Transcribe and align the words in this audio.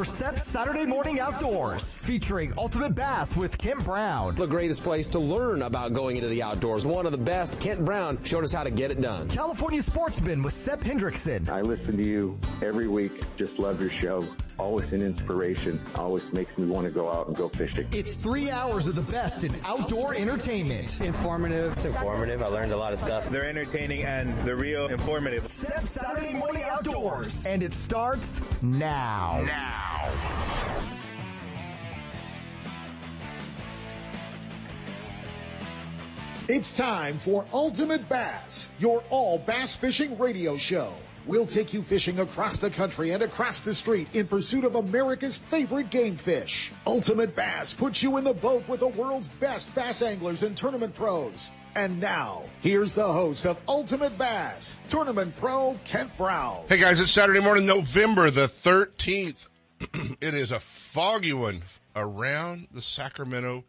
for 0.00 0.04
SEP's 0.06 0.44
Saturday 0.44 0.86
Morning 0.86 1.20
Outdoors, 1.20 1.98
featuring 1.98 2.54
Ultimate 2.56 2.94
Bass 2.94 3.36
with 3.36 3.58
Kent 3.58 3.84
Brown. 3.84 4.34
The 4.34 4.46
greatest 4.46 4.82
place 4.82 5.08
to 5.08 5.18
learn 5.18 5.60
about 5.60 5.92
going 5.92 6.16
into 6.16 6.28
the 6.28 6.42
outdoors. 6.42 6.86
One 6.86 7.04
of 7.04 7.12
the 7.12 7.18
best, 7.18 7.60
Kent 7.60 7.84
Brown, 7.84 8.22
showed 8.24 8.42
us 8.42 8.50
how 8.50 8.62
to 8.62 8.70
get 8.70 8.90
it 8.90 9.02
done. 9.02 9.28
California 9.28 9.82
Sportsman 9.82 10.42
with 10.42 10.54
Sep 10.54 10.80
Hendrickson. 10.80 11.50
I 11.50 11.60
listen 11.60 11.98
to 11.98 12.08
you 12.08 12.38
every 12.62 12.88
week. 12.88 13.12
Just 13.36 13.58
love 13.58 13.78
your 13.78 13.90
show. 13.90 14.26
Always 14.58 14.90
an 14.92 15.02
inspiration. 15.02 15.80
Always 15.94 16.22
makes 16.32 16.56
me 16.56 16.66
want 16.66 16.86
to 16.86 16.90
go 16.90 17.10
out 17.10 17.28
and 17.28 17.36
go 17.36 17.48
fishing. 17.48 17.86
It's 17.92 18.14
three 18.14 18.50
hours 18.50 18.86
of 18.86 18.94
the 18.94 19.02
best 19.02 19.44
in 19.44 19.54
outdoor 19.64 20.14
entertainment. 20.14 21.00
Informative. 21.00 21.74
It's 21.76 21.86
informative. 21.86 22.42
I 22.42 22.46
learned 22.46 22.72
a 22.72 22.76
lot 22.76 22.92
of 22.92 22.98
stuff. 22.98 23.28
They're 23.30 23.48
entertaining 23.48 24.04
and 24.04 24.38
they're 24.46 24.56
real 24.56 24.88
informative. 24.88 25.46
Sep 25.46 25.80
Saturday 25.80 26.34
Morning 26.34 26.62
Outdoors. 26.62 27.44
And 27.46 27.62
it 27.62 27.72
starts 27.72 28.40
now. 28.62 29.42
Now. 29.46 29.89
It's 36.52 36.76
time 36.76 37.18
for 37.20 37.44
Ultimate 37.52 38.08
Bass, 38.08 38.70
your 38.80 39.04
all 39.08 39.38
bass 39.38 39.76
fishing 39.76 40.18
radio 40.18 40.56
show. 40.56 40.92
We'll 41.24 41.46
take 41.46 41.72
you 41.72 41.82
fishing 41.82 42.18
across 42.18 42.58
the 42.58 42.70
country 42.70 43.12
and 43.12 43.22
across 43.22 43.60
the 43.60 43.72
street 43.72 44.16
in 44.16 44.26
pursuit 44.26 44.64
of 44.64 44.74
America's 44.74 45.38
favorite 45.38 45.90
game 45.90 46.16
fish. 46.16 46.72
Ultimate 46.88 47.36
Bass 47.36 47.72
puts 47.72 48.02
you 48.02 48.16
in 48.16 48.24
the 48.24 48.34
boat 48.34 48.66
with 48.68 48.80
the 48.80 48.88
world's 48.88 49.28
best 49.28 49.72
bass 49.76 50.02
anglers 50.02 50.42
and 50.42 50.56
tournament 50.56 50.94
pros. 50.96 51.52
And 51.76 52.00
now, 52.00 52.42
here's 52.62 52.94
the 52.94 53.06
host 53.06 53.46
of 53.46 53.56
Ultimate 53.68 54.18
Bass, 54.18 54.76
Tournament 54.88 55.36
Pro 55.36 55.78
Kent 55.84 56.10
Brown. 56.18 56.64
Hey 56.68 56.80
guys, 56.80 57.00
it's 57.00 57.12
Saturday 57.12 57.40
morning, 57.40 57.66
November 57.66 58.28
the 58.30 58.46
13th. 58.46 59.50
it 60.20 60.34
is 60.34 60.52
a 60.52 60.58
foggy 60.58 61.32
one 61.32 61.62
around 61.96 62.68
the 62.72 62.82
Sacramento, 62.82 63.64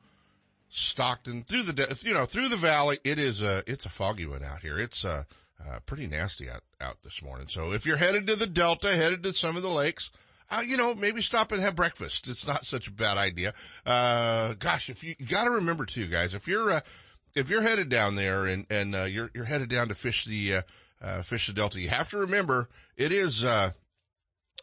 Stockton, 0.70 1.44
through 1.44 1.64
the, 1.64 2.02
you 2.06 2.14
know, 2.14 2.26
through 2.26 2.50
the 2.50 2.58
valley. 2.58 2.98
It 3.04 3.20
is 3.20 3.42
a, 3.42 3.64
it's 3.68 3.86
a 3.86 3.90
foggy 3.90 4.26
one 4.26 4.44
out 4.44 4.62
here. 4.62 4.78
It's, 4.78 5.06
uh, 5.06 5.24
uh, 5.70 5.80
pretty 5.86 6.08
nasty 6.08 6.50
out, 6.50 6.62
out 6.82 7.02
this 7.04 7.22
morning. 7.22 7.48
So 7.48 7.72
if 7.72 7.86
you're 7.86 7.98
headed 7.98 8.28
to 8.28 8.36
the 8.36 8.48
Delta, 8.48 8.96
headed 8.96 9.24
to 9.24 9.34
some 9.34 9.56
of 9.56 9.64
the 9.64 9.70
lakes, 9.70 10.12
uh, 10.50 10.62
you 10.66 10.76
know, 10.76 10.94
maybe 10.94 11.22
stop 11.22 11.52
and 11.52 11.62
have 11.62 11.76
breakfast. 11.76 12.28
It's 12.28 12.46
not 12.46 12.66
such 12.66 12.88
a 12.88 12.92
bad 12.92 13.18
idea. 13.18 13.54
Uh, 13.86 14.54
gosh, 14.60 14.90
if 14.90 15.04
you, 15.04 15.16
you 15.18 15.26
gotta 15.26 15.52
remember 15.52 15.86
too, 15.86 16.08
guys, 16.08 16.34
if 16.34 16.48
you're, 16.48 16.72
uh, 16.72 16.82
if 17.36 17.50
you're 17.50 17.62
headed 17.62 17.90
down 17.90 18.16
there 18.16 18.46
and, 18.46 18.66
and, 18.70 18.96
uh, 18.96 19.04
you're, 19.04 19.32
you're 19.34 19.46
headed 19.46 19.70
down 19.70 19.88
to 19.88 19.96
fish 19.96 20.26
the, 20.26 20.56
uh, 20.56 20.62
uh, 21.02 21.22
fish 21.22 21.48
the 21.48 21.54
Delta, 21.54 21.80
you 21.80 21.90
have 21.90 22.10
to 22.10 22.18
remember 22.18 22.68
it 22.98 23.12
is, 23.12 23.46
uh, 23.46 23.72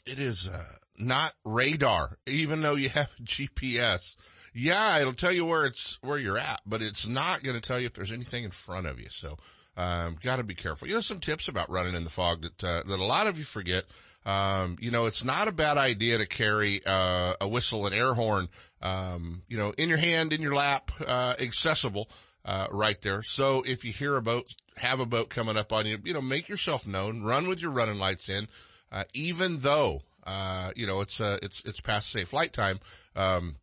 it 0.06 0.18
is, 0.18 0.48
uh, 0.48 0.62
not 0.98 1.32
radar, 1.44 2.18
even 2.26 2.60
though 2.60 2.74
you 2.74 2.88
have 2.90 3.10
GPS. 3.22 4.16
Yeah, 4.54 4.98
it'll 4.98 5.12
tell 5.12 5.32
you 5.32 5.44
where 5.44 5.66
it's, 5.66 5.98
where 6.02 6.18
you're 6.18 6.38
at, 6.38 6.60
but 6.66 6.82
it's 6.82 7.06
not 7.06 7.42
going 7.42 7.54
to 7.54 7.60
tell 7.60 7.78
you 7.78 7.86
if 7.86 7.92
there's 7.92 8.12
anything 8.12 8.44
in 8.44 8.50
front 8.50 8.86
of 8.86 8.98
you. 8.98 9.08
So, 9.08 9.36
um, 9.76 10.16
got 10.22 10.36
to 10.36 10.44
be 10.44 10.54
careful. 10.54 10.88
You 10.88 10.94
know, 10.94 11.00
some 11.00 11.20
tips 11.20 11.46
about 11.46 11.70
running 11.70 11.94
in 11.94 12.02
the 12.02 12.10
fog 12.10 12.42
that 12.42 12.64
uh, 12.64 12.82
that 12.84 12.98
a 12.98 13.04
lot 13.04 13.28
of 13.28 13.38
you 13.38 13.44
forget. 13.44 13.84
Um, 14.26 14.76
you 14.80 14.90
know, 14.90 15.06
it's 15.06 15.24
not 15.24 15.48
a 15.48 15.52
bad 15.52 15.78
idea 15.78 16.18
to 16.18 16.26
carry 16.26 16.80
uh, 16.84 17.34
a 17.40 17.48
whistle 17.48 17.86
and 17.86 17.94
air 17.94 18.12
horn. 18.12 18.48
Um, 18.82 19.42
you 19.48 19.56
know, 19.56 19.72
in 19.78 19.88
your 19.88 19.98
hand, 19.98 20.32
in 20.32 20.42
your 20.42 20.54
lap, 20.54 20.90
uh, 21.06 21.34
accessible. 21.40 22.08
Uh, 22.44 22.66
right 22.70 23.02
there. 23.02 23.22
So 23.22 23.62
if 23.66 23.84
you 23.84 23.92
hear 23.92 24.16
a 24.16 24.22
boat, 24.22 24.54
have 24.78 25.00
a 25.00 25.06
boat 25.06 25.28
coming 25.28 25.58
up 25.58 25.70
on 25.70 25.84
you, 25.84 25.98
you 26.02 26.14
know, 26.14 26.22
make 26.22 26.48
yourself 26.48 26.88
known, 26.88 27.22
run 27.22 27.46
with 27.46 27.60
your 27.60 27.72
running 27.72 27.98
lights 27.98 28.30
in, 28.30 28.48
uh, 28.90 29.04
even 29.12 29.58
though, 29.58 30.02
uh, 30.28 30.70
you 30.76 30.86
know, 30.86 31.00
it's, 31.00 31.20
uh, 31.20 31.38
it's, 31.42 31.64
it's 31.64 31.80
past 31.80 32.10
safe 32.10 32.28
flight 32.28 32.52
time. 32.52 32.78
Um, 33.16 33.54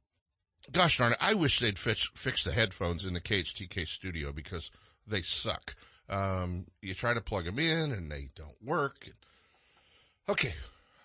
gosh 0.72 0.98
darn 0.98 1.12
it. 1.12 1.20
I 1.22 1.36
wish 1.36 1.59
they'd 1.59 1.78
fix, 1.78 2.09
fix 2.16 2.44
the 2.44 2.52
headphones 2.52 3.06
in 3.06 3.14
the 3.14 3.22
KHTK 3.22 3.88
studio 3.88 4.31
because 4.31 4.72
they 5.06 5.22
suck. 5.22 5.75
Um, 6.09 6.66
you 6.81 6.96
try 6.96 7.14
to 7.14 7.22
plug 7.22 7.46
them 7.46 7.59
in 7.59 7.92
and 7.92 8.12
they 8.12 8.30
don't 8.36 8.62
work. 8.64 9.08
Okay. 10.28 10.54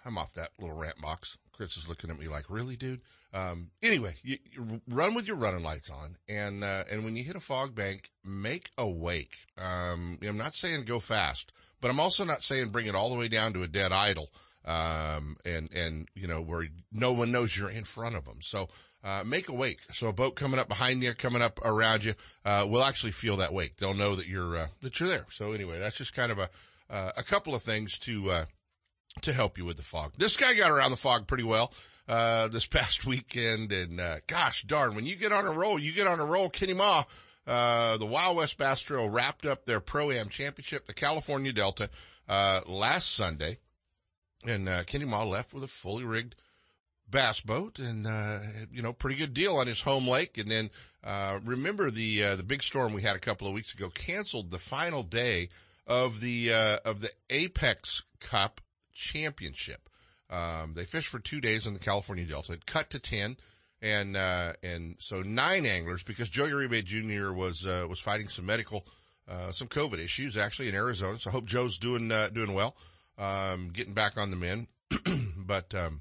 I'm 0.06 0.16
off 0.16 0.32
that 0.32 0.48
little 0.58 0.76
rant 0.76 1.00
box. 1.02 1.36
Chris 1.52 1.76
is 1.76 1.88
looking 1.88 2.08
at 2.08 2.18
me 2.18 2.26
like, 2.26 2.48
really, 2.48 2.76
dude? 2.76 3.02
Um, 3.34 3.70
anyway, 3.82 4.14
you, 4.22 4.38
you 4.50 4.80
run 4.88 5.14
with 5.14 5.26
your 5.26 5.36
running 5.36 5.62
lights 5.62 5.90
on 5.90 6.16
and, 6.26 6.64
uh, 6.64 6.84
and 6.90 7.04
when 7.04 7.16
you 7.16 7.22
hit 7.22 7.36
a 7.36 7.40
fog 7.40 7.74
bank, 7.74 8.10
make 8.24 8.70
a 8.78 8.88
wake. 8.88 9.36
Um, 9.58 10.18
I'm 10.26 10.38
not 10.38 10.54
saying 10.54 10.84
go 10.84 10.98
fast, 11.00 11.52
but 11.82 11.90
I'm 11.90 12.00
also 12.00 12.24
not 12.24 12.42
saying 12.42 12.70
bring 12.70 12.86
it 12.86 12.94
all 12.94 13.10
the 13.10 13.16
way 13.16 13.28
down 13.28 13.52
to 13.52 13.62
a 13.62 13.68
dead 13.68 13.92
idle. 13.92 14.30
Um, 14.64 15.36
and, 15.44 15.72
and, 15.72 16.08
you 16.14 16.26
know, 16.26 16.42
where 16.42 16.66
no 16.92 17.12
one 17.12 17.32
knows 17.32 17.56
you're 17.56 17.70
in 17.70 17.84
front 17.84 18.14
of 18.14 18.26
them. 18.26 18.42
So, 18.42 18.68
uh, 19.02 19.22
make 19.24 19.48
a 19.48 19.54
wake. 19.54 19.80
So 19.92 20.08
a 20.08 20.12
boat 20.12 20.36
coming 20.36 20.60
up 20.60 20.68
behind 20.68 21.02
you, 21.02 21.14
coming 21.14 21.40
up 21.40 21.58
around 21.64 22.04
you, 22.04 22.12
uh, 22.44 22.66
will 22.68 22.84
actually 22.84 23.12
feel 23.12 23.38
that 23.38 23.54
wake. 23.54 23.76
They'll 23.76 23.94
know 23.94 24.16
that 24.16 24.26
you're, 24.26 24.56
uh, 24.56 24.66
that 24.82 25.00
you're 25.00 25.08
there. 25.08 25.24
So 25.30 25.52
anyway, 25.52 25.78
that's 25.78 25.96
just 25.96 26.14
kind 26.14 26.30
of 26.30 26.38
a, 26.38 26.50
uh, 26.90 27.12
a 27.16 27.22
couple 27.22 27.54
of 27.54 27.62
things 27.62 27.98
to, 28.00 28.30
uh, 28.30 28.44
to 29.22 29.32
help 29.32 29.56
you 29.56 29.64
with 29.64 29.78
the 29.78 29.82
fog. 29.82 30.12
This 30.18 30.36
guy 30.36 30.54
got 30.54 30.70
around 30.70 30.90
the 30.90 30.96
fog 30.98 31.26
pretty 31.26 31.44
well, 31.44 31.72
uh, 32.06 32.48
this 32.48 32.66
past 32.68 33.06
weekend. 33.06 33.72
And, 33.72 34.00
gosh 34.26 34.64
darn, 34.64 34.94
when 34.94 35.06
you 35.06 35.16
get 35.16 35.32
on 35.32 35.46
a 35.46 35.52
roll, 35.52 35.78
you 35.78 35.92
get 35.92 36.06
on 36.06 36.20
a 36.20 36.24
roll. 36.24 36.50
Kenny 36.50 36.74
Mah, 36.74 37.04
uh 37.46 37.96
the 37.96 38.06
Wild 38.06 38.36
West 38.36 38.58
Bass 38.58 38.82
Trail 38.82 39.08
wrapped 39.08 39.46
up 39.46 39.64
their 39.64 39.80
Pro-Am 39.80 40.28
championship, 40.28 40.84
the 40.84 40.92
California 40.92 41.52
Delta, 41.52 41.88
uh 42.28 42.60
last 42.66 43.14
Sunday. 43.14 43.58
And, 44.46 44.86
Kenny 44.86 45.04
Mah 45.04 45.24
left 45.24 45.52
with 45.52 45.64
a 45.64 45.68
fully 45.68 46.04
rigged, 46.04 46.34
bass 47.10 47.40
boat 47.40 47.78
and, 47.78 48.06
uh, 48.06 48.38
you 48.72 48.82
know, 48.82 48.92
pretty 48.92 49.16
good 49.16 49.34
deal 49.34 49.56
on 49.56 49.66
his 49.66 49.82
home 49.82 50.06
lake. 50.06 50.38
And 50.38 50.50
then, 50.50 50.70
uh, 51.02 51.40
remember 51.44 51.90
the, 51.90 52.24
uh, 52.24 52.36
the 52.36 52.42
big 52.42 52.62
storm 52.62 52.92
we 52.92 53.02
had 53.02 53.16
a 53.16 53.20
couple 53.20 53.46
of 53.48 53.54
weeks 53.54 53.74
ago 53.74 53.90
canceled 53.90 54.50
the 54.50 54.58
final 54.58 55.02
day 55.02 55.48
of 55.86 56.20
the, 56.20 56.52
uh, 56.52 56.78
of 56.84 57.00
the 57.00 57.10
Apex 57.28 58.02
Cup 58.20 58.60
championship. 58.92 59.88
Um, 60.28 60.74
they 60.74 60.84
fished 60.84 61.08
for 61.08 61.18
two 61.18 61.40
days 61.40 61.66
in 61.66 61.74
the 61.74 61.80
California 61.80 62.24
Delta, 62.24 62.52
it 62.52 62.66
cut 62.66 62.90
to 62.90 63.00
10 63.00 63.36
and, 63.82 64.16
uh, 64.16 64.52
and 64.62 64.96
so 64.98 65.22
nine 65.22 65.66
anglers 65.66 66.02
because 66.04 66.28
Joe 66.28 66.44
Uribe 66.44 66.84
Jr. 66.84 67.32
was, 67.32 67.66
uh, 67.66 67.86
was 67.88 67.98
fighting 67.98 68.28
some 68.28 68.46
medical, 68.46 68.86
some 69.50 69.68
COVID 69.68 70.00
issues 70.00 70.36
actually 70.36 70.68
in 70.68 70.74
Arizona. 70.74 71.16
So 71.16 71.30
I 71.30 71.32
hope 71.32 71.44
Joe's 71.44 71.78
doing, 71.78 72.08
doing 72.08 72.52
well, 72.52 72.76
um, 73.20 73.68
getting 73.72 73.94
back 73.94 74.16
on 74.16 74.30
the 74.30 74.36
men. 74.36 74.66
but, 75.36 75.74
um, 75.74 76.00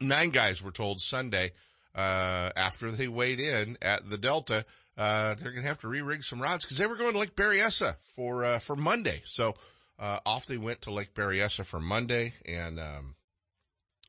nine 0.00 0.30
guys 0.30 0.62
were 0.62 0.70
told 0.70 1.00
Sunday, 1.00 1.50
uh, 1.94 2.50
after 2.56 2.90
they 2.90 3.08
weighed 3.08 3.40
in 3.40 3.76
at 3.82 4.08
the 4.08 4.18
Delta, 4.18 4.64
uh, 4.96 5.34
they're 5.34 5.50
going 5.50 5.62
to 5.62 5.68
have 5.68 5.80
to 5.80 5.88
re-rig 5.88 6.22
some 6.22 6.40
rods 6.40 6.64
because 6.64 6.76
they 6.76 6.86
were 6.86 6.96
going 6.96 7.12
to 7.12 7.18
Lake 7.18 7.34
Berryessa 7.34 7.96
for, 8.14 8.44
uh, 8.44 8.58
for 8.58 8.76
Monday. 8.76 9.22
So, 9.24 9.54
uh, 9.98 10.18
off 10.26 10.46
they 10.46 10.58
went 10.58 10.82
to 10.82 10.92
Lake 10.92 11.14
Berryessa 11.14 11.64
for 11.64 11.80
Monday 11.80 12.34
and, 12.46 12.78
um, 12.78 13.14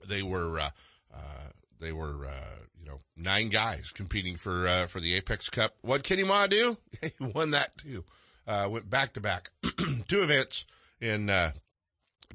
they 0.05 0.21
were, 0.21 0.59
uh, 0.59 0.69
uh, 1.13 1.49
they 1.79 1.93
were, 1.93 2.27
you 2.77 2.85
know, 2.85 2.99
nine 3.15 3.49
guys 3.49 3.91
competing 3.91 4.35
for, 4.35 4.87
for 4.87 4.99
the 4.99 5.15
Apex 5.15 5.49
Cup. 5.49 5.75
What 5.81 6.03
Kenny 6.03 6.23
Mah 6.23 6.47
do? 6.47 6.77
he 7.01 7.11
won 7.19 7.51
that 7.51 7.77
too. 7.77 8.03
went 8.45 8.89
back 8.89 9.13
to 9.13 9.21
back, 9.21 9.51
two 10.07 10.23
events 10.23 10.65
in, 10.99 11.29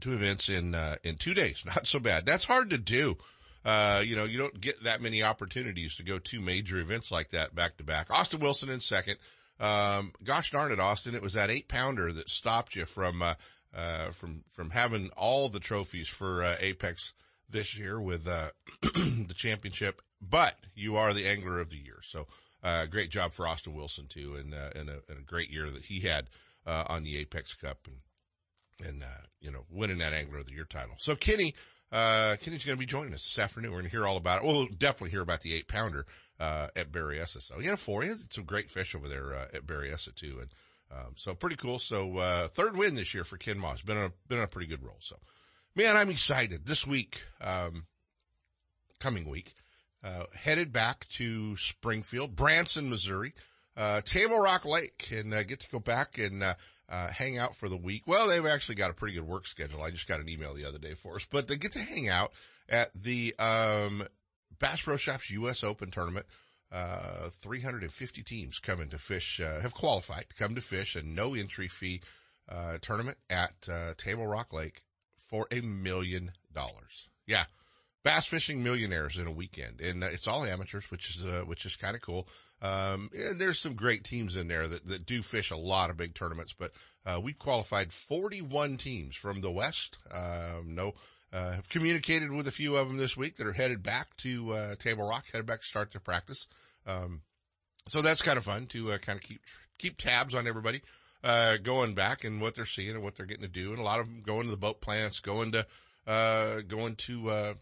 two 0.01 0.13
events 0.13 0.49
in, 0.49 0.77
in 1.05 1.17
two 1.17 1.35
days. 1.35 1.63
Not 1.67 1.87
so 1.87 1.99
bad. 1.99 2.27
That's 2.27 2.45
hard 2.45 2.71
to 2.71 2.79
do. 2.79 3.17
Uh, 3.65 4.03
you 4.05 4.17
know, 4.17 4.25
you 4.25 4.39
don't 4.39 4.61
get 4.61 4.83
that 4.85 5.03
many 5.03 5.23
opportunities 5.23 5.97
to 5.97 6.03
go 6.03 6.19
two 6.19 6.41
major 6.41 6.79
events 6.79 7.11
like 7.11 7.31
that 7.31 7.55
back 7.55 7.77
to 7.77 7.85
back. 7.85 8.11
Austin 8.11 8.41
Wilson 8.41 8.71
in 8.71 8.81
second. 8.81 9.19
Um, 9.61 10.13
gosh 10.23 10.53
darn 10.53 10.73
it, 10.73 10.81
Austin. 10.81 11.15
It 11.15 11.23
was 11.23 11.35
that 11.35 11.51
eight 11.51 11.69
pounder 11.69 12.13
that 12.13 12.29
stopped 12.29 12.77
you 12.77 12.85
from, 12.85 13.23
uh, 13.23 13.35
uh, 13.77 14.11
from, 14.11 14.45
from 14.51 14.71
having 14.71 15.11
all 15.17 15.49
the 15.49 15.61
trophies 15.61 16.09
for, 16.09 16.45
uh, 16.45 16.57
Apex 16.61 17.13
this 17.51 17.77
year 17.77 18.01
with, 18.01 18.27
uh, 18.29 18.51
the 18.83 19.35
championship, 19.35 20.01
but 20.23 20.55
you 20.75 20.97
are 20.97 21.13
the 21.13 21.27
angler 21.27 21.61
of 21.61 21.71
the 21.71 21.79
year. 21.79 21.99
So, 22.03 22.27
uh, 22.63 22.87
great 22.87 23.11
job 23.11 23.33
for 23.33 23.47
Austin 23.47 23.75
Wilson 23.75 24.07
too. 24.07 24.37
And, 24.37 24.55
and 24.55 24.89
a, 24.89 25.03
and 25.09 25.19
a 25.19 25.23
great 25.27 25.51
year 25.51 25.69
that 25.69 25.85
he 25.85 26.01
had, 26.01 26.29
on 26.67 27.03
the 27.03 27.17
Apex 27.17 27.55
Cup 27.55 27.87
and, 27.87 27.97
and, 28.87 29.05
you 29.41 29.51
know, 29.51 29.65
winning 29.71 29.99
that 29.99 30.13
angler 30.13 30.39
of 30.39 30.47
the 30.47 30.53
year 30.53 30.65
title. 30.65 30.95
So 30.99 31.17
Kenny, 31.17 31.55
uh, 31.91 32.37
Kenny's 32.41 32.65
going 32.65 32.77
to 32.77 32.81
be 32.81 32.87
joining 32.87 33.15
us 33.15 33.23
this 33.23 33.39
afternoon. 33.39 33.71
We're 33.71 33.79
going 33.79 33.91
to 33.91 33.97
hear 33.97 34.07
all 34.07 34.17
about 34.17 34.43
it. 34.43 34.47
We'll 34.47 34.67
definitely 34.67 35.11
hear 35.11 35.23
about 35.23 35.41
the 35.41 35.55
eight 35.55 35.69
pounder, 35.69 36.05
uh, 36.39 36.69
at 36.77 36.93
Berryessa. 36.93 37.41
So, 37.41 37.61
yeah, 37.61 37.77
for 37.77 38.05
you. 38.05 38.13
It's 38.25 38.39
a 38.39 38.43
great 38.43 38.71
fish 38.71 38.95
over 38.95 39.09
there, 39.09 39.35
uh, 39.35 39.47
at 39.55 39.67
Berryessa 39.67 40.15
too. 40.15 40.39
And, 40.41 40.51
um, 40.91 41.13
so 41.17 41.35
pretty 41.35 41.57
cool. 41.57 41.79
So, 41.79 42.19
uh, 42.19 42.49
third 42.49 42.77
win 42.77 42.95
this 42.95 43.15
year 43.15 43.25
for 43.25 43.37
Ken 43.37 43.59
Moss. 43.59 43.83
Been 43.83 43.99
on 43.99 44.05
a, 44.05 44.13
been 44.29 44.39
on 44.39 44.45
a 44.45 44.49
pretty 44.49 44.69
good 44.69 44.83
roll. 44.83 44.99
So, 45.01 45.17
man, 45.75 45.97
I'm 45.97 46.11
excited 46.11 46.67
this 46.67 46.87
week, 46.87 47.23
um, 47.41 47.87
coming 49.01 49.29
week, 49.29 49.55
uh, 50.05 50.25
headed 50.35 50.73
back 50.73 51.07
to 51.09 51.57
Springfield, 51.57 52.37
Branson, 52.37 52.91
Missouri, 52.91 53.33
uh, 53.77 54.01
Table 54.03 54.39
Rock 54.39 54.65
Lake 54.65 55.09
and, 55.13 55.33
uh, 55.33 55.43
get 55.43 55.61
to 55.61 55.71
go 55.71 55.79
back 55.79 56.19
and, 56.19 56.43
uh, 56.43 56.55
uh, 56.89 57.09
hang 57.09 57.39
out 57.39 57.55
for 57.55 57.69
the 57.69 57.77
week. 57.77 58.03
Well, 58.07 58.29
they've 58.29 58.47
actually 58.47 58.77
got 58.77 58.91
a 58.91 58.95
pretty 58.95 59.15
good 59.15 59.27
work 59.27 59.47
schedule. 59.47 59.83
I 59.83 59.91
just 59.91 60.09
got 60.09 60.21
an 60.21 60.29
email 60.29 60.55
the 60.55 60.65
other 60.67 60.79
day 60.79 60.95
for 60.95 61.17
us, 61.17 61.27
but 61.31 61.49
they 61.49 61.57
get 61.57 61.73
to 61.73 61.81
hang 61.81 62.09
out 62.09 62.33
at 62.69 62.93
the, 62.95 63.35
um, 63.39 64.03
Bass 64.59 64.83
Pro 64.83 64.97
Shops 64.97 65.31
U.S. 65.31 65.63
Open 65.63 65.91
tournament. 65.91 66.27
Uh, 66.71 67.29
350 67.31 68.23
teams 68.23 68.59
coming 68.59 68.91
to 68.91 68.99
fish, 68.99 69.41
uh, 69.41 69.61
have 69.61 69.73
qualified 69.73 70.27
to 70.29 70.35
come 70.35 70.55
to 70.55 70.61
fish 70.61 70.97
a 70.97 71.03
no 71.03 71.35
entry 71.35 71.67
fee, 71.67 72.01
uh, 72.49 72.77
tournament 72.83 73.17
at, 73.31 73.67
uh, 73.71 73.95
Table 73.97 74.27
Rock 74.27 74.53
Lake 74.53 74.83
for 75.17 75.47
a 75.51 75.61
million 75.63 76.33
dollars. 76.53 77.09
Yeah. 77.27 77.45
Bass 78.05 78.27
fishing 78.27 78.63
millionaires 78.63 79.19
in 79.19 79.27
a 79.27 79.33
weekend 79.33 79.81
and 79.81 80.03
it's 80.03 80.29
all 80.29 80.45
amateurs, 80.45 80.91
which 80.91 81.09
is, 81.11 81.25
uh, 81.25 81.43
which 81.47 81.65
is 81.65 81.77
kind 81.77 81.95
of 81.95 82.03
cool. 82.03 82.29
Um, 82.61 83.11
and 83.15 83.41
there's 83.41 83.59
some 83.59 83.75
great 83.75 84.03
teams 84.03 84.37
in 84.37 84.49
there 84.49 84.67
that, 84.67 84.87
that 84.87 85.07
do 85.07 85.23
fish 85.23 85.51
a 85.51 85.57
lot 85.57 85.91
of 85.91 85.97
big 85.97 86.15
tournaments, 86.15 86.53
but, 86.53 86.73
uh, 87.07 87.21
we've 87.23 87.39
qualified 87.39 87.93
41 87.93 88.77
teams 88.79 89.15
from 89.15 89.41
the 89.41 89.51
West. 89.51 89.99
Um, 90.11 90.75
no, 90.75 90.95
uh, 91.33 91.53
have 91.53 91.69
communicated 91.69 92.33
with 92.33 92.49
a 92.49 92.53
few 92.53 92.77
of 92.77 92.89
them 92.89 92.97
this 92.97 93.17
week 93.17 93.37
that 93.37 93.47
are 93.47 93.53
headed 93.53 93.83
back 93.83 94.17
to, 94.19 94.53
uh, 94.53 94.75
Table 94.75 95.09
Rock, 95.09 95.27
headed 95.33 95.47
back 95.47 95.61
to 95.61 95.67
start 95.67 95.93
their 95.93 96.01
practice. 96.01 96.49
Um, 96.85 97.23
so 97.87 98.03
that's 98.03 98.23
kind 98.23 98.39
of 98.39 98.45
fun 98.45 98.67
to, 98.67 98.93
uh, 98.93 98.99
kind 98.99 99.17
of 99.17 99.23
keep, 99.23 99.41
keep 99.79 99.97
tabs 99.97 100.35
on 100.35 100.49
everybody, 100.49 100.83
uh, 101.23 101.59
going 101.59 101.95
back 101.95 102.25
and 102.25 102.41
what 102.41 102.55
they're 102.57 102.65
seeing 102.65 102.95
and 102.97 103.03
what 103.03 103.15
they're 103.15 103.27
getting 103.27 103.43
to 103.43 103.49
do. 103.49 103.71
And 103.71 103.79
a 103.79 103.85
lot 103.85 104.01
of 104.01 104.07
them 104.07 104.23
going 104.23 104.47
to 104.47 104.51
the 104.51 104.57
boat 104.57 104.81
plants, 104.81 105.21
going 105.21 105.53
to, 105.53 105.67
uh, 106.09 106.63
going 106.67 106.97
to, 106.97 107.31
uh, 107.31 107.55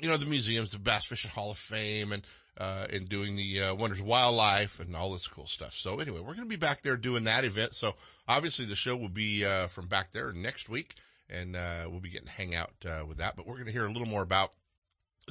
you 0.00 0.08
know, 0.08 0.16
the 0.16 0.26
museums, 0.26 0.70
the 0.70 0.78
Bass 0.78 1.06
Fishing 1.06 1.30
Hall 1.30 1.50
of 1.50 1.58
Fame 1.58 2.12
and, 2.12 2.22
uh, 2.58 2.86
and 2.92 3.08
doing 3.08 3.36
the, 3.36 3.62
uh, 3.62 3.74
Wonders 3.74 4.02
Wildlife 4.02 4.80
and 4.80 4.94
all 4.94 5.12
this 5.12 5.26
cool 5.26 5.46
stuff. 5.46 5.72
So 5.72 5.98
anyway, 5.98 6.20
we're 6.20 6.34
going 6.34 6.40
to 6.40 6.46
be 6.46 6.56
back 6.56 6.82
there 6.82 6.96
doing 6.96 7.24
that 7.24 7.44
event. 7.44 7.74
So 7.74 7.94
obviously 8.28 8.64
the 8.64 8.74
show 8.74 8.96
will 8.96 9.08
be, 9.08 9.44
uh, 9.44 9.66
from 9.66 9.86
back 9.86 10.10
there 10.12 10.32
next 10.32 10.68
week 10.68 10.94
and, 11.28 11.56
uh, 11.56 11.84
we'll 11.88 12.00
be 12.00 12.10
getting 12.10 12.26
to 12.26 12.32
hang 12.32 12.54
out, 12.54 12.72
uh, 12.84 13.04
with 13.06 13.18
that, 13.18 13.36
but 13.36 13.46
we're 13.46 13.54
going 13.54 13.66
to 13.66 13.72
hear 13.72 13.86
a 13.86 13.92
little 13.92 14.08
more 14.08 14.22
about 14.22 14.52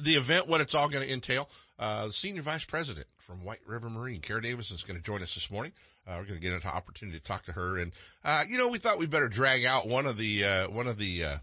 the 0.00 0.14
event, 0.14 0.48
what 0.48 0.60
it's 0.60 0.74
all 0.74 0.88
going 0.88 1.06
to 1.06 1.12
entail. 1.12 1.48
Uh, 1.78 2.06
the 2.06 2.12
senior 2.12 2.42
vice 2.42 2.64
president 2.64 3.06
from 3.18 3.44
White 3.44 3.60
River 3.66 3.90
Marine, 3.90 4.20
Kara 4.20 4.40
Davison, 4.40 4.74
is 4.74 4.84
going 4.84 4.98
to 4.98 5.02
join 5.02 5.22
us 5.22 5.34
this 5.34 5.50
morning. 5.50 5.72
Uh, 6.06 6.14
we're 6.18 6.24
going 6.24 6.40
to 6.40 6.46
get 6.46 6.52
an 6.52 6.70
opportunity 6.70 7.18
to 7.18 7.24
talk 7.24 7.44
to 7.44 7.52
her. 7.52 7.78
And, 7.78 7.92
uh, 8.24 8.42
you 8.48 8.58
know, 8.58 8.68
we 8.68 8.78
thought 8.78 8.98
we'd 8.98 9.10
better 9.10 9.28
drag 9.28 9.64
out 9.64 9.86
one 9.86 10.06
of 10.06 10.16
the, 10.16 10.44
uh, 10.44 10.70
one 10.70 10.86
of 10.86 10.98
the, 10.98 11.24
uh, 11.24 11.38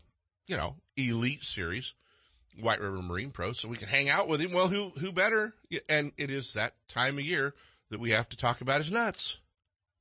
you 0.48 0.58
know, 0.58 0.76
elite 0.96 1.44
series, 1.44 1.94
White 2.60 2.82
River 2.82 3.02
Marine 3.02 3.32
Pro, 3.32 3.52
so 3.52 3.68
we 3.68 3.78
can 3.78 3.88
hang 3.88 4.10
out 4.10 4.28
with 4.28 4.42
him. 4.42 4.52
Well, 4.52 4.68
who, 4.68 4.90
who 5.00 5.12
better? 5.12 5.54
And 5.90 6.12
it 6.18 6.32
is 6.32 6.54
that 6.54 6.74
time 6.88 7.18
of 7.18 7.24
year 7.24 7.54
that 7.90 8.00
we 8.00 8.12
have 8.12 8.28
to 8.30 8.38
talk 8.38 8.62
about 8.62 8.82
his 8.82 8.92
nuts. 8.92 9.40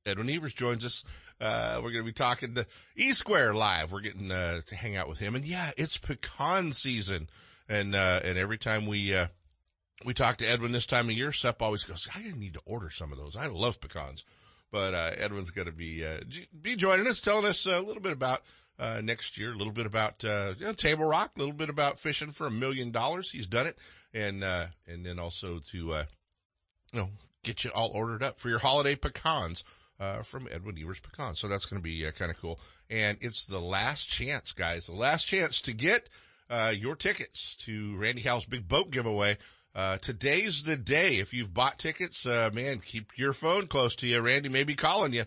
Edwin 0.05 0.29
Evers 0.29 0.53
joins 0.53 0.85
us. 0.85 1.03
Uh, 1.39 1.75
we're 1.83 1.91
going 1.91 2.03
to 2.03 2.09
be 2.09 2.13
talking 2.13 2.55
to 2.55 2.65
E 2.95 3.11
Square 3.11 3.53
live. 3.53 3.91
We're 3.91 4.01
getting, 4.01 4.31
uh, 4.31 4.61
to 4.65 4.75
hang 4.75 4.95
out 4.95 5.07
with 5.07 5.19
him. 5.19 5.35
And 5.35 5.45
yeah, 5.45 5.71
it's 5.77 5.97
pecan 5.97 6.71
season. 6.71 7.29
And, 7.69 7.93
uh, 7.93 8.21
and 8.23 8.37
every 8.37 8.57
time 8.57 8.87
we, 8.87 9.13
uh, 9.13 9.27
we 10.05 10.13
talk 10.13 10.37
to 10.37 10.47
Edwin 10.47 10.71
this 10.71 10.87
time 10.87 11.09
of 11.09 11.15
year, 11.15 11.31
Sep 11.31 11.61
always 11.61 11.83
goes, 11.83 12.07
I 12.15 12.21
need 12.37 12.53
to 12.53 12.61
order 12.65 12.89
some 12.89 13.11
of 13.11 13.17
those. 13.17 13.35
I 13.35 13.47
love 13.47 13.81
pecans. 13.81 14.23
But, 14.71 14.93
uh, 14.93 15.11
Edwin's 15.17 15.51
going 15.51 15.67
to 15.67 15.73
be, 15.73 16.05
uh, 16.05 16.19
be 16.61 16.75
joining 16.75 17.07
us, 17.07 17.19
telling 17.19 17.45
us 17.45 17.65
a 17.65 17.81
little 17.81 18.01
bit 18.01 18.13
about, 18.13 18.41
uh, 18.79 19.01
next 19.03 19.37
year, 19.37 19.51
a 19.51 19.55
little 19.55 19.73
bit 19.73 19.85
about, 19.85 20.23
uh, 20.23 20.53
you 20.59 20.65
know, 20.65 20.73
Table 20.73 21.05
Rock, 21.05 21.31
a 21.35 21.39
little 21.39 21.53
bit 21.53 21.69
about 21.69 21.99
fishing 21.99 22.29
for 22.29 22.47
a 22.47 22.51
million 22.51 22.91
dollars. 22.91 23.31
He's 23.31 23.47
done 23.47 23.67
it. 23.67 23.77
And, 24.13 24.43
uh, 24.43 24.67
and 24.87 25.05
then 25.05 25.19
also 25.19 25.59
to, 25.71 25.93
uh, 25.93 26.03
you 26.93 26.99
know, 26.99 27.09
get 27.43 27.63
you 27.63 27.71
all 27.73 27.91
ordered 27.93 28.23
up 28.23 28.39
for 28.39 28.49
your 28.49 28.59
holiday 28.59 28.95
pecans, 28.95 29.63
uh, 29.99 30.21
from 30.21 30.47
Edwin 30.51 30.77
Evers 30.81 30.99
Pecans. 30.99 31.39
So 31.39 31.47
that's 31.47 31.65
going 31.65 31.81
to 31.81 31.83
be 31.83 32.05
uh, 32.05 32.11
kind 32.11 32.31
of 32.31 32.39
cool. 32.39 32.59
And 32.89 33.17
it's 33.21 33.45
the 33.45 33.59
last 33.59 34.09
chance, 34.09 34.51
guys, 34.51 34.85
the 34.85 34.93
last 34.93 35.25
chance 35.25 35.61
to 35.63 35.73
get, 35.73 36.09
uh, 36.49 36.73
your 36.75 36.95
tickets 36.95 37.55
to 37.65 37.95
Randy 37.97 38.21
Howell's 38.21 38.45
big 38.45 38.67
boat 38.67 38.91
giveaway. 38.91 39.37
Uh, 39.75 39.97
today's 39.97 40.63
the 40.63 40.77
day. 40.77 41.15
If 41.17 41.33
you've 41.33 41.53
bought 41.53 41.77
tickets, 41.77 42.25
uh, 42.25 42.49
man, 42.53 42.79
keep 42.79 43.17
your 43.17 43.33
phone 43.33 43.67
close 43.67 43.95
to 43.97 44.07
you. 44.07 44.21
Randy 44.21 44.49
may 44.49 44.63
be 44.63 44.75
calling 44.75 45.13
you 45.13 45.23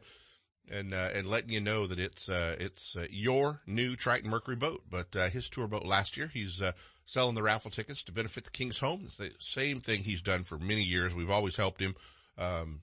and, 0.71 0.95
uh, 0.95 1.09
and 1.15 1.29
letting 1.29 1.51
you 1.51 1.61
know 1.61 1.87
that 1.87 1.99
it's, 1.99 2.29
uh, 2.29 2.57
it's, 2.59 2.97
uh, 2.97 3.07
your 3.11 3.61
new 3.67 3.97
Triton 3.97 4.31
Mercury 4.31 4.57
boat. 4.57 4.85
But, 4.89 5.15
uh, 5.17 5.29
his 5.29 5.51
tour 5.51 5.67
boat 5.67 5.85
last 5.85 6.17
year, 6.17 6.31
he's, 6.33 6.63
uh, 6.63 6.73
selling 7.05 7.35
the 7.35 7.43
raffle 7.43 7.71
tickets 7.71 8.05
to 8.05 8.13
benefit 8.13 8.45
the 8.45 8.51
King's 8.51 8.79
Home. 8.79 9.03
It's 9.05 9.17
the 9.17 9.33
same 9.39 9.81
thing 9.81 10.03
he's 10.03 10.23
done 10.23 10.45
for 10.45 10.59
many 10.59 10.83
years. 10.83 11.15
We've 11.15 11.31
always 11.31 11.57
helped 11.57 11.81
him. 11.81 11.97
Um, 12.39 12.83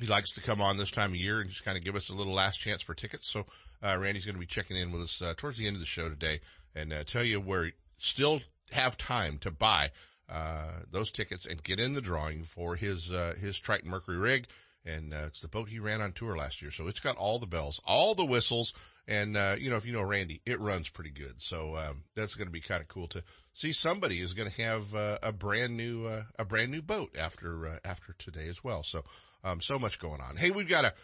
he 0.00 0.06
likes 0.06 0.32
to 0.32 0.40
come 0.40 0.60
on 0.60 0.76
this 0.76 0.90
time 0.90 1.10
of 1.10 1.16
year 1.16 1.40
and 1.40 1.50
just 1.50 1.64
kind 1.64 1.76
of 1.76 1.84
give 1.84 1.94
us 1.94 2.08
a 2.08 2.14
little 2.14 2.32
last 2.32 2.58
chance 2.58 2.82
for 2.82 2.94
tickets. 2.94 3.28
So, 3.28 3.44
uh, 3.82 3.98
Randy's 4.00 4.24
going 4.24 4.36
to 4.36 4.40
be 4.40 4.46
checking 4.46 4.76
in 4.76 4.90
with 4.90 5.02
us, 5.02 5.22
towards 5.36 5.58
the 5.58 5.66
end 5.66 5.76
of 5.76 5.80
the 5.80 5.86
show 5.86 6.08
today 6.08 6.40
and, 6.74 6.92
tell 7.06 7.22
you 7.22 7.40
where 7.40 7.72
still 7.98 8.40
have 8.72 8.96
time 8.96 9.38
to 9.38 9.50
buy, 9.50 9.90
uh, 10.28 10.80
those 10.90 11.10
tickets 11.10 11.44
and 11.44 11.62
get 11.62 11.78
in 11.78 11.92
the 11.92 12.00
drawing 12.00 12.42
for 12.42 12.76
his, 12.76 13.12
uh, 13.12 13.34
his 13.38 13.58
Triton 13.58 13.90
Mercury 13.90 14.16
rig. 14.16 14.46
And, 14.84 15.14
uh, 15.14 15.24
it's 15.26 15.40
the 15.40 15.48
boat 15.48 15.68
he 15.68 15.78
ran 15.78 16.02
on 16.02 16.12
tour 16.12 16.36
last 16.36 16.60
year. 16.60 16.70
So 16.70 16.88
it's 16.88 17.00
got 17.00 17.16
all 17.16 17.38
the 17.38 17.46
bells, 17.46 17.80
all 17.86 18.14
the 18.14 18.24
whistles. 18.24 18.74
And, 19.08 19.36
uh, 19.36 19.56
you 19.58 19.70
know, 19.70 19.76
if 19.76 19.86
you 19.86 19.92
know 19.92 20.02
Randy, 20.02 20.40
it 20.44 20.60
runs 20.60 20.90
pretty 20.90 21.10
good. 21.10 21.40
So, 21.40 21.76
um, 21.76 22.04
that's 22.14 22.34
going 22.34 22.48
to 22.48 22.52
be 22.52 22.60
kind 22.60 22.80
of 22.80 22.88
cool 22.88 23.08
to 23.08 23.22
see 23.52 23.72
somebody 23.72 24.20
is 24.20 24.34
going 24.34 24.50
to 24.50 24.62
have, 24.62 24.94
uh, 24.94 25.18
a 25.22 25.32
brand 25.32 25.76
new, 25.76 26.06
uh, 26.06 26.24
a 26.38 26.44
brand 26.44 26.70
new 26.70 26.82
boat 26.82 27.16
after, 27.18 27.66
uh, 27.66 27.78
after 27.84 28.14
today 28.14 28.48
as 28.48 28.62
well. 28.62 28.82
So, 28.82 29.04
um, 29.42 29.60
so 29.60 29.78
much 29.78 29.98
going 29.98 30.20
on. 30.20 30.36
Hey, 30.36 30.50
we've 30.50 30.68
got 30.68 30.84
a, 30.84 30.94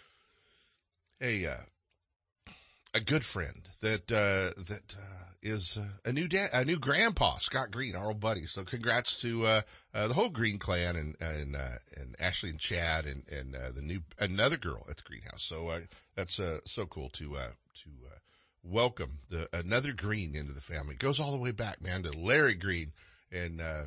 a, 1.23 1.47
uh, 1.47 1.61
a 2.94 3.00
good 3.00 3.25
friend 3.25 3.69
that, 3.82 4.10
uh, 4.10 4.60
that, 4.62 4.96
uh, 4.98 5.25
is 5.42 5.78
a 6.04 6.12
new 6.12 6.28
dad, 6.28 6.50
a 6.52 6.64
new 6.64 6.78
grandpa, 6.78 7.38
Scott 7.38 7.70
Green, 7.70 7.96
our 7.96 8.08
old 8.08 8.20
buddy. 8.20 8.44
So 8.44 8.62
congrats 8.62 9.20
to, 9.22 9.46
uh, 9.46 9.60
uh, 9.94 10.08
the 10.08 10.14
whole 10.14 10.28
Green 10.28 10.58
clan 10.58 10.96
and, 10.96 11.16
and, 11.20 11.56
uh, 11.56 11.76
and 11.96 12.14
Ashley 12.20 12.50
and 12.50 12.58
Chad 12.58 13.06
and, 13.06 13.25
and, 13.28 13.54
uh, 13.54 13.72
the 13.75 13.81
new, 13.81 14.00
another 14.19 14.58
girl 14.58 14.84
at 14.90 14.98
the 14.98 15.02
greenhouse. 15.02 15.42
So, 15.42 15.69
uh, 15.69 15.81
that's, 16.14 16.38
uh, 16.38 16.60
so 16.66 16.84
cool 16.84 17.08
to, 17.10 17.37
uh, 17.37 17.52
to, 17.84 17.90
uh, 18.06 18.19
welcome 18.62 19.20
the, 19.31 19.48
another 19.54 19.94
Green 19.94 20.37
into 20.37 20.52
the 20.52 20.60
family. 20.60 20.94
It 20.94 21.00
goes 21.00 21.19
all 21.19 21.31
the 21.31 21.38
way 21.38 21.52
back, 21.52 21.81
man, 21.81 22.02
to 22.02 22.12
Larry 22.12 22.54
Green 22.54 22.92
and, 23.32 23.62
uh, 23.62 23.84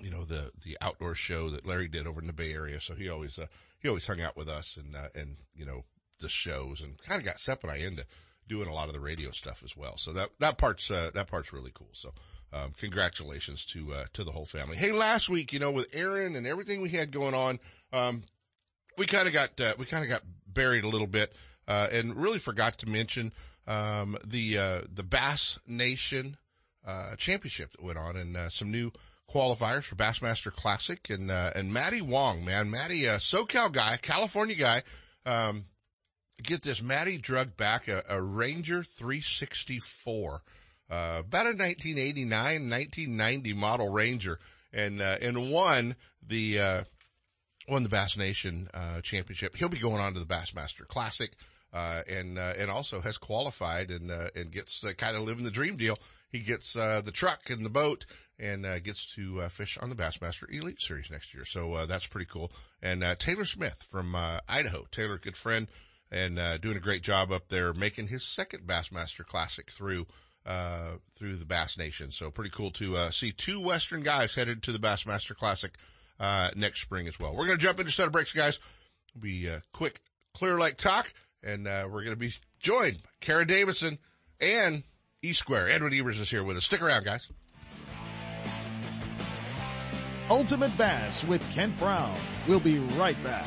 you 0.00 0.10
know, 0.10 0.24
the, 0.24 0.50
the 0.64 0.76
outdoor 0.80 1.14
show 1.14 1.50
that 1.50 1.66
Larry 1.66 1.86
did 1.86 2.08
over 2.08 2.20
in 2.20 2.26
the 2.26 2.32
Bay 2.32 2.52
Area. 2.52 2.80
So 2.80 2.94
he 2.94 3.08
always, 3.08 3.38
uh, 3.38 3.46
he 3.78 3.88
always 3.88 4.08
hung 4.08 4.20
out 4.20 4.36
with 4.36 4.48
us 4.48 4.76
and, 4.76 4.96
uh, 4.96 5.08
and, 5.14 5.36
you 5.54 5.64
know, 5.64 5.84
the 6.20 6.28
shows 6.28 6.82
and 6.82 6.98
kind 7.02 7.20
of 7.20 7.26
got 7.26 7.38
Sep 7.38 7.62
and 7.62 7.72
I 7.72 7.76
into 7.76 8.04
doing 8.48 8.68
a 8.68 8.74
lot 8.74 8.88
of 8.88 8.94
the 8.94 9.00
radio 9.00 9.30
stuff 9.30 9.62
as 9.64 9.76
well. 9.76 9.96
So 9.96 10.12
that, 10.12 10.30
that 10.38 10.58
part's, 10.58 10.90
uh, 10.90 11.10
that 11.14 11.28
part's 11.28 11.52
really 11.52 11.70
cool. 11.74 11.90
So, 11.92 12.12
um, 12.52 12.72
congratulations 12.78 13.64
to, 13.66 13.92
uh, 13.92 14.04
to 14.12 14.22
the 14.22 14.30
whole 14.32 14.44
family. 14.44 14.76
Hey, 14.76 14.92
last 14.92 15.28
week, 15.28 15.52
you 15.52 15.58
know, 15.58 15.70
with 15.70 15.94
Aaron 15.94 16.36
and 16.36 16.46
everything 16.46 16.82
we 16.82 16.90
had 16.90 17.10
going 17.10 17.34
on, 17.34 17.58
um, 17.92 18.22
we 18.96 19.06
kind 19.06 19.26
of 19.26 19.32
got, 19.32 19.60
uh, 19.60 19.74
we 19.78 19.86
kind 19.86 20.04
of 20.04 20.10
got 20.10 20.22
buried 20.46 20.84
a 20.84 20.88
little 20.88 21.06
bit, 21.06 21.32
uh, 21.66 21.88
and 21.90 22.16
really 22.16 22.38
forgot 22.38 22.78
to 22.78 22.88
mention, 22.88 23.32
um, 23.66 24.16
the, 24.24 24.58
uh, 24.58 24.80
the 24.92 25.02
Bass 25.02 25.58
Nation, 25.66 26.36
uh, 26.86 27.16
championship 27.16 27.72
that 27.72 27.82
went 27.82 27.98
on 27.98 28.16
and, 28.16 28.36
uh, 28.36 28.48
some 28.50 28.70
new, 28.70 28.92
qualifiers 29.26 29.84
for 29.84 29.96
Bassmaster 29.96 30.52
Classic 30.52 31.08
and, 31.10 31.30
uh, 31.30 31.50
and 31.54 31.72
Matty 31.72 32.02
Wong, 32.02 32.44
man, 32.44 32.70
Matty, 32.70 33.08
uh, 33.08 33.16
SoCal 33.16 33.72
guy, 33.72 33.96
California 34.00 34.54
guy, 34.54 34.82
um, 35.26 35.64
get 36.42 36.62
this, 36.62 36.82
Matty 36.82 37.18
drug 37.18 37.56
back 37.56 37.88
a, 37.88 38.02
a 38.08 38.20
Ranger 38.20 38.82
364, 38.82 40.42
uh, 40.90 40.94
about 41.20 41.46
a 41.46 41.56
1989, 41.56 42.30
1990 42.70 43.52
model 43.54 43.88
Ranger 43.88 44.38
and, 44.72 45.00
uh, 45.00 45.16
and 45.20 45.50
won 45.50 45.96
the, 46.26 46.60
uh, 46.60 46.84
won 47.68 47.82
the 47.82 47.88
Bass 47.88 48.16
Nation, 48.16 48.68
uh, 48.74 49.00
championship. 49.00 49.56
He'll 49.56 49.68
be 49.68 49.78
going 49.78 50.00
on 50.00 50.14
to 50.14 50.20
the 50.20 50.26
Bassmaster 50.26 50.86
Classic, 50.86 51.30
uh, 51.72 52.02
and, 52.08 52.38
uh, 52.38 52.52
and 52.58 52.70
also 52.70 53.00
has 53.00 53.18
qualified 53.18 53.90
and, 53.90 54.10
uh, 54.10 54.28
and 54.36 54.52
gets 54.52 54.84
kind 54.96 55.16
of 55.16 55.22
living 55.22 55.44
the 55.44 55.50
dream 55.50 55.76
deal. 55.76 55.98
He 56.30 56.40
gets, 56.40 56.76
uh, 56.76 57.00
the 57.04 57.12
truck 57.12 57.50
and 57.50 57.64
the 57.64 57.70
boat 57.70 58.06
and, 58.38 58.64
gets 58.82 59.14
to, 59.14 59.40
fish 59.48 59.78
on 59.78 59.88
the 59.88 59.94
Bassmaster 59.94 60.52
Elite 60.52 60.80
Series 60.80 61.10
next 61.10 61.32
year. 61.32 61.44
So, 61.44 61.74
uh, 61.74 61.86
that's 61.86 62.06
pretty 62.06 62.26
cool. 62.26 62.50
And, 62.82 63.04
uh, 63.04 63.14
Taylor 63.14 63.44
Smith 63.44 63.86
from, 63.88 64.14
uh, 64.14 64.38
Idaho, 64.48 64.86
Taylor, 64.90 65.18
good 65.18 65.36
friend, 65.36 65.68
and 66.10 66.38
uh, 66.38 66.58
doing 66.58 66.76
a 66.76 66.80
great 66.80 67.02
job 67.02 67.32
up 67.32 67.48
there, 67.48 67.72
making 67.72 68.08
his 68.08 68.24
second 68.24 68.66
Bassmaster 68.66 69.26
Classic 69.26 69.70
through 69.70 70.06
uh, 70.46 70.96
through 71.14 71.36
the 71.36 71.46
Bass 71.46 71.78
Nation. 71.78 72.10
So 72.10 72.30
pretty 72.30 72.50
cool 72.50 72.70
to 72.72 72.96
uh, 72.96 73.10
see 73.10 73.32
two 73.32 73.60
Western 73.60 74.02
guys 74.02 74.34
headed 74.34 74.62
to 74.64 74.72
the 74.72 74.78
Bassmaster 74.78 75.34
Classic 75.34 75.72
uh, 76.20 76.50
next 76.54 76.82
spring 76.82 77.08
as 77.08 77.18
well. 77.18 77.34
We're 77.34 77.46
to 77.58 77.62
jump 77.62 77.80
into 77.80 77.92
set 77.92 78.06
of 78.06 78.12
breaks, 78.12 78.32
guys. 78.32 78.60
Be 79.18 79.46
a 79.46 79.62
quick 79.72 80.00
Clear 80.34 80.58
Lake 80.58 80.76
talk, 80.76 81.10
and 81.42 81.66
uh, 81.66 81.88
we're 81.90 82.02
to 82.16 82.16
be 82.16 82.32
joined 82.60 83.02
by 83.02 83.08
Kara 83.20 83.46
Davison 83.46 83.98
and 84.40 84.82
E 85.22 85.32
Square. 85.32 85.70
Edwin 85.70 85.94
Evers 85.94 86.18
is 86.18 86.30
here 86.30 86.44
with 86.44 86.56
us. 86.56 86.64
Stick 86.64 86.82
around, 86.82 87.04
guys. 87.04 87.30
Ultimate 90.30 90.76
Bass 90.76 91.24
with 91.24 91.48
Kent 91.52 91.78
Brown. 91.78 92.16
We'll 92.48 92.60
be 92.60 92.78
right 92.78 93.22
back. 93.22 93.46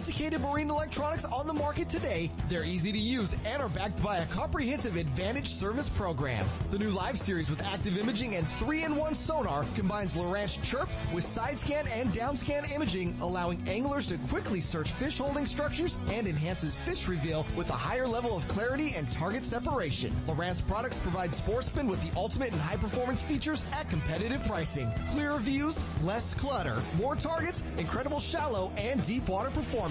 sophisticated 0.01 0.41
marine 0.41 0.67
electronics 0.67 1.25
on 1.25 1.45
the 1.45 1.53
market 1.53 1.87
today. 1.87 2.31
They're 2.49 2.63
easy 2.63 2.91
to 2.91 2.97
use 2.97 3.35
and 3.45 3.61
are 3.61 3.69
backed 3.69 4.01
by 4.01 4.17
a 4.17 4.25
comprehensive 4.27 4.95
advantage 4.95 5.49
service 5.49 5.89
program. 5.89 6.43
The 6.71 6.79
new 6.79 6.89
live 6.89 7.19
series 7.19 7.51
with 7.51 7.63
active 7.63 7.99
imaging 7.99 8.35
and 8.35 8.43
3-in-1 8.47 9.15
sonar 9.15 9.63
combines 9.75 10.15
Lowrance 10.15 10.59
Chirp 10.63 10.89
with 11.13 11.23
side 11.23 11.59
scan 11.59 11.85
and 11.93 12.11
down 12.15 12.35
scan 12.35 12.63
imaging, 12.73 13.15
allowing 13.21 13.61
anglers 13.67 14.07
to 14.07 14.17
quickly 14.29 14.59
search 14.59 14.89
fish 14.89 15.19
holding 15.19 15.45
structures 15.45 15.99
and 16.09 16.25
enhances 16.25 16.75
fish 16.75 17.07
reveal 17.07 17.45
with 17.55 17.69
a 17.69 17.73
higher 17.73 18.07
level 18.07 18.35
of 18.35 18.47
clarity 18.47 18.95
and 18.95 19.11
target 19.11 19.43
separation. 19.43 20.11
Lowrance 20.25 20.65
products 20.65 20.97
provide 20.97 21.35
sportsmen 21.35 21.87
with 21.87 22.01
the 22.09 22.17
ultimate 22.17 22.51
and 22.51 22.61
high 22.61 22.75
performance 22.75 23.21
features 23.21 23.65
at 23.73 23.87
competitive 23.91 24.43
pricing. 24.45 24.91
Clearer 25.09 25.37
views, 25.37 25.79
less 26.01 26.33
clutter, 26.33 26.81
more 26.97 27.15
targets, 27.15 27.61
incredible 27.77 28.19
shallow 28.19 28.71
and 28.77 29.03
deep 29.05 29.29
water 29.29 29.51
performance. 29.51 29.90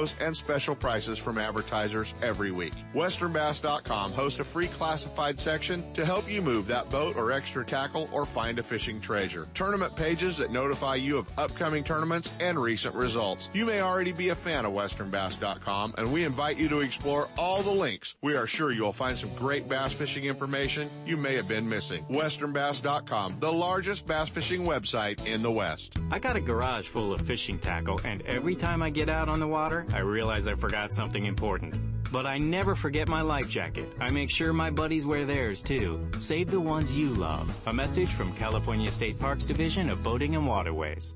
and 0.19 0.35
special 0.35 0.75
prices 0.75 1.17
from 1.17 1.37
advertisers 1.37 2.15
every 2.21 2.51
week. 2.51 2.73
WesternBass.com 2.93 4.11
hosts 4.11 4.39
a 4.39 4.43
free 4.43 4.67
classified 4.67 5.39
section 5.39 5.83
to 5.93 6.05
help 6.05 6.29
you 6.29 6.41
move 6.41 6.67
that 6.67 6.89
boat 6.89 7.15
or 7.15 7.31
extra 7.31 7.63
tackle 7.63 8.09
or 8.11 8.25
find 8.25 8.59
a 8.59 8.63
fishing 8.63 8.99
treasure. 8.99 9.47
Tournament 9.53 9.95
pages 9.95 10.37
that 10.37 10.51
notify 10.51 10.95
you 10.95 11.17
of 11.17 11.29
upcoming 11.37 11.83
tournaments 11.83 12.31
and 12.39 12.59
recent 12.59 12.95
results. 12.95 13.49
You 13.53 13.65
may 13.65 13.81
already 13.81 14.11
be 14.11 14.29
a 14.29 14.35
fan 14.35 14.65
of 14.65 14.73
WesternBass.com 14.73 15.95
and 15.97 16.11
we 16.11 16.25
invite 16.25 16.57
you 16.57 16.67
to 16.69 16.81
explore 16.81 17.27
all 17.37 17.61
the 17.61 17.71
links. 17.71 18.15
We 18.21 18.35
are 18.35 18.47
sure 18.47 18.71
you'll 18.71 18.93
find 18.93 19.17
some 19.17 19.33
great 19.35 19.69
bass 19.69 19.93
fishing 19.93 20.25
information 20.25 20.89
you 21.05 21.17
may 21.17 21.35
have 21.35 21.47
been 21.47 21.67
missing. 21.67 22.03
WesternBass.com, 22.09 23.37
the 23.39 23.51
largest 23.51 24.07
bass 24.07 24.29
fishing 24.29 24.61
website 24.61 25.25
in 25.27 25.41
the 25.41 25.51
West. 25.51 25.97
I 26.11 26.19
got 26.19 26.35
a 26.35 26.41
garage 26.41 26.87
full 26.87 27.13
of 27.13 27.21
fishing 27.21 27.59
tackle 27.59 27.99
and 28.03 28.21
every 28.23 28.55
time 28.55 28.81
I 28.81 28.89
get 28.89 29.09
out 29.09 29.29
on 29.29 29.39
the 29.39 29.47
water, 29.47 29.85
I 29.93 29.99
realize 29.99 30.47
I 30.47 30.55
forgot 30.55 30.91
something 30.91 31.25
important. 31.25 31.75
But 32.11 32.25
I 32.25 32.37
never 32.37 32.75
forget 32.75 33.07
my 33.07 33.21
life 33.21 33.47
jacket. 33.47 33.87
I 33.99 34.09
make 34.09 34.29
sure 34.29 34.51
my 34.51 34.69
buddies 34.69 35.05
wear 35.05 35.25
theirs 35.25 35.61
too. 35.61 36.05
Save 36.19 36.51
the 36.51 36.59
ones 36.59 36.93
you 36.93 37.09
love. 37.09 37.49
A 37.67 37.73
message 37.73 38.09
from 38.09 38.33
California 38.33 38.91
State 38.91 39.17
Parks 39.19 39.45
Division 39.45 39.89
of 39.89 40.03
Boating 40.03 40.35
and 40.35 40.45
Waterways. 40.45 41.15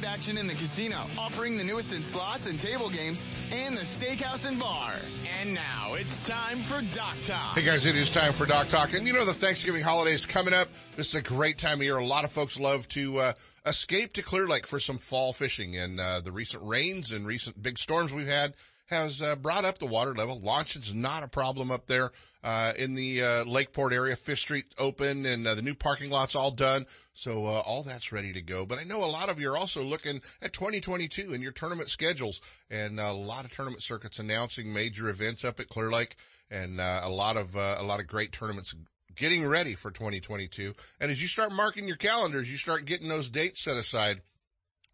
action 0.03 0.37
in 0.37 0.47
the 0.47 0.53
casino, 0.53 0.97
offering 1.17 1.57
the 1.57 1.63
newest 1.63 1.93
in 1.93 2.01
slots 2.01 2.47
and 2.47 2.59
table 2.59 2.89
games, 2.89 3.25
and 3.51 3.75
the 3.75 3.81
steakhouse 3.81 4.47
and 4.47 4.59
bar. 4.59 4.95
And 5.39 5.53
now 5.53 5.93
it's 5.93 6.27
time 6.27 6.57
for 6.59 6.81
Dock 6.95 7.17
Talk. 7.23 7.55
Hey 7.55 7.63
guys, 7.63 7.85
it 7.85 7.95
is 7.95 8.09
time 8.09 8.33
for 8.33 8.45
Dock 8.45 8.67
Talk. 8.67 8.93
And 8.93 9.07
you 9.07 9.13
know 9.13 9.25
the 9.25 9.33
Thanksgiving 9.33 9.81
holiday 9.81 10.13
is 10.13 10.25
coming 10.25 10.53
up. 10.53 10.67
This 10.95 11.09
is 11.09 11.15
a 11.15 11.23
great 11.23 11.57
time 11.57 11.79
of 11.79 11.83
year. 11.83 11.97
A 11.97 12.05
lot 12.05 12.23
of 12.23 12.31
folks 12.31 12.59
love 12.59 12.87
to 12.89 13.17
uh, 13.17 13.33
escape 13.65 14.13
to 14.13 14.23
Clear 14.23 14.47
Lake 14.47 14.67
for 14.67 14.79
some 14.79 14.97
fall 14.97 15.33
fishing. 15.33 15.77
And 15.77 15.99
uh, 15.99 16.21
the 16.21 16.31
recent 16.31 16.63
rains 16.63 17.11
and 17.11 17.25
recent 17.27 17.61
big 17.61 17.77
storms 17.77 18.13
we've 18.13 18.27
had 18.27 18.53
has 18.87 19.21
uh, 19.21 19.35
brought 19.35 19.65
up 19.65 19.77
the 19.77 19.85
water 19.85 20.13
level. 20.13 20.39
Launching's 20.39 20.93
not 20.93 21.23
a 21.23 21.27
problem 21.27 21.71
up 21.71 21.87
there 21.87 22.11
uh, 22.43 22.73
in 22.77 22.95
the 22.95 23.21
uh, 23.21 23.43
Lakeport 23.45 23.93
area. 23.93 24.15
Fifth 24.15 24.39
Street 24.39 24.65
open 24.77 25.25
and 25.25 25.47
uh, 25.47 25.55
the 25.55 25.61
new 25.61 25.75
parking 25.75 26.09
lot's 26.09 26.35
all 26.35 26.51
done. 26.51 26.85
So 27.13 27.45
uh, 27.45 27.61
all 27.65 27.83
that's 27.83 28.11
ready 28.11 28.33
to 28.33 28.41
go. 28.41 28.65
But 28.65 28.79
I 28.79 28.83
know 28.83 29.03
a 29.03 29.05
lot 29.05 29.29
of 29.29 29.39
you 29.39 29.51
are 29.51 29.57
also 29.57 29.83
looking 29.83 30.21
at 30.41 30.53
2022 30.53 31.33
and 31.33 31.43
your 31.43 31.51
tournament 31.51 31.89
schedules 31.89 32.41
and 32.69 32.99
a 32.99 33.11
lot 33.11 33.45
of 33.45 33.51
tournament 33.51 33.83
circuits 33.83 34.19
announcing 34.19 34.73
major 34.73 35.09
events 35.09 35.45
up 35.45 35.59
at 35.59 35.67
Clear 35.67 35.91
Lake 35.91 36.15
and 36.49 36.79
uh, 36.79 37.01
a 37.03 37.09
lot 37.09 37.37
of 37.37 37.55
a 37.55 37.83
lot 37.83 37.99
of 37.99 38.07
great 38.07 38.31
tournaments 38.31 38.75
getting 39.15 39.45
ready 39.45 39.75
for 39.75 39.91
2022. 39.91 40.73
And 40.99 41.11
as 41.11 41.21
you 41.21 41.27
start 41.27 41.51
marking 41.51 41.87
your 41.87 41.97
calendars, 41.97 42.51
you 42.51 42.57
start 42.57 42.85
getting 42.85 43.07
those 43.07 43.29
dates 43.29 43.61
set 43.61 43.77
aside. 43.77 44.21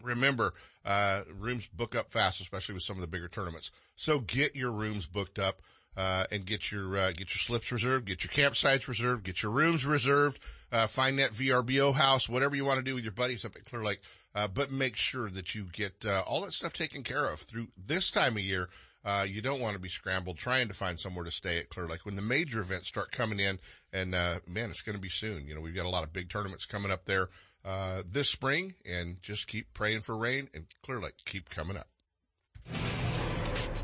Remember, 0.04 0.54
uh, 0.86 1.24
rooms 1.40 1.68
book 1.68 1.96
up 1.96 2.12
fast, 2.12 2.42
especially 2.42 2.74
with 2.74 2.84
some 2.84 2.98
of 2.98 3.02
the 3.02 3.08
bigger 3.08 3.28
tournaments. 3.28 3.72
So 3.96 4.20
get 4.20 4.56
your 4.56 4.72
rooms 4.72 5.06
booked 5.06 5.40
up, 5.40 5.62
uh, 5.98 6.26
and 6.32 6.46
get 6.46 6.72
your, 6.72 6.96
uh, 6.96 7.08
get 7.10 7.34
your 7.34 7.40
slips 7.40 7.72
reserved, 7.72 8.06
get 8.06 8.24
your 8.24 8.32
campsites 8.32 8.88
reserved, 8.88 9.24
get 9.24 9.42
your 9.42 9.52
rooms 9.52 9.86
reserved, 9.86 10.40
uh, 10.72 10.86
find 10.88 11.18
that 11.20 11.32
VRBO 11.32 11.94
house, 11.94 12.30
whatever 12.30 12.56
you 12.56 12.64
want 12.64 12.78
to 12.78 12.84
do 12.84 12.96
with 12.96 13.04
your 13.04 13.12
buddies 13.12 13.44
up 13.44 13.56
at 13.56 13.66
Clear 13.66 13.84
Lake. 13.84 14.00
Uh, 14.36 14.48
but 14.48 14.72
make 14.72 14.96
sure 14.96 15.30
that 15.30 15.56
you 15.56 15.66
get, 15.74 16.06
uh, 16.06 16.22
all 16.28 16.42
that 16.42 16.54
stuff 16.54 16.72
taken 16.72 17.02
care 17.02 17.26
of 17.26 17.40
through 17.40 17.68
this 17.76 18.12
time 18.12 18.38
of 18.38 18.44
year. 18.44 18.70
Uh, 19.04 19.26
you 19.28 19.42
don't 19.42 19.62
want 19.62 19.74
to 19.74 19.80
be 19.80 19.88
scrambled 19.90 20.38
trying 20.38 20.68
to 20.68 20.74
find 20.74 21.00
somewhere 21.00 21.24
to 21.24 21.32
stay 21.32 21.58
at 21.58 21.70
Clear 21.70 21.88
Lake 21.88 22.06
when 22.06 22.16
the 22.16 22.22
major 22.22 22.60
events 22.60 22.88
start 22.88 23.12
coming 23.12 23.40
in. 23.40 23.58
And, 23.92 24.14
uh, 24.14 24.40
man, 24.48 24.70
it's 24.70 24.82
going 24.82 24.96
to 24.98 25.02
be 25.02 25.10
soon. 25.10 25.48
You 25.48 25.56
know, 25.56 25.62
we've 25.62 25.74
got 25.74 25.86
a 25.86 25.90
lot 25.90 26.04
of 26.04 26.14
big 26.14 26.30
tournaments 26.30 26.66
coming 26.66 26.92
up 26.92 27.06
there, 27.06 27.30
uh, 27.66 28.04
this 28.08 28.30
spring 28.30 28.76
and 28.86 29.22
just 29.22 29.48
keep 29.48 29.74
praying 29.74 30.02
for 30.02 30.18
rain 30.18 30.50
and 30.54 30.66
Clear 30.84 31.00
Lake 31.00 31.16
keep 31.26 31.50
coming 31.50 31.78
up. 31.78 31.88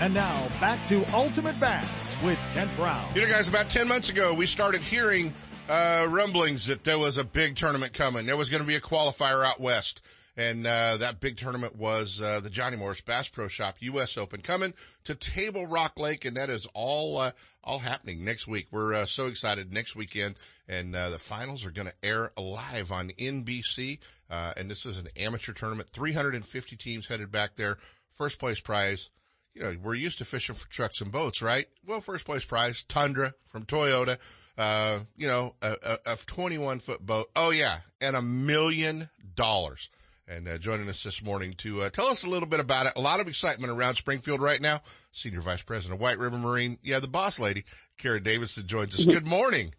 And 0.00 0.14
now 0.14 0.48
back 0.60 0.82
to 0.86 1.04
Ultimate 1.12 1.60
Bass 1.60 2.16
with 2.22 2.38
Kent 2.54 2.74
Brown. 2.74 3.06
You 3.14 3.20
know, 3.20 3.28
guys, 3.28 3.48
about 3.48 3.68
10 3.68 3.86
months 3.86 4.08
ago, 4.08 4.32
we 4.32 4.46
started 4.46 4.80
hearing 4.80 5.34
uh, 5.68 6.06
rumblings 6.08 6.68
that 6.68 6.84
there 6.84 6.98
was 6.98 7.18
a 7.18 7.24
big 7.24 7.54
tournament 7.54 7.92
coming. 7.92 8.24
There 8.24 8.38
was 8.38 8.48
going 8.48 8.62
to 8.62 8.66
be 8.66 8.76
a 8.76 8.80
qualifier 8.80 9.44
out 9.44 9.60
west. 9.60 10.02
And 10.38 10.66
uh, 10.66 10.96
that 10.96 11.20
big 11.20 11.36
tournament 11.36 11.76
was 11.76 12.18
uh, 12.18 12.40
the 12.40 12.48
Johnny 12.48 12.78
Morris 12.78 13.02
Bass 13.02 13.28
Pro 13.28 13.48
Shop 13.48 13.76
U.S. 13.80 14.16
Open 14.16 14.40
coming 14.40 14.72
to 15.04 15.14
Table 15.14 15.66
Rock 15.66 15.98
Lake, 15.98 16.24
and 16.24 16.38
that 16.38 16.48
is 16.48 16.66
all 16.72 17.18
uh, 17.18 17.32
all 17.62 17.78
happening 17.78 18.24
next 18.24 18.48
week. 18.48 18.68
We're 18.70 18.94
uh, 18.94 19.04
so 19.04 19.26
excited 19.26 19.70
next 19.70 19.96
weekend, 19.96 20.36
and 20.66 20.96
uh, 20.96 21.10
the 21.10 21.18
finals 21.18 21.66
are 21.66 21.70
going 21.70 21.88
to 21.88 21.94
air 22.02 22.30
live 22.38 22.90
on 22.90 23.10
NBC. 23.10 23.98
Uh, 24.30 24.54
and 24.56 24.70
this 24.70 24.86
is 24.86 24.96
an 24.96 25.08
amateur 25.18 25.52
tournament, 25.52 25.90
350 25.92 26.76
teams 26.76 27.06
headed 27.06 27.30
back 27.30 27.56
there. 27.56 27.76
First 28.08 28.40
place 28.40 28.60
prize 28.60 29.10
you 29.60 29.66
know, 29.66 29.76
we're 29.82 29.94
used 29.94 30.18
to 30.18 30.24
fishing 30.24 30.54
for 30.54 30.68
trucks 30.70 31.00
and 31.00 31.12
boats, 31.12 31.42
right? 31.42 31.66
Well, 31.86 32.00
first 32.00 32.24
place 32.24 32.44
prize, 32.44 32.82
Tundra 32.84 33.32
from 33.44 33.64
Toyota, 33.64 34.18
uh, 34.56 35.00
you 35.16 35.28
know, 35.28 35.54
a, 35.60 35.76
a, 36.06 36.12
a 36.12 36.16
21 36.16 36.78
foot 36.78 37.04
boat. 37.04 37.30
Oh 37.36 37.50
yeah. 37.50 37.80
And 38.00 38.16
a 38.16 38.22
million 38.22 39.10
dollars. 39.34 39.90
And 40.26 40.48
uh, 40.48 40.58
joining 40.58 40.88
us 40.88 41.02
this 41.02 41.22
morning 41.22 41.54
to 41.54 41.82
uh, 41.82 41.90
tell 41.90 42.06
us 42.06 42.24
a 42.24 42.30
little 42.30 42.48
bit 42.48 42.60
about 42.60 42.86
it. 42.86 42.92
A 42.96 43.00
lot 43.00 43.20
of 43.20 43.28
excitement 43.28 43.72
around 43.72 43.96
Springfield 43.96 44.40
right 44.40 44.60
now. 44.60 44.80
Senior 45.12 45.40
Vice 45.40 45.62
President 45.62 45.96
of 45.96 46.00
White 46.00 46.18
River 46.18 46.38
Marine. 46.38 46.78
Yeah, 46.82 47.00
the 47.00 47.08
boss 47.08 47.38
lady, 47.38 47.64
Kara 47.98 48.22
Davison 48.22 48.66
joins 48.66 48.94
us. 48.94 49.04
Good 49.04 49.26
morning. 49.26 49.74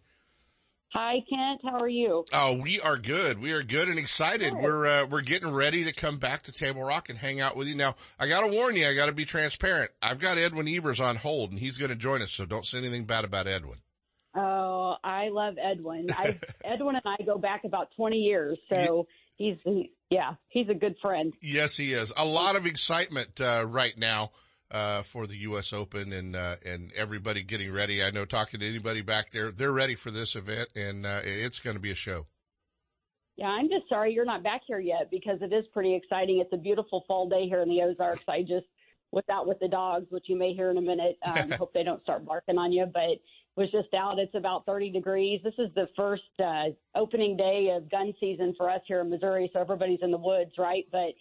Hi, 0.92 1.24
Kent. 1.28 1.62
How 1.64 1.78
are 1.78 1.88
you? 1.88 2.26
Oh, 2.34 2.60
we 2.60 2.78
are 2.80 2.98
good. 2.98 3.40
We 3.40 3.52
are 3.52 3.62
good 3.62 3.88
and 3.88 3.98
excited. 3.98 4.52
Good. 4.52 4.62
We're 4.62 4.86
uh, 4.86 5.06
we're 5.06 5.22
getting 5.22 5.50
ready 5.50 5.84
to 5.84 5.92
come 5.92 6.18
back 6.18 6.42
to 6.44 6.52
Table 6.52 6.82
Rock 6.82 7.08
and 7.08 7.18
hang 7.18 7.40
out 7.40 7.56
with 7.56 7.66
you. 7.66 7.74
Now, 7.74 7.94
I 8.20 8.28
got 8.28 8.42
to 8.42 8.52
warn 8.52 8.76
you. 8.76 8.86
I 8.86 8.94
got 8.94 9.06
to 9.06 9.12
be 9.12 9.24
transparent. 9.24 9.90
I've 10.02 10.18
got 10.18 10.36
Edwin 10.36 10.68
Evers 10.68 11.00
on 11.00 11.16
hold, 11.16 11.50
and 11.50 11.58
he's 11.58 11.78
going 11.78 11.88
to 11.88 11.96
join 11.96 12.20
us. 12.20 12.30
So 12.30 12.44
don't 12.44 12.66
say 12.66 12.76
anything 12.76 13.04
bad 13.04 13.24
about 13.24 13.46
Edwin. 13.46 13.78
Oh, 14.36 14.96
I 15.02 15.30
love 15.30 15.54
Edwin. 15.62 16.08
I, 16.10 16.38
Edwin 16.64 16.96
and 16.96 17.04
I 17.06 17.22
go 17.24 17.38
back 17.38 17.64
about 17.64 17.88
twenty 17.96 18.18
years, 18.18 18.58
so 18.70 19.06
he's 19.36 19.56
he, 19.64 19.92
yeah, 20.10 20.34
he's 20.48 20.68
a 20.68 20.74
good 20.74 20.96
friend. 21.00 21.32
Yes, 21.40 21.74
he 21.74 21.94
is. 21.94 22.12
A 22.18 22.26
lot 22.26 22.54
of 22.54 22.66
excitement 22.66 23.40
uh, 23.40 23.64
right 23.66 23.96
now 23.96 24.32
uh, 24.72 25.02
for 25.02 25.26
the 25.26 25.36
U.S. 25.38 25.72
Open 25.72 26.12
and 26.12 26.34
uh, 26.34 26.56
and 26.64 26.90
everybody 26.96 27.42
getting 27.42 27.72
ready. 27.72 28.02
I 28.02 28.10
know 28.10 28.24
talking 28.24 28.60
to 28.60 28.66
anybody 28.66 29.02
back 29.02 29.30
there, 29.30 29.52
they're 29.52 29.72
ready 29.72 29.94
for 29.94 30.10
this 30.10 30.34
event, 30.34 30.68
and 30.74 31.06
uh, 31.06 31.20
it's 31.22 31.60
going 31.60 31.76
to 31.76 31.82
be 31.82 31.90
a 31.90 31.94
show. 31.94 32.26
Yeah, 33.36 33.48
I'm 33.48 33.68
just 33.68 33.88
sorry 33.88 34.12
you're 34.12 34.24
not 34.24 34.42
back 34.42 34.62
here 34.66 34.80
yet 34.80 35.10
because 35.10 35.40
it 35.42 35.52
is 35.52 35.64
pretty 35.72 35.94
exciting. 35.94 36.40
It's 36.40 36.52
a 36.52 36.58
beautiful 36.58 37.04
fall 37.06 37.28
day 37.28 37.46
here 37.48 37.62
in 37.62 37.68
the 37.68 37.82
Ozarks. 37.82 38.24
I 38.28 38.42
just 38.42 38.66
was 39.10 39.24
out 39.30 39.46
with 39.46 39.58
the 39.60 39.68
dogs, 39.68 40.06
which 40.10 40.24
you 40.26 40.36
may 40.36 40.54
hear 40.54 40.70
in 40.70 40.78
a 40.78 40.82
minute. 40.82 41.18
Um, 41.24 41.50
hope 41.58 41.72
they 41.72 41.82
don't 41.82 42.02
start 42.02 42.24
barking 42.24 42.58
on 42.58 42.72
you, 42.72 42.86
but 42.86 43.20
was 43.56 43.70
just 43.70 43.92
out. 43.94 44.18
It's 44.18 44.34
about 44.34 44.64
30 44.64 44.90
degrees. 44.90 45.40
This 45.44 45.54
is 45.58 45.68
the 45.74 45.86
first 45.96 46.22
uh, 46.42 46.70
opening 46.94 47.36
day 47.36 47.70
of 47.74 47.90
gun 47.90 48.14
season 48.18 48.54
for 48.56 48.70
us 48.70 48.80
here 48.86 49.00
in 49.00 49.10
Missouri, 49.10 49.50
so 49.52 49.60
everybody's 49.60 50.00
in 50.02 50.10
the 50.10 50.18
woods, 50.18 50.52
right? 50.58 50.86
But 50.90 51.12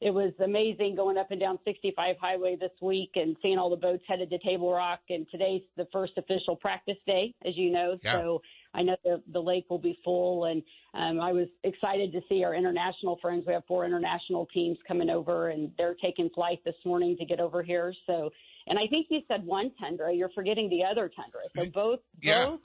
it 0.00 0.12
was 0.12 0.32
amazing 0.42 0.96
going 0.96 1.18
up 1.18 1.30
and 1.30 1.38
down 1.38 1.58
65 1.64 2.16
highway 2.18 2.56
this 2.58 2.70
week 2.80 3.10
and 3.16 3.36
seeing 3.42 3.58
all 3.58 3.68
the 3.68 3.76
boats 3.76 4.02
headed 4.08 4.30
to 4.30 4.38
Table 4.38 4.72
Rock. 4.72 5.00
And 5.10 5.26
today's 5.30 5.60
the 5.76 5.86
first 5.92 6.12
official 6.16 6.56
practice 6.56 6.96
day, 7.06 7.34
as 7.44 7.54
you 7.56 7.70
know. 7.70 7.98
Yeah. 8.02 8.20
So 8.20 8.42
I 8.72 8.82
know 8.82 8.96
the, 9.04 9.22
the 9.30 9.40
lake 9.40 9.66
will 9.68 9.78
be 9.78 9.98
full. 10.02 10.46
And 10.46 10.62
um, 10.94 11.20
I 11.20 11.32
was 11.32 11.48
excited 11.64 12.12
to 12.12 12.20
see 12.30 12.44
our 12.44 12.54
international 12.54 13.18
friends. 13.20 13.44
We 13.46 13.52
have 13.52 13.64
four 13.68 13.84
international 13.84 14.46
teams 14.54 14.78
coming 14.88 15.10
over, 15.10 15.50
and 15.50 15.70
they're 15.76 15.96
taking 16.02 16.30
flight 16.30 16.60
this 16.64 16.76
morning 16.86 17.18
to 17.18 17.26
get 17.26 17.38
over 17.38 17.62
here. 17.62 17.92
So, 18.06 18.30
and 18.68 18.78
I 18.78 18.86
think 18.86 19.08
you 19.10 19.20
said 19.28 19.44
one 19.44 19.70
tundra. 19.78 20.14
You're 20.14 20.30
forgetting 20.30 20.70
the 20.70 20.82
other 20.82 21.10
tundra. 21.14 21.40
So 21.58 21.70
both 21.70 22.00
yeah. 22.22 22.46
both 22.46 22.60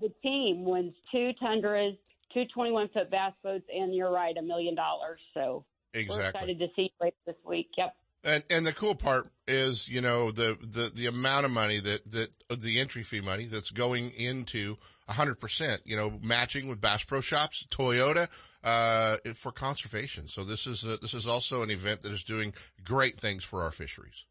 the 0.00 0.12
team 0.22 0.64
wins 0.64 0.94
two 1.12 1.32
tundras, 1.40 1.94
two 2.32 2.44
21 2.54 2.88
foot 2.88 3.10
bass 3.10 3.32
boats, 3.42 3.66
and 3.74 3.94
you're 3.94 4.12
right, 4.12 4.36
a 4.38 4.42
million 4.42 4.74
dollars. 4.74 5.20
So 5.34 5.64
Exactly. 5.94 6.22
We're 6.22 6.28
excited 6.28 6.58
to 6.60 6.68
see 6.76 6.92
you 7.00 7.10
this 7.26 7.36
week. 7.44 7.68
Yep. 7.76 7.94
And 8.22 8.44
and 8.50 8.66
the 8.66 8.74
cool 8.74 8.94
part 8.94 9.28
is, 9.48 9.88
you 9.88 10.00
know, 10.00 10.30
the, 10.30 10.58
the, 10.60 10.92
the 10.94 11.06
amount 11.06 11.46
of 11.46 11.52
money 11.52 11.80
that, 11.80 12.10
that 12.12 12.60
the 12.60 12.78
entry 12.78 13.02
fee 13.02 13.22
money 13.22 13.46
that's 13.46 13.70
going 13.70 14.10
into 14.10 14.76
hundred 15.08 15.40
percent, 15.40 15.82
you 15.84 15.96
know, 15.96 16.12
matching 16.22 16.68
with 16.68 16.80
Bass 16.80 17.02
Pro 17.02 17.20
Shops, 17.20 17.66
Toyota, 17.68 18.28
uh, 18.62 19.16
for 19.34 19.50
conservation. 19.52 20.28
So 20.28 20.44
this 20.44 20.66
is 20.66 20.84
a, 20.84 20.98
this 20.98 21.14
is 21.14 21.26
also 21.26 21.62
an 21.62 21.70
event 21.70 22.02
that 22.02 22.12
is 22.12 22.22
doing 22.22 22.52
great 22.84 23.16
things 23.16 23.44
for 23.44 23.62
our 23.62 23.70
fisheries. 23.70 24.26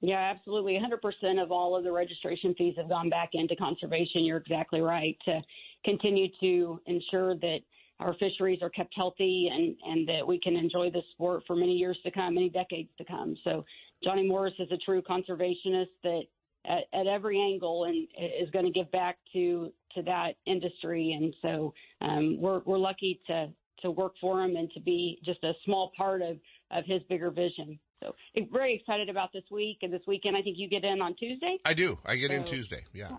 Yeah, 0.00 0.32
absolutely. 0.34 0.78
100% 0.78 1.42
of 1.42 1.52
all 1.52 1.76
of 1.76 1.84
the 1.84 1.92
registration 1.92 2.54
fees 2.56 2.74
have 2.78 2.88
gone 2.88 3.10
back 3.10 3.30
into 3.34 3.54
conservation. 3.54 4.24
You're 4.24 4.38
exactly 4.38 4.80
right 4.80 5.16
to 5.26 5.42
continue 5.84 6.28
to 6.40 6.80
ensure 6.86 7.34
that 7.36 7.58
our 8.00 8.14
fisheries 8.14 8.60
are 8.62 8.70
kept 8.70 8.94
healthy 8.96 9.48
and, 9.52 9.76
and 9.84 10.08
that 10.08 10.26
we 10.26 10.40
can 10.40 10.56
enjoy 10.56 10.90
the 10.90 11.02
sport 11.12 11.42
for 11.46 11.54
many 11.54 11.72
years 11.72 11.98
to 12.04 12.10
come, 12.10 12.34
many 12.34 12.48
decades 12.48 12.88
to 12.98 13.04
come. 13.04 13.36
So 13.44 13.64
Johnny 14.02 14.26
Morris 14.26 14.54
is 14.58 14.68
a 14.72 14.78
true 14.78 15.02
conservationist 15.02 15.90
that 16.02 16.22
at, 16.66 16.84
at 16.92 17.06
every 17.06 17.38
angle 17.38 17.84
and 17.84 18.08
is 18.40 18.50
going 18.50 18.64
to 18.64 18.70
give 18.70 18.90
back 18.90 19.18
to 19.32 19.72
to 19.94 20.02
that 20.02 20.32
industry. 20.46 21.12
And 21.12 21.34
so 21.42 21.74
um, 22.00 22.40
we're 22.40 22.60
we're 22.64 22.78
lucky 22.78 23.20
to 23.26 23.48
to 23.82 23.90
work 23.90 24.14
for 24.20 24.42
him 24.42 24.56
and 24.56 24.70
to 24.72 24.80
be 24.80 25.20
just 25.24 25.42
a 25.44 25.52
small 25.64 25.92
part 25.96 26.22
of 26.22 26.38
of 26.70 26.84
his 26.86 27.02
bigger 27.08 27.30
vision. 27.30 27.78
So 28.02 28.14
very 28.50 28.74
excited 28.74 29.10
about 29.10 29.30
this 29.32 29.44
week 29.50 29.78
and 29.82 29.92
this 29.92 30.02
weekend. 30.06 30.36
I 30.36 30.42
think 30.42 30.56
you 30.58 30.68
get 30.68 30.84
in 30.84 31.02
on 31.02 31.14
Tuesday. 31.16 31.58
I 31.66 31.74
do. 31.74 31.98
I 32.06 32.16
get 32.16 32.30
so, 32.30 32.36
in 32.36 32.44
Tuesday. 32.44 32.82
Yeah. 32.94 33.16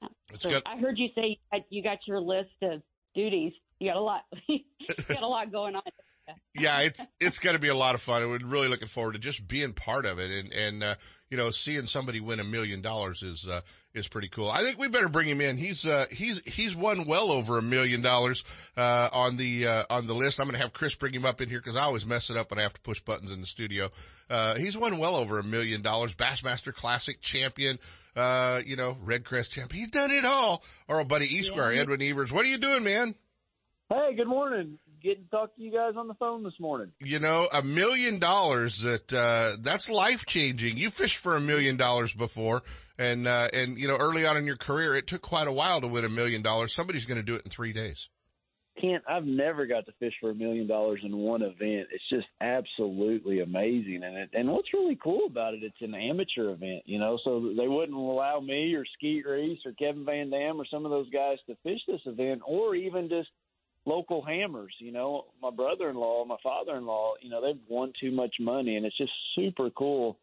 yeah. 0.00 0.08
So 0.38 0.50
good. 0.50 0.62
I 0.66 0.76
heard 0.78 0.98
you 0.98 1.08
say 1.14 1.38
you 1.70 1.82
got 1.84 1.98
your 2.06 2.20
list 2.20 2.50
of 2.62 2.82
duties 3.14 3.52
you 3.82 3.88
got 3.88 3.96
a 3.96 4.00
lot, 4.00 4.24
you 4.48 4.60
got 5.08 5.22
a 5.22 5.26
lot 5.26 5.50
going 5.50 5.74
on. 5.74 5.82
yeah, 6.54 6.80
it's 6.80 7.04
it's 7.20 7.40
going 7.40 7.54
to 7.54 7.60
be 7.60 7.68
a 7.68 7.74
lot 7.74 7.96
of 7.96 8.00
fun. 8.00 8.28
We're 8.28 8.38
really 8.38 8.68
looking 8.68 8.86
forward 8.86 9.14
to 9.14 9.18
just 9.18 9.48
being 9.48 9.72
part 9.72 10.06
of 10.06 10.20
it, 10.20 10.30
and 10.30 10.54
and 10.54 10.82
uh, 10.84 10.94
you 11.30 11.36
know, 11.36 11.50
seeing 11.50 11.86
somebody 11.86 12.20
win 12.20 12.38
a 12.38 12.44
million 12.44 12.80
dollars 12.80 13.22
is 13.24 13.48
uh, 13.48 13.60
is 13.92 14.06
pretty 14.06 14.28
cool. 14.28 14.48
I 14.48 14.62
think 14.62 14.78
we 14.78 14.86
better 14.86 15.08
bring 15.08 15.26
him 15.26 15.40
in. 15.40 15.56
He's 15.56 15.84
uh, 15.84 16.06
he's 16.12 16.40
he's 16.46 16.76
won 16.76 17.06
well 17.06 17.32
over 17.32 17.58
a 17.58 17.62
million 17.62 18.02
dollars 18.02 18.44
uh, 18.76 19.08
on 19.12 19.36
the 19.36 19.66
uh, 19.66 19.84
on 19.90 20.06
the 20.06 20.14
list. 20.14 20.40
I'm 20.40 20.46
going 20.46 20.54
to 20.54 20.62
have 20.62 20.72
Chris 20.72 20.94
bring 20.94 21.12
him 21.12 21.24
up 21.24 21.40
in 21.40 21.48
here 21.48 21.58
because 21.58 21.74
I 21.74 21.82
always 21.82 22.06
mess 22.06 22.30
it 22.30 22.36
up 22.36 22.50
when 22.50 22.60
I 22.60 22.62
have 22.62 22.74
to 22.74 22.80
push 22.82 23.00
buttons 23.00 23.32
in 23.32 23.40
the 23.40 23.46
studio. 23.48 23.88
Uh, 24.30 24.54
he's 24.54 24.76
won 24.76 24.98
well 24.98 25.16
over 25.16 25.40
a 25.40 25.44
million 25.44 25.82
dollars. 25.82 26.14
Bassmaster 26.14 26.72
Classic 26.72 27.20
champion. 27.20 27.80
Uh, 28.14 28.60
you 28.64 28.76
know, 28.76 28.96
Redcrest 29.04 29.50
champion. 29.50 29.80
He's 29.80 29.90
done 29.90 30.12
it 30.12 30.24
all. 30.24 30.62
Our 30.88 30.98
old 30.98 31.08
buddy 31.08 31.24
E 31.24 31.42
Square, 31.42 31.72
yeah. 31.72 31.80
Edwin 31.80 32.02
Evers. 32.02 32.30
What 32.30 32.44
are 32.44 32.48
you 32.48 32.58
doing, 32.58 32.84
man? 32.84 33.14
Hey, 33.92 34.14
good 34.16 34.26
morning. 34.26 34.78
Getting 35.02 35.24
to 35.24 35.30
talk 35.30 35.54
to 35.54 35.60
you 35.60 35.70
guys 35.70 35.96
on 35.98 36.08
the 36.08 36.14
phone 36.14 36.42
this 36.44 36.58
morning. 36.58 36.92
You 37.00 37.18
know, 37.18 37.46
a 37.52 37.62
million 37.62 38.18
dollars 38.18 38.80
that 38.80 39.12
uh 39.12 39.56
that's 39.60 39.90
life 39.90 40.24
changing. 40.24 40.78
You 40.78 40.88
fished 40.88 41.18
for 41.18 41.36
a 41.36 41.40
million 41.40 41.76
dollars 41.76 42.14
before 42.14 42.62
and 42.98 43.28
uh 43.28 43.48
and 43.52 43.76
you 43.76 43.88
know, 43.88 43.96
early 43.98 44.24
on 44.24 44.38
in 44.38 44.46
your 44.46 44.56
career 44.56 44.94
it 44.94 45.06
took 45.06 45.20
quite 45.20 45.46
a 45.46 45.52
while 45.52 45.82
to 45.82 45.88
win 45.88 46.06
a 46.06 46.08
million 46.08 46.40
dollars. 46.40 46.72
Somebody's 46.72 47.04
gonna 47.04 47.22
do 47.22 47.34
it 47.34 47.42
in 47.44 47.50
three 47.50 47.74
days. 47.74 48.08
Can't 48.80 49.04
I've 49.06 49.26
never 49.26 49.66
got 49.66 49.84
to 49.84 49.92
fish 50.00 50.14
for 50.22 50.30
a 50.30 50.34
million 50.34 50.66
dollars 50.66 51.00
in 51.04 51.14
one 51.14 51.42
event. 51.42 51.88
It's 51.90 52.08
just 52.08 52.28
absolutely 52.40 53.40
amazing 53.40 54.00
and 54.04 54.16
it, 54.16 54.30
and 54.32 54.48
what's 54.48 54.72
really 54.72 54.98
cool 55.04 55.26
about 55.26 55.52
it, 55.52 55.64
it's 55.64 55.82
an 55.82 55.94
amateur 55.94 56.48
event, 56.48 56.84
you 56.86 56.98
know, 56.98 57.18
so 57.22 57.52
they 57.58 57.68
wouldn't 57.68 57.98
allow 57.98 58.40
me 58.40 58.72
or 58.74 58.86
Skeet 58.96 59.26
Reese 59.26 59.60
or 59.66 59.72
Kevin 59.72 60.06
Van 60.06 60.30
Dam 60.30 60.58
or 60.58 60.64
some 60.64 60.86
of 60.86 60.90
those 60.90 61.10
guys 61.10 61.36
to 61.46 61.56
fish 61.62 61.80
this 61.86 62.00
event 62.06 62.40
or 62.46 62.74
even 62.74 63.10
just 63.10 63.28
local 63.84 64.22
hammers. 64.22 64.74
You 64.78 64.92
know, 64.92 65.26
my 65.42 65.50
brother-in-law, 65.50 66.24
my 66.24 66.36
father-in-law, 66.42 67.14
you 67.20 67.30
know, 67.30 67.40
they've 67.40 67.62
won 67.68 67.92
too 67.98 68.10
much 68.10 68.36
money, 68.40 68.76
and 68.76 68.86
it's 68.86 68.96
just 68.96 69.12
super 69.34 69.70
cool 69.70 70.18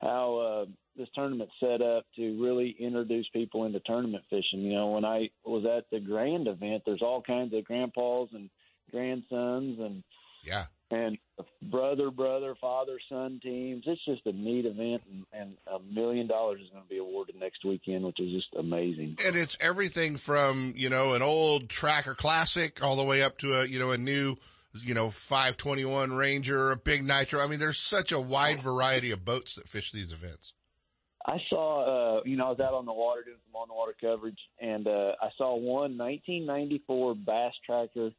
how 0.00 0.36
uh, 0.36 0.64
this 0.96 1.08
tournament 1.14 1.50
set 1.60 1.82
up 1.82 2.06
to 2.16 2.42
really 2.42 2.74
introduce 2.78 3.28
people 3.28 3.64
into 3.64 3.80
tournament 3.80 4.24
fishing. 4.30 4.60
You 4.60 4.72
know, 4.72 4.90
when 4.92 5.04
I 5.04 5.30
was 5.44 5.64
at 5.64 5.90
the 5.90 6.00
grand 6.00 6.48
event, 6.48 6.84
there's 6.86 7.02
all 7.02 7.22
kinds 7.22 7.54
of 7.54 7.64
grandpas 7.64 8.28
and 8.32 8.50
grandsons 8.90 9.78
and 9.78 10.02
yeah, 10.42 10.66
and 10.90 11.18
brother, 11.62 12.10
brother, 12.10 12.54
father, 12.60 12.98
son 13.08 13.40
teams. 13.42 13.84
It's 13.86 14.04
just 14.04 14.26
a 14.26 14.32
neat 14.32 14.66
event, 14.66 15.02
and, 15.10 15.24
and 15.32 15.56
a 15.66 15.78
million 15.78 16.26
dollars 16.26 16.60
is 16.60 16.68
going 16.70 16.82
to 16.82 16.88
be 16.88 16.98
awarded 16.98 17.36
next 17.38 17.64
weekend, 17.64 18.04
which 18.04 18.20
is 18.20 18.32
just 18.32 18.48
amazing. 18.58 19.16
And 19.26 19.36
it's 19.36 19.56
everything 19.60 20.16
from 20.16 20.72
you 20.76 20.88
know 20.88 21.14
an 21.14 21.22
old 21.22 21.68
tracker 21.68 22.14
classic 22.14 22.82
all 22.82 22.96
the 22.96 23.04
way 23.04 23.22
up 23.22 23.38
to 23.38 23.60
a 23.60 23.64
you 23.66 23.78
know 23.78 23.92
a 23.92 23.98
new 23.98 24.36
you 24.82 24.94
know 24.94 25.10
521 25.10 26.12
Ranger, 26.12 26.72
a 26.72 26.76
big 26.76 27.04
nitro. 27.04 27.42
I 27.42 27.46
mean, 27.46 27.60
there's 27.60 27.78
such 27.78 28.12
a 28.12 28.20
wide 28.20 28.60
variety 28.60 29.10
of 29.10 29.24
boats 29.24 29.54
that 29.54 29.68
fish 29.68 29.92
these 29.92 30.12
events. 30.12 30.54
I 31.26 31.36
saw, 31.50 32.18
uh, 32.18 32.22
you 32.24 32.36
know, 32.36 32.46
I 32.46 32.50
was 32.50 32.60
out 32.60 32.72
on 32.72 32.86
the 32.86 32.94
water 32.94 33.22
doing 33.22 33.36
some 33.46 33.60
on 33.60 33.68
the 33.68 33.74
water 33.74 33.94
coverage, 34.00 34.38
and 34.58 34.86
uh, 34.86 35.12
I 35.20 35.28
saw 35.36 35.54
one 35.54 35.98
1994 35.98 37.14
Bass 37.14 37.52
Tracker 37.64 38.10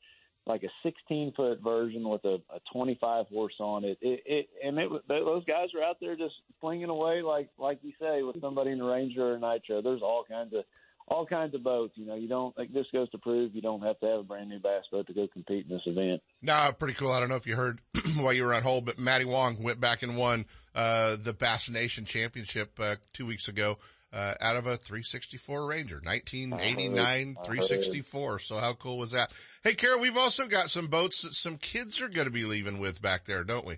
like 0.47 0.63
a 0.63 0.69
16 0.83 1.33
foot 1.35 1.59
version 1.63 2.07
with 2.07 2.23
a, 2.25 2.35
a 2.53 2.59
25 2.73 3.27
horse 3.27 3.53
on 3.59 3.83
it. 3.83 3.97
It, 4.01 4.23
it 4.25 4.49
and 4.63 4.77
it 4.77 4.89
those 5.07 5.45
guys 5.45 5.69
are 5.75 5.83
out 5.83 5.97
there 6.01 6.15
just 6.15 6.35
flinging 6.59 6.89
away 6.89 7.21
like 7.21 7.49
like 7.57 7.79
you 7.83 7.93
say 7.99 8.23
with 8.23 8.41
somebody 8.41 8.71
in 8.71 8.81
a 8.81 8.85
Ranger 8.85 9.21
or 9.21 9.35
a 9.35 9.39
Nitro. 9.39 9.81
There's 9.81 10.01
all 10.01 10.25
kinds 10.27 10.53
of 10.53 10.63
all 11.07 11.25
kinds 11.25 11.53
of 11.53 11.63
boats. 11.63 11.93
You 11.95 12.05
know, 12.05 12.15
you 12.15 12.27
don't 12.27 12.57
like 12.57 12.73
this 12.73 12.87
goes 12.91 13.09
to 13.11 13.17
prove 13.17 13.53
you 13.53 13.61
don't 13.61 13.81
have 13.81 13.99
to 13.99 14.05
have 14.07 14.19
a 14.19 14.23
brand 14.23 14.49
new 14.49 14.59
bass 14.59 14.83
boat 14.91 15.07
to 15.07 15.13
go 15.13 15.27
compete 15.27 15.65
in 15.69 15.75
this 15.75 15.85
event. 15.85 16.21
Nah, 16.41 16.71
pretty 16.71 16.93
cool. 16.95 17.11
I 17.11 17.19
don't 17.19 17.29
know 17.29 17.35
if 17.35 17.45
you 17.45 17.55
heard 17.55 17.79
while 18.15 18.33
you 18.33 18.43
were 18.43 18.53
on 18.53 18.63
hold, 18.63 18.85
but 18.85 18.97
Matty 18.97 19.25
Wong 19.25 19.61
went 19.61 19.79
back 19.79 20.01
and 20.03 20.17
won 20.17 20.45
uh, 20.73 21.17
the 21.21 21.33
Bass 21.33 21.69
Nation 21.69 22.05
Championship 22.05 22.79
uh, 22.79 22.95
two 23.13 23.25
weeks 23.25 23.47
ago. 23.47 23.77
Uh, 24.13 24.33
out 24.41 24.57
of 24.57 24.67
a 24.67 24.75
364 24.75 25.65
Ranger, 25.65 26.01
1989 26.03 27.37
364. 27.45 28.39
So 28.39 28.57
how 28.57 28.73
cool 28.73 28.97
was 28.97 29.11
that? 29.11 29.31
Hey, 29.63 29.73
Carol, 29.73 30.01
we've 30.01 30.17
also 30.17 30.47
got 30.47 30.69
some 30.69 30.87
boats 30.87 31.21
that 31.21 31.33
some 31.33 31.55
kids 31.55 32.01
are 32.01 32.09
going 32.09 32.25
to 32.25 32.31
be 32.31 32.43
leaving 32.43 32.81
with 32.81 33.01
back 33.01 33.23
there, 33.23 33.45
don't 33.45 33.65
we? 33.65 33.77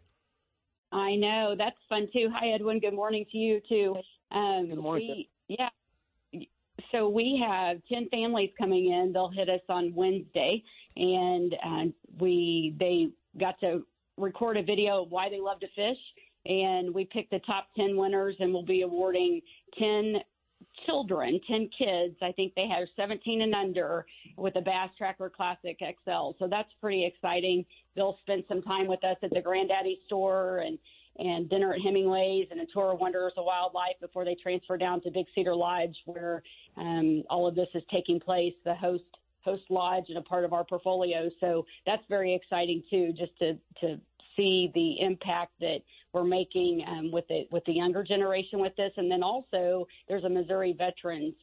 I 0.91 1.15
know 1.15 1.55
that's 1.57 1.77
fun 1.89 2.07
too. 2.13 2.29
Hi, 2.33 2.49
Edwin. 2.49 2.79
Good 2.79 2.93
morning 2.93 3.25
to 3.31 3.37
you 3.37 3.61
too. 3.67 3.95
Um, 4.31 4.69
Good 4.69 4.79
morning. 4.79 5.25
We, 5.49 5.57
yeah. 5.59 5.69
So 6.91 7.09
we 7.09 7.43
have 7.47 7.77
ten 7.91 8.07
families 8.09 8.51
coming 8.57 8.91
in. 8.91 9.11
They'll 9.13 9.29
hit 9.29 9.49
us 9.49 9.61
on 9.69 9.93
Wednesday, 9.95 10.63
and 10.95 11.53
uh, 11.53 11.91
we 12.19 12.75
they 12.79 13.09
got 13.39 13.59
to 13.61 13.85
record 14.17 14.57
a 14.57 14.63
video 14.63 15.03
of 15.03 15.11
why 15.11 15.29
they 15.29 15.39
love 15.39 15.59
to 15.59 15.67
fish, 15.75 15.97
and 16.45 16.93
we 16.93 17.05
picked 17.05 17.31
the 17.31 17.39
top 17.39 17.67
ten 17.75 17.97
winners, 17.97 18.35
and 18.39 18.53
we'll 18.53 18.63
be 18.63 18.81
awarding 18.81 19.41
ten 19.77 20.15
children, 20.85 21.39
10 21.47 21.69
kids. 21.77 22.15
I 22.21 22.31
think 22.31 22.53
they 22.55 22.67
have 22.67 22.87
17 22.95 23.41
and 23.41 23.53
under 23.53 24.05
with 24.37 24.53
the 24.53 24.61
Bass 24.61 24.89
Tracker 24.97 25.29
Classic 25.29 25.77
XL. 25.79 26.31
So 26.39 26.47
that's 26.49 26.69
pretty 26.81 27.05
exciting. 27.05 27.65
They'll 27.95 28.17
spend 28.21 28.43
some 28.47 28.61
time 28.61 28.87
with 28.87 29.03
us 29.03 29.17
at 29.23 29.31
the 29.31 29.41
Granddaddy 29.41 29.99
store 30.05 30.59
and 30.59 30.77
and 31.19 31.47
dinner 31.47 31.71
at 31.75 31.79
Hemingway's 31.79 32.47
and 32.49 32.59
a 32.59 32.65
tour 32.73 32.93
of 32.93 32.99
Wonders 32.99 33.33
of 33.37 33.45
Wildlife 33.45 33.99
before 34.01 34.25
they 34.25 34.35
transfer 34.41 34.77
down 34.77 34.99
to 35.01 35.11
Big 35.11 35.27
Cedar 35.35 35.55
Lodge, 35.55 35.95
where 36.05 36.41
um, 36.75 37.21
all 37.29 37.45
of 37.45 37.53
this 37.53 37.67
is 37.75 37.83
taking 37.91 38.19
place. 38.19 38.53
The 38.65 38.73
host 38.73 39.03
host 39.45 39.61
lodge 39.69 40.05
and 40.07 40.17
a 40.17 40.21
part 40.21 40.43
of 40.43 40.53
our 40.53 40.63
portfolio. 40.63 41.29
So 41.39 41.67
that's 41.85 42.01
very 42.09 42.33
exciting 42.33 42.81
too, 42.89 43.13
just 43.15 43.37
to 43.39 43.53
to 43.81 43.99
see 44.35 44.71
the 44.73 45.05
impact 45.05 45.51
that 45.59 45.81
we're 46.13 46.23
making 46.23 46.83
um, 46.87 47.11
with 47.11 47.27
the 47.27 47.47
with 47.51 47.65
the 47.65 47.73
younger 47.73 48.03
generation 48.03 48.59
with 48.59 48.75
this. 48.75 48.91
And 48.97 49.11
then 49.11 49.23
also 49.23 49.87
there's 50.07 50.23
a 50.23 50.29
Missouri 50.29 50.75
Veterans 50.77 51.33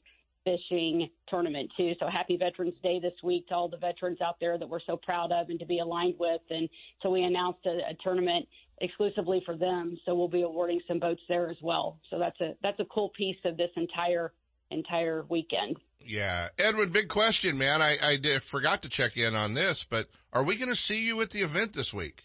fishing 0.44 1.08
tournament 1.28 1.70
too. 1.76 1.92
So 2.00 2.06
happy 2.10 2.36
Veterans 2.36 2.74
Day 2.82 2.98
this 3.00 3.12
week 3.22 3.46
to 3.48 3.54
all 3.54 3.68
the 3.68 3.76
veterans 3.76 4.20
out 4.20 4.36
there 4.40 4.58
that 4.58 4.68
we're 4.68 4.80
so 4.86 4.96
proud 4.96 5.32
of 5.32 5.50
and 5.50 5.58
to 5.58 5.66
be 5.66 5.80
aligned 5.80 6.14
with. 6.18 6.40
And 6.48 6.68
so 7.02 7.10
we 7.10 7.22
announced 7.22 7.66
a, 7.66 7.90
a 7.90 7.96
tournament 8.02 8.48
exclusively 8.80 9.42
for 9.44 9.56
them. 9.56 9.98
So 10.06 10.14
we'll 10.14 10.28
be 10.28 10.42
awarding 10.42 10.80
some 10.88 10.98
boats 10.98 11.20
there 11.28 11.50
as 11.50 11.58
well. 11.62 11.98
So 12.10 12.18
that's 12.18 12.40
a 12.40 12.54
that's 12.62 12.80
a 12.80 12.86
cool 12.86 13.10
piece 13.10 13.36
of 13.44 13.56
this 13.56 13.70
entire 13.76 14.32
entire 14.70 15.24
weekend. 15.28 15.76
Yeah. 16.06 16.48
Edwin, 16.58 16.90
big 16.90 17.08
question, 17.08 17.58
man. 17.58 17.82
I, 17.82 17.96
I 18.02 18.16
did, 18.16 18.42
forgot 18.42 18.82
to 18.82 18.88
check 18.88 19.16
in 19.16 19.34
on 19.34 19.54
this, 19.54 19.84
but 19.84 20.06
are 20.32 20.44
we 20.44 20.56
going 20.56 20.70
to 20.70 20.76
see 20.76 21.06
you 21.06 21.20
at 21.20 21.30
the 21.30 21.40
event 21.40 21.74
this 21.74 21.92
week? 21.92 22.24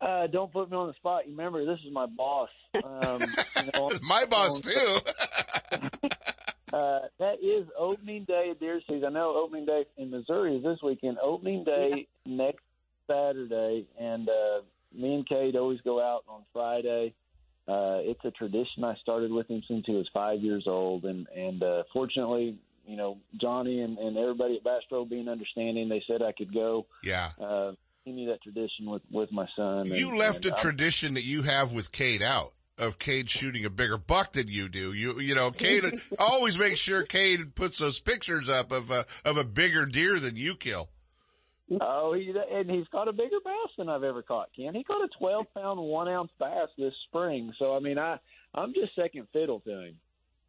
Uh, 0.00 0.26
don't 0.28 0.52
put 0.52 0.70
me 0.70 0.76
on 0.76 0.88
the 0.88 0.94
spot. 0.94 1.26
You 1.26 1.32
remember, 1.32 1.64
this 1.64 1.80
is 1.84 1.92
my 1.92 2.06
boss. 2.06 2.50
Um, 2.74 3.20
you 3.20 3.70
know, 3.74 3.90
My 4.02 4.24
boss 4.26 4.60
too. 4.60 4.98
uh, 6.72 7.00
that 7.18 7.36
is 7.42 7.66
opening 7.76 8.24
day 8.24 8.50
of 8.50 8.60
deer 8.60 8.80
season. 8.88 9.04
I 9.04 9.10
know 9.10 9.36
opening 9.36 9.66
day 9.66 9.86
in 9.96 10.10
Missouri 10.10 10.56
is 10.56 10.62
this 10.62 10.78
weekend. 10.82 11.18
Opening 11.20 11.64
day 11.64 12.06
next 12.24 12.62
Saturday, 13.08 13.86
and 13.98 14.28
uh, 14.28 14.60
me 14.94 15.14
and 15.14 15.28
Cade 15.28 15.56
always 15.56 15.80
go 15.80 16.00
out 16.00 16.24
on 16.28 16.42
Friday. 16.52 17.14
Uh, 17.66 17.98
it's 18.00 18.24
a 18.24 18.30
tradition 18.30 18.84
I 18.84 18.94
started 19.02 19.30
with 19.30 19.50
him 19.50 19.62
since 19.68 19.84
he 19.84 19.92
was 19.92 20.08
five 20.14 20.40
years 20.40 20.64
old, 20.66 21.04
and 21.04 21.26
and 21.34 21.62
uh, 21.62 21.82
fortunately, 21.92 22.56
you 22.86 22.96
know, 22.96 23.18
Johnny 23.40 23.80
and, 23.82 23.98
and 23.98 24.16
everybody 24.16 24.56
at 24.56 24.64
Bass 24.64 24.82
Pro 24.88 25.04
being 25.04 25.28
understanding, 25.28 25.88
they 25.88 26.02
said 26.06 26.22
I 26.22 26.32
could 26.32 26.54
go. 26.54 26.86
Yeah. 27.02 27.30
Uh, 27.38 27.72
continue 28.08 28.28
that 28.30 28.42
tradition 28.42 28.90
with 28.90 29.02
with 29.10 29.30
my 29.32 29.46
son. 29.56 29.86
You 29.86 30.10
and, 30.10 30.18
left 30.18 30.44
and 30.44 30.54
a 30.54 30.58
I- 30.58 30.60
tradition 30.60 31.14
that 31.14 31.24
you 31.24 31.42
have 31.42 31.72
with 31.72 31.92
Cade 31.92 32.22
out 32.22 32.52
of 32.78 32.98
Cade 32.98 33.28
shooting 33.28 33.64
a 33.64 33.70
bigger 33.70 33.98
buck 33.98 34.34
than 34.34 34.48
you 34.48 34.68
do. 34.68 34.92
You, 34.92 35.18
you 35.18 35.34
know, 35.34 35.50
Cade 35.50 36.00
always 36.18 36.58
makes 36.58 36.78
sure 36.78 37.02
Cade 37.02 37.54
puts 37.54 37.78
those 37.78 38.00
pictures 38.00 38.48
up 38.48 38.70
of 38.70 38.90
a, 38.90 39.04
of 39.24 39.36
a 39.36 39.42
bigger 39.42 39.84
deer 39.84 40.20
than 40.20 40.36
you 40.36 40.54
kill. 40.54 40.88
Oh, 41.80 42.14
he 42.14 42.32
and 42.50 42.70
he's 42.70 42.86
caught 42.88 43.08
a 43.08 43.12
bigger 43.12 43.40
bass 43.44 43.70
than 43.76 43.90
I've 43.90 44.04
ever 44.04 44.22
caught. 44.22 44.48
Ken, 44.56 44.74
he 44.74 44.84
caught 44.84 45.02
a 45.04 45.08
twelve 45.18 45.52
pound 45.54 45.78
one 45.78 46.08
ounce 46.08 46.30
bass 46.38 46.68
this 46.78 46.94
spring. 47.08 47.52
So 47.58 47.76
I 47.76 47.80
mean, 47.80 47.98
I 47.98 48.18
I'm 48.54 48.72
just 48.72 48.94
second 48.96 49.26
fiddle 49.34 49.60
to 49.60 49.82
him. 49.82 49.96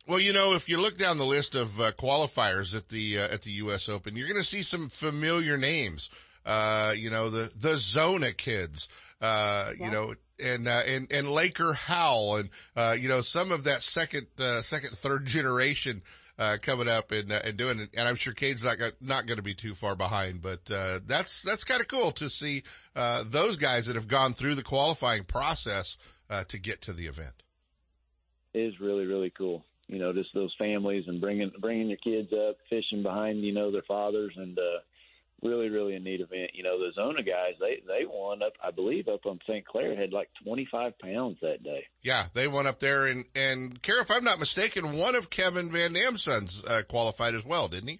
Well, 0.07 0.19
you 0.19 0.31
know, 0.31 0.55
if 0.55 0.69
you 0.69 0.81
look 0.81 0.97
down 0.97 1.17
the 1.17 1.25
list 1.25 1.55
of 1.55 1.77
uh, 1.79 1.91
qualifiers 1.91 2.73
at 2.75 2.87
the 2.87 3.19
uh, 3.19 3.33
at 3.33 3.41
the 3.41 3.51
U.S. 3.51 3.89
Open, 3.89 4.15
you're 4.15 4.29
going 4.29 4.41
to 4.41 4.47
see 4.47 4.61
some 4.61 4.87
familiar 4.87 5.57
names. 5.57 6.09
Uh, 6.45 6.93
you 6.95 7.09
know, 7.09 7.29
the 7.29 7.51
the 7.55 7.75
Zona 7.75 8.31
kids. 8.31 8.87
Uh, 9.21 9.71
you 9.77 9.91
know, 9.91 10.13
and 10.43 10.67
uh, 10.67 10.81
and 10.87 11.11
and 11.11 11.29
Laker 11.29 11.73
Howell, 11.73 12.37
and 12.37 12.49
uh, 12.75 12.95
you 12.97 13.09
know, 13.09 13.21
some 13.21 13.51
of 13.51 13.65
that 13.65 13.81
second 13.81 14.27
uh, 14.39 14.61
second 14.61 14.91
third 14.91 15.25
generation. 15.25 16.01
Uh, 16.37 16.55
coming 16.61 16.87
up 16.87 17.11
and 17.11 17.33
uh, 17.33 17.39
and 17.43 17.57
doing 17.57 17.79
it, 17.79 17.89
and 17.97 18.07
I'm 18.07 18.15
sure 18.15 18.31
Cade's 18.31 18.63
not 18.63 18.77
got, 18.79 18.93
not 19.01 19.25
going 19.25 19.39
to 19.39 19.43
be 19.43 19.53
too 19.53 19.73
far 19.73 19.97
behind, 19.97 20.41
but 20.41 20.71
uh, 20.71 20.99
that's 21.05 21.43
that's 21.43 21.65
kind 21.65 21.81
of 21.81 21.89
cool 21.89 22.13
to 22.13 22.29
see 22.29 22.63
uh, 22.95 23.25
those 23.27 23.57
guys 23.57 23.87
that 23.87 23.97
have 23.97 24.07
gone 24.07 24.31
through 24.31 24.55
the 24.55 24.63
qualifying 24.63 25.25
process 25.25 25.97
uh, 26.29 26.45
to 26.45 26.57
get 26.57 26.83
to 26.83 26.93
the 26.93 27.07
event. 27.07 27.43
It 28.53 28.61
is 28.61 28.79
really 28.79 29.05
really 29.05 29.31
cool. 29.37 29.65
You 29.87 29.99
know, 29.99 30.13
just 30.13 30.33
those 30.33 30.55
families 30.57 31.03
and 31.07 31.19
bringing 31.19 31.51
bringing 31.59 31.89
your 31.89 31.97
kids 31.97 32.31
up 32.31 32.55
fishing 32.69 33.03
behind 33.03 33.43
you 33.43 33.51
know 33.51 33.69
their 33.69 33.81
fathers 33.81 34.31
and 34.37 34.57
uh, 34.57 34.79
really 35.41 35.69
really 35.69 35.95
a 35.95 35.99
neat 35.99 36.21
event. 36.21 36.51
You 36.53 36.63
know, 36.63 36.77
the 36.79 36.91
Zona 36.93 37.23
guys 37.23 37.53
they 37.59 37.81
they 37.87 38.05
won 38.05 38.41
up 38.43 38.53
I 38.63 38.71
believe 38.71 39.07
up 39.07 39.25
on 39.25 39.39
St. 39.47 39.65
Clair 39.65 39.95
had 39.95 40.11
like 40.13 40.29
25 40.43 40.99
pounds 40.99 41.37
that 41.41 41.63
day. 41.63 41.85
Yeah, 42.01 42.25
they 42.33 42.47
went 42.47 42.67
up 42.67 42.79
there 42.79 43.07
and, 43.07 43.25
and 43.35 43.81
Kara, 43.81 44.01
if 44.01 44.11
I'm 44.11 44.23
not 44.23 44.39
mistaken, 44.39 44.93
one 44.97 45.15
of 45.15 45.29
Kevin 45.29 45.71
Van 45.71 45.93
Dam's 45.93 46.23
sons, 46.23 46.63
uh, 46.67 46.81
qualified 46.87 47.35
as 47.35 47.45
well, 47.45 47.67
didn't 47.67 47.89
he? 47.89 47.99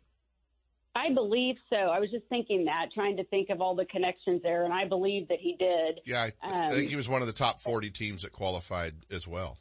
I 0.95 1.13
believe 1.13 1.55
so. 1.69 1.75
I 1.77 1.99
was 1.99 2.09
just 2.09 2.25
thinking 2.29 2.65
that, 2.65 2.87
trying 2.93 3.15
to 3.17 3.23
think 3.25 3.49
of 3.51 3.61
all 3.61 3.75
the 3.75 3.85
connections 3.85 4.41
there, 4.41 4.65
and 4.65 4.73
I 4.73 4.85
believe 4.85 5.27
that 5.29 5.37
he 5.39 5.55
did. 5.57 6.01
Yeah, 6.03 6.23
I, 6.23 6.29
th- 6.29 6.35
I 6.55 6.63
Um, 6.65 6.67
think 6.75 6.89
he 6.89 6.95
was 6.95 7.07
one 7.07 7.21
of 7.21 7.27
the 7.27 7.33
top 7.33 7.61
40 7.61 7.91
teams 7.91 8.23
that 8.23 8.31
qualified 8.33 8.93
as 9.11 9.27
well. 9.27 9.59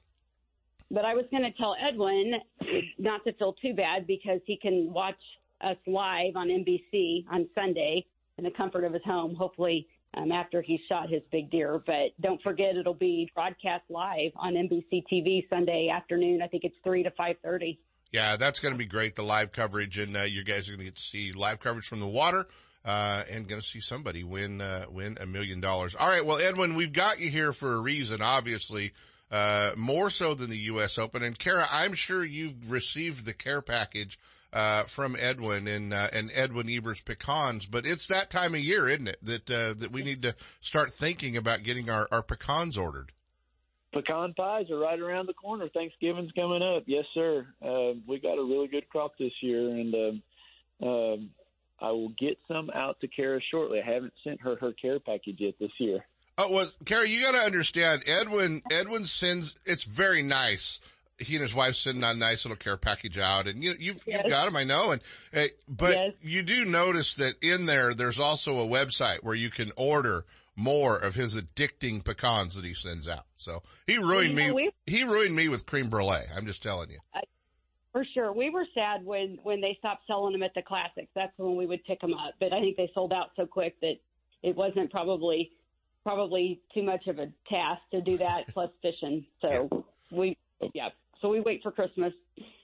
But 0.91 1.05
I 1.05 1.15
was 1.15 1.27
going 1.31 1.43
to 1.43 1.53
tell 1.53 1.77
Edwin 1.87 2.33
not 2.99 3.23
to 3.25 3.35
feel 3.35 3.53
too 3.53 3.75
bad 3.75 4.07
because 4.07 4.41
he 4.47 4.57
can 4.57 4.91
watch 4.93 5.21
us 5.61 5.77
live 5.87 6.37
on 6.37 6.49
NBC 6.49 7.25
on 7.31 7.49
Sunday 7.55 8.07
in 8.37 8.45
the 8.45 8.51
comfort 8.51 8.85
of 8.85 8.93
his 8.93 9.03
home, 9.05 9.35
hopefully 9.35 9.89
um, 10.15 10.33
after 10.33 10.63
he 10.63 10.81
shot 10.89 11.09
his 11.09 11.23
big 11.31 11.51
deer. 11.51 11.83
But 11.85 12.13
don't 12.21 12.41
forget, 12.43 12.77
it'll 12.77 12.95
be 12.95 13.31
broadcast 13.35 13.85
live 13.89 14.33
on 14.37 14.55
NBC 14.55 15.05
TV 15.13 15.49
Sunday 15.49 15.89
afternoon. 15.95 16.43
I 16.43 16.47
think 16.47 16.65
it's 16.65 16.77
three 16.83 17.03
to 17.03 17.11
five 17.13 17.37
thirty. 17.43 17.79
Yeah, 18.13 18.37
that's 18.37 18.61
going 18.61 18.73
to 18.73 18.79
be 18.79 18.87
great. 18.87 19.17
The 19.17 19.23
live 19.23 19.53
coverage 19.53 19.99
and, 19.99 20.17
uh, 20.17 20.23
you 20.23 20.43
guys 20.43 20.69
are 20.69 20.73
going 20.73 20.79
to 20.79 20.85
get 20.87 20.97
to 20.97 21.03
see 21.03 21.33
live 21.33 21.61
coverage 21.61 21.87
from 21.87 22.01
the 22.01 22.07
water, 22.07 22.47
uh, 22.85 23.23
and 23.31 23.47
going 23.47 23.61
to 23.61 23.67
see 23.67 23.81
somebody 23.81 24.25
win, 24.25 24.63
uh, 24.63 24.87
win 24.91 25.19
a 25.21 25.27
million 25.27 25.61
dollars. 25.61 25.95
All 25.95 26.09
right. 26.09 26.25
Well, 26.25 26.39
Edwin, 26.39 26.75
we've 26.75 26.93
got 26.93 27.21
you 27.21 27.29
here 27.31 27.53
for 27.53 27.75
a 27.75 27.81
reason, 27.81 28.23
obviously, 28.23 28.93
uh, 29.31 29.73
more 29.77 30.09
so 30.09 30.35
than 30.35 30.49
the 30.49 30.57
U.S. 30.57 30.97
Open. 30.97 31.23
And 31.23 31.39
Kara, 31.39 31.67
I'm 31.71 31.93
sure 31.93 32.25
you've 32.25 32.73
received 32.73 33.27
the 33.27 33.35
care 33.35 33.61
package, 33.61 34.19
uh, 34.53 34.85
from 34.85 35.17
Edwin 35.19 35.67
and, 35.69 35.93
uh, 35.93 36.09
and 36.13 36.31
Edwin 36.35 36.69
Evers 36.71 37.03
pecans, 37.03 37.67
but 37.67 37.87
it's 37.87 38.07
that 38.09 38.31
time 38.31 38.55
of 38.55 38.61
year, 38.61 38.89
isn't 38.89 39.09
it? 39.09 39.19
That, 39.23 39.51
uh, 39.51 39.75
that 39.79 39.93
we 39.93 40.03
need 40.03 40.23
to 40.23 40.35
start 40.61 40.91
thinking 40.91 41.37
about 41.37 41.63
getting 41.63 41.91
our, 41.91 42.09
our 42.11 42.23
pecans 42.23 42.79
ordered. 42.79 43.13
Pecan 43.93 44.35
pies 44.35 44.71
are 44.71 44.79
right 44.79 45.01
around 45.01 45.27
the 45.27 45.35
corner. 45.35 45.69
Thanksgiving's 45.69 46.33
coming 46.33 46.63
up. 46.63 46.85
Yes, 46.87 47.05
sir. 47.15 47.47
Uh, 47.63 47.99
we 48.07 48.19
got 48.21 48.39
a 48.39 48.45
really 48.45 48.69
good 48.69 48.89
crop 48.89 49.17
this 49.19 49.33
year, 49.41 49.69
and 49.71 49.95
um, 49.95 50.87
um, 50.87 51.31
I 51.81 51.91
will 51.93 52.11
get 52.11 52.39
some 52.47 52.71
out 52.71 53.01
to 53.01 53.09
Kara 53.09 53.41
shortly. 53.51 53.81
I 53.81 53.91
haven't 53.91 54.13
sent 54.23 54.43
her 54.43 54.57
her 54.57 54.73
care 54.73 55.01
package 55.01 55.37
yet 55.39 55.55
this 55.59 55.71
year. 55.79 56.05
Oh, 56.37 56.53
well, 56.53 56.69
Carrie, 56.85 57.11
you 57.11 57.23
got 57.23 57.33
to 57.33 57.39
understand, 57.39 58.05
Edwin, 58.07 58.63
Edwin 58.71 59.05
sends, 59.05 59.57
it's 59.67 59.85
very 59.85 60.23
nice. 60.23 60.79
He 61.19 61.35
and 61.35 61.43
his 61.43 61.55
wife 61.55 61.75
send 61.75 62.05
a 62.05 62.15
nice 62.15 62.45
little 62.45 62.57
care 62.57 62.77
package 62.77 63.19
out 63.19 63.49
and 63.49 63.63
you, 63.63 63.75
you've, 63.79 64.03
Yes. 64.07 64.23
you've 64.23 64.33
got 64.33 64.45
them, 64.45 64.57
I 64.57 64.65
know. 64.65 64.93
And, 64.93 65.01
uh, 65.35 65.47
but 65.69 65.97
Yes. 65.97 66.15
you 66.23 66.43
do 66.43 66.65
notice 66.65 67.15
that 67.15 67.35
in 67.43 67.67
there, 67.67 67.93
there's 67.95 68.21
also 68.21 68.59
a 68.61 68.67
website 68.67 69.25
where 69.25 69.35
you 69.35 69.51
can 69.51 69.73
order 69.77 70.25
more 70.55 70.97
of 70.97 71.15
his 71.15 71.37
addicting 71.37 72.05
pecans 72.05 72.57
that 72.57 72.65
he 72.65 72.75
sends 72.75 73.09
out. 73.09 73.25
So 73.37 73.63
he 73.87 73.99
ruined 73.99 74.39
you 74.39 74.49
know, 74.49 74.55
me. 74.55 74.71
He 74.87 75.05
ruined 75.05 75.35
me 75.35 75.49
with 75.49 75.67
cream 75.67 75.89
brulee. 75.89 76.25
I'm 76.37 76.47
just 76.47 76.63
telling 76.63 76.91
you. 76.91 76.99
For 77.93 78.05
sure, 78.13 78.33
we 78.33 78.51
were 78.51 78.67
sad 78.75 79.05
when 79.05 79.39
when 79.43 79.61
they 79.61 79.77
stopped 79.79 80.07
selling 80.07 80.33
them 80.33 80.43
at 80.43 80.53
the 80.55 80.63
classics. 80.63 81.09
That's 81.15 81.33
when 81.37 81.57
we 81.57 81.67
would 81.67 81.83
pick 81.85 82.01
them 82.01 82.13
up. 82.13 82.35
But 82.39 82.53
I 82.53 82.61
think 82.61 82.77
they 82.77 82.91
sold 82.95 83.13
out 83.13 83.31
so 83.35 83.47
quick 83.47 83.81
that 83.81 83.95
it 84.43 84.57
wasn't 84.57 84.91
probably 84.91 85.53
probably 86.03 86.61
too 86.75 86.83
much 86.83 87.07
of 87.07 87.19
a 87.19 87.33
task 87.49 87.83
to 87.93 88.01
do 88.01 88.19
that 88.19 88.49
plus 88.53 88.71
fishing. 88.83 89.25
So 89.41 89.85
we 90.11 90.37
yeah. 90.75 90.91
So 91.21 91.31
we 91.31 91.41
wait 91.41 91.63
for 91.63 91.73
Christmas. 91.73 92.13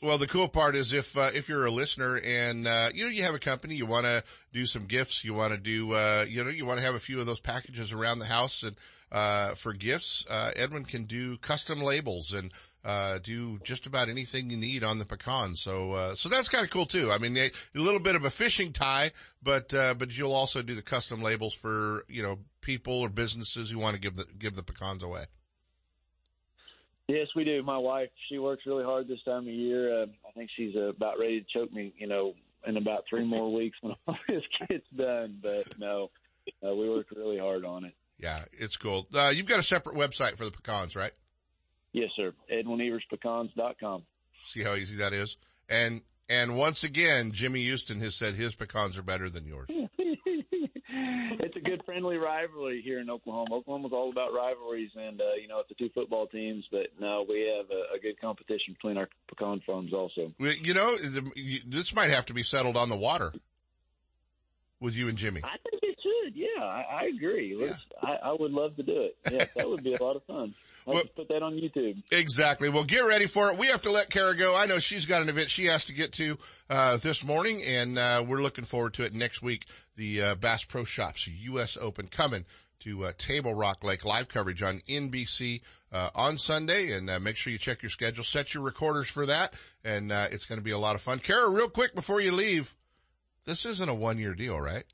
Well, 0.00 0.18
the 0.18 0.28
cool 0.28 0.48
part 0.48 0.76
is 0.76 0.92
if 0.92 1.16
uh, 1.16 1.30
if 1.34 1.48
you're 1.48 1.66
a 1.66 1.70
listener 1.70 2.20
and 2.24 2.68
uh, 2.68 2.90
you 2.94 3.04
know 3.04 3.10
you 3.10 3.24
have 3.24 3.34
a 3.34 3.40
company, 3.40 3.74
you 3.74 3.86
want 3.86 4.06
to 4.06 4.22
do 4.52 4.64
some 4.64 4.84
gifts, 4.84 5.24
you 5.24 5.34
want 5.34 5.52
to 5.52 5.58
do 5.58 5.92
uh, 5.92 6.24
you 6.28 6.44
know 6.44 6.50
you 6.50 6.64
want 6.64 6.78
to 6.78 6.84
have 6.84 6.94
a 6.94 7.00
few 7.00 7.18
of 7.18 7.26
those 7.26 7.40
packages 7.40 7.92
around 7.92 8.20
the 8.20 8.26
house 8.26 8.62
and 8.62 8.76
uh, 9.10 9.54
for 9.54 9.72
gifts, 9.72 10.26
uh, 10.30 10.50
Edwin 10.56 10.84
can 10.84 11.04
do 11.04 11.36
custom 11.38 11.80
labels 11.80 12.32
and 12.32 12.52
uh, 12.84 13.18
do 13.22 13.58
just 13.64 13.86
about 13.86 14.08
anything 14.08 14.50
you 14.50 14.56
need 14.56 14.84
on 14.84 14.98
the 14.98 15.04
pecan. 15.04 15.54
So 15.54 16.14
so 16.14 16.28
that's 16.28 16.48
kind 16.48 16.64
of 16.64 16.70
cool 16.70 16.86
too. 16.86 17.10
I 17.10 17.18
mean, 17.18 17.36
a 17.36 17.50
little 17.74 18.00
bit 18.00 18.14
of 18.14 18.24
a 18.24 18.30
fishing 18.30 18.72
tie, 18.72 19.10
but 19.42 19.70
but 19.70 20.16
you'll 20.16 20.34
also 20.34 20.62
do 20.62 20.74
the 20.74 20.82
custom 20.82 21.22
labels 21.22 21.54
for 21.54 22.04
you 22.08 22.22
know 22.22 22.38
people 22.60 23.00
or 23.00 23.08
businesses 23.08 23.70
who 23.70 23.78
want 23.78 23.94
to 23.94 24.00
give 24.00 24.14
the 24.14 24.26
give 24.38 24.54
the 24.54 24.62
pecans 24.62 25.02
away. 25.02 25.24
Yes, 27.08 27.26
we 27.36 27.44
do. 27.44 27.62
My 27.62 27.76
wife, 27.78 28.08
she 28.28 28.38
works 28.38 28.64
really 28.66 28.84
hard 28.84 29.08
this 29.08 29.22
time 29.24 29.42
of 29.42 29.52
year. 29.52 30.02
Uh, 30.02 30.06
I 30.26 30.32
think 30.34 30.50
she's 30.56 30.74
uh, 30.74 30.88
about 30.88 31.18
ready 31.18 31.40
to 31.40 31.46
choke 31.52 31.72
me, 31.72 31.92
you 31.98 32.06
know, 32.06 32.34
in 32.66 32.76
about 32.76 33.04
three 33.08 33.24
more 33.24 33.52
weeks 33.54 33.76
when 33.82 33.94
all 34.06 34.16
this 34.28 34.42
gets 34.68 34.86
done. 34.96 35.38
But 35.42 35.78
no, 35.78 36.10
uh, 36.66 36.74
we 36.74 36.88
worked 36.88 37.10
really 37.12 37.38
hard 37.38 37.64
on 37.64 37.84
it. 37.84 37.92
Yeah, 38.18 38.44
it's 38.52 38.76
cool. 38.76 39.06
Uh, 39.14 39.32
you've 39.34 39.46
got 39.46 39.58
a 39.58 39.62
separate 39.62 39.96
website 39.96 40.36
for 40.36 40.44
the 40.44 40.50
pecans, 40.50 40.96
right? 40.96 41.12
Yes, 41.92 42.10
sir. 42.16 42.32
EdwinEversPecans.com. 42.52 44.02
See 44.44 44.62
how 44.62 44.74
easy 44.74 44.96
that 44.98 45.12
is? 45.12 45.36
And 45.68 46.02
and 46.28 46.56
once 46.56 46.84
again, 46.84 47.32
Jimmy 47.32 47.62
Houston 47.64 48.00
has 48.00 48.14
said 48.14 48.34
his 48.34 48.54
pecans 48.54 48.96
are 48.96 49.02
better 49.02 49.28
than 49.28 49.46
yours. 49.46 49.68
It's 51.40 51.57
a 51.57 51.61
good 51.61 51.83
friendly 51.85 52.16
rivalry 52.16 52.83
here 52.83 53.01
in 53.01 53.11
Oklahoma. 53.11 53.55
Oklahoma's 53.57 53.92
all 53.92 54.11
about 54.11 54.33
rivalries, 54.33 54.90
and 54.94 55.20
uh, 55.20 55.35
you 55.40 55.49
know 55.49 55.61
it's 55.61 55.68
the 55.68 55.75
two 55.75 55.90
football 55.94 56.27
teams. 56.27 56.64
But 56.70 56.88
no, 57.01 57.25
we 57.29 57.53
have 57.57 57.70
a, 57.70 57.97
a 57.97 57.99
good 58.01 58.20
competition 58.20 58.75
between 58.75 58.97
our 58.97 59.09
pecan 59.29 59.61
farms 59.66 59.92
also. 59.92 60.33
You 60.38 60.75
know, 60.75 60.97
this 61.66 61.94
might 61.94 62.11
have 62.11 62.27
to 62.27 62.35
be 62.35 62.42
settled 62.42 62.77
on 62.77 62.88
the 62.88 62.97
water 62.97 63.33
with 64.81 64.97
you 64.97 65.09
and 65.09 65.16
Jimmy. 65.16 65.40
I 65.44 65.57
think 65.70 65.83
it 65.83 65.93
should. 66.24 66.37
Yeah, 66.37 66.62
I, 66.62 66.87
I 66.90 67.02
agree. 67.14 67.56
Yeah. 67.58 67.74
I, 68.02 68.30
I, 68.30 68.32
would 68.32 68.52
love 68.52 68.76
to 68.76 68.82
do 68.82 69.02
it. 69.02 69.16
Yeah, 69.30 69.44
that 69.56 69.68
would 69.68 69.82
be 69.82 69.94
a 69.94 70.02
lot 70.02 70.16
of 70.16 70.24
fun. 70.24 70.54
I'll 70.87 70.94
well, 70.94 71.04
put 71.16 71.28
that 71.28 71.42
on 71.42 71.54
YouTube. 71.54 72.02
Exactly. 72.12 72.68
Well, 72.68 72.84
get 72.84 73.00
ready 73.00 73.26
for 73.26 73.50
it. 73.50 73.58
We 73.58 73.68
have 73.68 73.82
to 73.82 73.90
let 73.90 74.10
Kara 74.10 74.37
go. 74.37 74.56
I 74.56 74.66
know 74.66 74.78
she's 74.78 75.06
got 75.06 75.22
an 75.22 75.28
event 75.28 75.50
she 75.50 75.66
has 75.66 75.87
to 75.87 75.94
get 75.94 76.12
to 76.14 76.38
uh, 76.70 76.96
this 76.98 77.24
morning, 77.24 77.62
and 77.66 77.98
uh, 77.98 78.24
we're 78.26 78.42
looking 78.42 78.64
forward 78.64 78.94
to 78.94 79.04
it 79.04 79.14
next 79.14 79.42
week. 79.42 79.66
The 79.96 80.22
uh, 80.22 80.34
Bass 80.37 80.64
Pro 80.64 80.84
Shops 80.84 81.28
U.S. 81.28 81.78
Open 81.80 82.08
coming 82.08 82.44
to 82.80 83.04
uh, 83.04 83.12
Table 83.16 83.54
Rock 83.54 83.84
Lake 83.84 84.04
live 84.04 84.28
coverage 84.28 84.62
on 84.62 84.80
NBC 84.88 85.62
uh, 85.92 86.10
on 86.14 86.38
Sunday, 86.38 86.92
and 86.92 87.08
uh, 87.08 87.20
make 87.20 87.37
sure 87.37 87.52
you 87.52 87.58
check 87.58 87.82
your 87.82 87.90
schedule, 87.90 88.24
set 88.24 88.52
your 88.52 88.62
recorders 88.62 89.08
for 89.08 89.26
that, 89.26 89.54
and 89.84 90.12
uh, 90.12 90.26
it's 90.30 90.44
going 90.44 90.58
to 90.58 90.64
be 90.64 90.72
a 90.72 90.78
lot 90.78 90.94
of 90.94 91.00
fun. 91.00 91.18
Kara, 91.18 91.48
real 91.48 91.68
quick 91.68 91.94
before 91.94 92.20
you 92.20 92.32
leave, 92.32 92.74
this 93.46 93.64
isn't 93.64 93.88
a 93.88 93.94
one 93.94 94.18
year 94.18 94.34
deal, 94.34 94.60
right? 94.60 94.84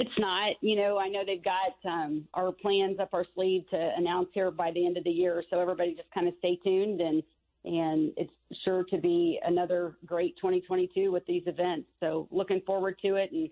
It's 0.00 0.18
not. 0.18 0.52
You 0.62 0.76
know, 0.76 0.98
I 0.98 1.08
know 1.08 1.24
they've 1.26 1.44
got 1.44 1.74
um, 1.84 2.26
our 2.32 2.52
plans 2.52 2.98
up 2.98 3.10
our 3.12 3.26
sleeve 3.34 3.64
to 3.70 3.92
announce 3.98 4.28
here 4.32 4.50
by 4.50 4.70
the 4.70 4.86
end 4.86 4.96
of 4.96 5.04
the 5.04 5.10
year. 5.10 5.44
So 5.50 5.60
everybody 5.60 5.94
just 5.94 6.10
kind 6.12 6.26
of 6.26 6.32
stay 6.38 6.58
tuned 6.64 7.00
and 7.00 7.22
and 7.66 8.10
it's 8.16 8.32
sure 8.64 8.84
to 8.84 8.96
be 8.96 9.38
another 9.44 9.96
great 10.06 10.34
2022 10.36 11.12
with 11.12 11.26
these 11.26 11.42
events. 11.44 11.86
So 12.00 12.26
looking 12.30 12.62
forward 12.62 12.98
to 13.02 13.16
it 13.16 13.30
and 13.32 13.50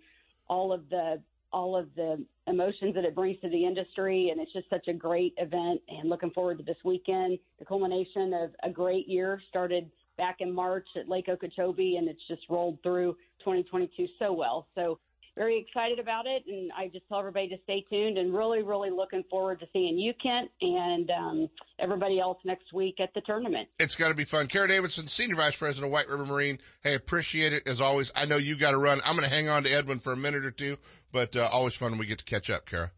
all 0.48 0.72
of 0.72 0.88
the 0.88 1.20
all 1.52 1.76
of 1.76 1.88
the 1.96 2.24
emotions 2.46 2.94
that 2.94 3.04
it 3.04 3.14
brings 3.14 3.38
to 3.42 3.50
the 3.50 3.66
industry 3.66 4.30
and 4.30 4.40
it's 4.40 4.52
just 4.54 4.70
such 4.70 4.88
a 4.88 4.92
great 4.94 5.34
event 5.36 5.82
and 5.88 6.08
looking 6.08 6.30
forward 6.30 6.56
to 6.56 6.64
this 6.64 6.76
weekend 6.84 7.38
the 7.58 7.64
culmination 7.64 8.34
of 8.34 8.50
a 8.64 8.70
great 8.70 9.08
year 9.08 9.40
started 9.48 9.90
back 10.18 10.36
in 10.40 10.52
march 10.52 10.86
at 10.94 11.08
lake 11.08 11.26
okeechobee 11.30 11.96
and 11.96 12.06
it's 12.06 12.20
just 12.28 12.42
rolled 12.50 12.78
through 12.82 13.14
2022 13.40 14.06
so 14.18 14.30
well 14.30 14.66
so 14.78 14.98
very 15.38 15.58
excited 15.58 16.00
about 16.00 16.26
it, 16.26 16.44
and 16.46 16.70
I 16.76 16.88
just 16.88 17.08
tell 17.08 17.20
everybody 17.20 17.48
to 17.48 17.56
stay 17.62 17.84
tuned. 17.88 18.18
And 18.18 18.34
really, 18.34 18.62
really 18.62 18.90
looking 18.90 19.22
forward 19.30 19.60
to 19.60 19.66
seeing 19.72 19.96
you, 19.96 20.12
Kent, 20.20 20.50
and 20.60 21.10
um, 21.10 21.48
everybody 21.78 22.18
else 22.18 22.38
next 22.44 22.72
week 22.72 22.96
at 23.00 23.14
the 23.14 23.20
tournament. 23.20 23.68
It's 23.78 23.94
going 23.94 24.10
to 24.10 24.16
be 24.16 24.24
fun. 24.24 24.48
Kara 24.48 24.68
Davison, 24.68 25.06
Senior 25.06 25.36
Vice 25.36 25.56
President 25.56 25.86
of 25.86 25.92
White 25.92 26.08
River 26.08 26.26
Marine. 26.26 26.58
Hey, 26.82 26.94
appreciate 26.94 27.52
it 27.52 27.68
as 27.68 27.80
always. 27.80 28.12
I 28.16 28.24
know 28.24 28.36
you 28.36 28.56
got 28.56 28.72
to 28.72 28.78
run. 28.78 29.00
I'm 29.06 29.16
going 29.16 29.28
to 29.28 29.34
hang 29.34 29.48
on 29.48 29.62
to 29.62 29.70
Edwin 29.70 30.00
for 30.00 30.12
a 30.12 30.16
minute 30.16 30.44
or 30.44 30.50
two, 30.50 30.76
but 31.12 31.36
uh, 31.36 31.48
always 31.52 31.74
fun 31.74 31.92
when 31.92 32.00
we 32.00 32.06
get 32.06 32.18
to 32.18 32.24
catch 32.24 32.50
up, 32.50 32.66
Kara. 32.66 32.90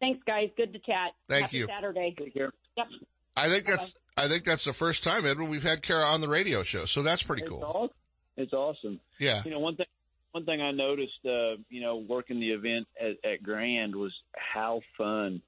Thanks, 0.00 0.22
guys. 0.26 0.48
Good 0.56 0.72
to 0.72 0.78
chat. 0.78 1.12
Thank 1.28 1.42
Happy 1.42 1.58
you. 1.58 1.66
Saturday. 1.66 2.14
Take 2.16 2.32
care. 2.32 2.52
Yep. 2.76 2.86
I 3.36 3.48
think 3.48 3.66
that's 3.66 3.94
I 4.16 4.28
think 4.28 4.44
that's 4.44 4.64
the 4.64 4.72
first 4.72 5.04
time, 5.04 5.26
Edwin, 5.26 5.50
we've 5.50 5.62
had 5.62 5.82
Kara 5.82 6.04
on 6.04 6.20
the 6.20 6.28
radio 6.28 6.62
show, 6.62 6.84
so 6.84 7.02
that's 7.02 7.22
pretty 7.22 7.42
it's 7.42 7.50
cool. 7.50 7.62
Awesome. 7.62 7.90
It's 8.36 8.52
awesome. 8.52 9.00
Yeah. 9.18 9.42
You 9.44 9.50
know, 9.50 9.60
one 9.60 9.76
thing 9.76 9.86
one 10.32 10.44
thing 10.44 10.60
I 10.60 10.70
noticed, 10.70 11.24
uh, 11.24 11.56
you 11.68 11.80
know, 11.80 11.96
working 11.96 12.40
the 12.40 12.50
event 12.50 12.86
at, 13.00 13.30
at 13.30 13.42
Grand 13.42 13.94
was 13.94 14.12
how 14.36 14.80
fun. 14.96 15.42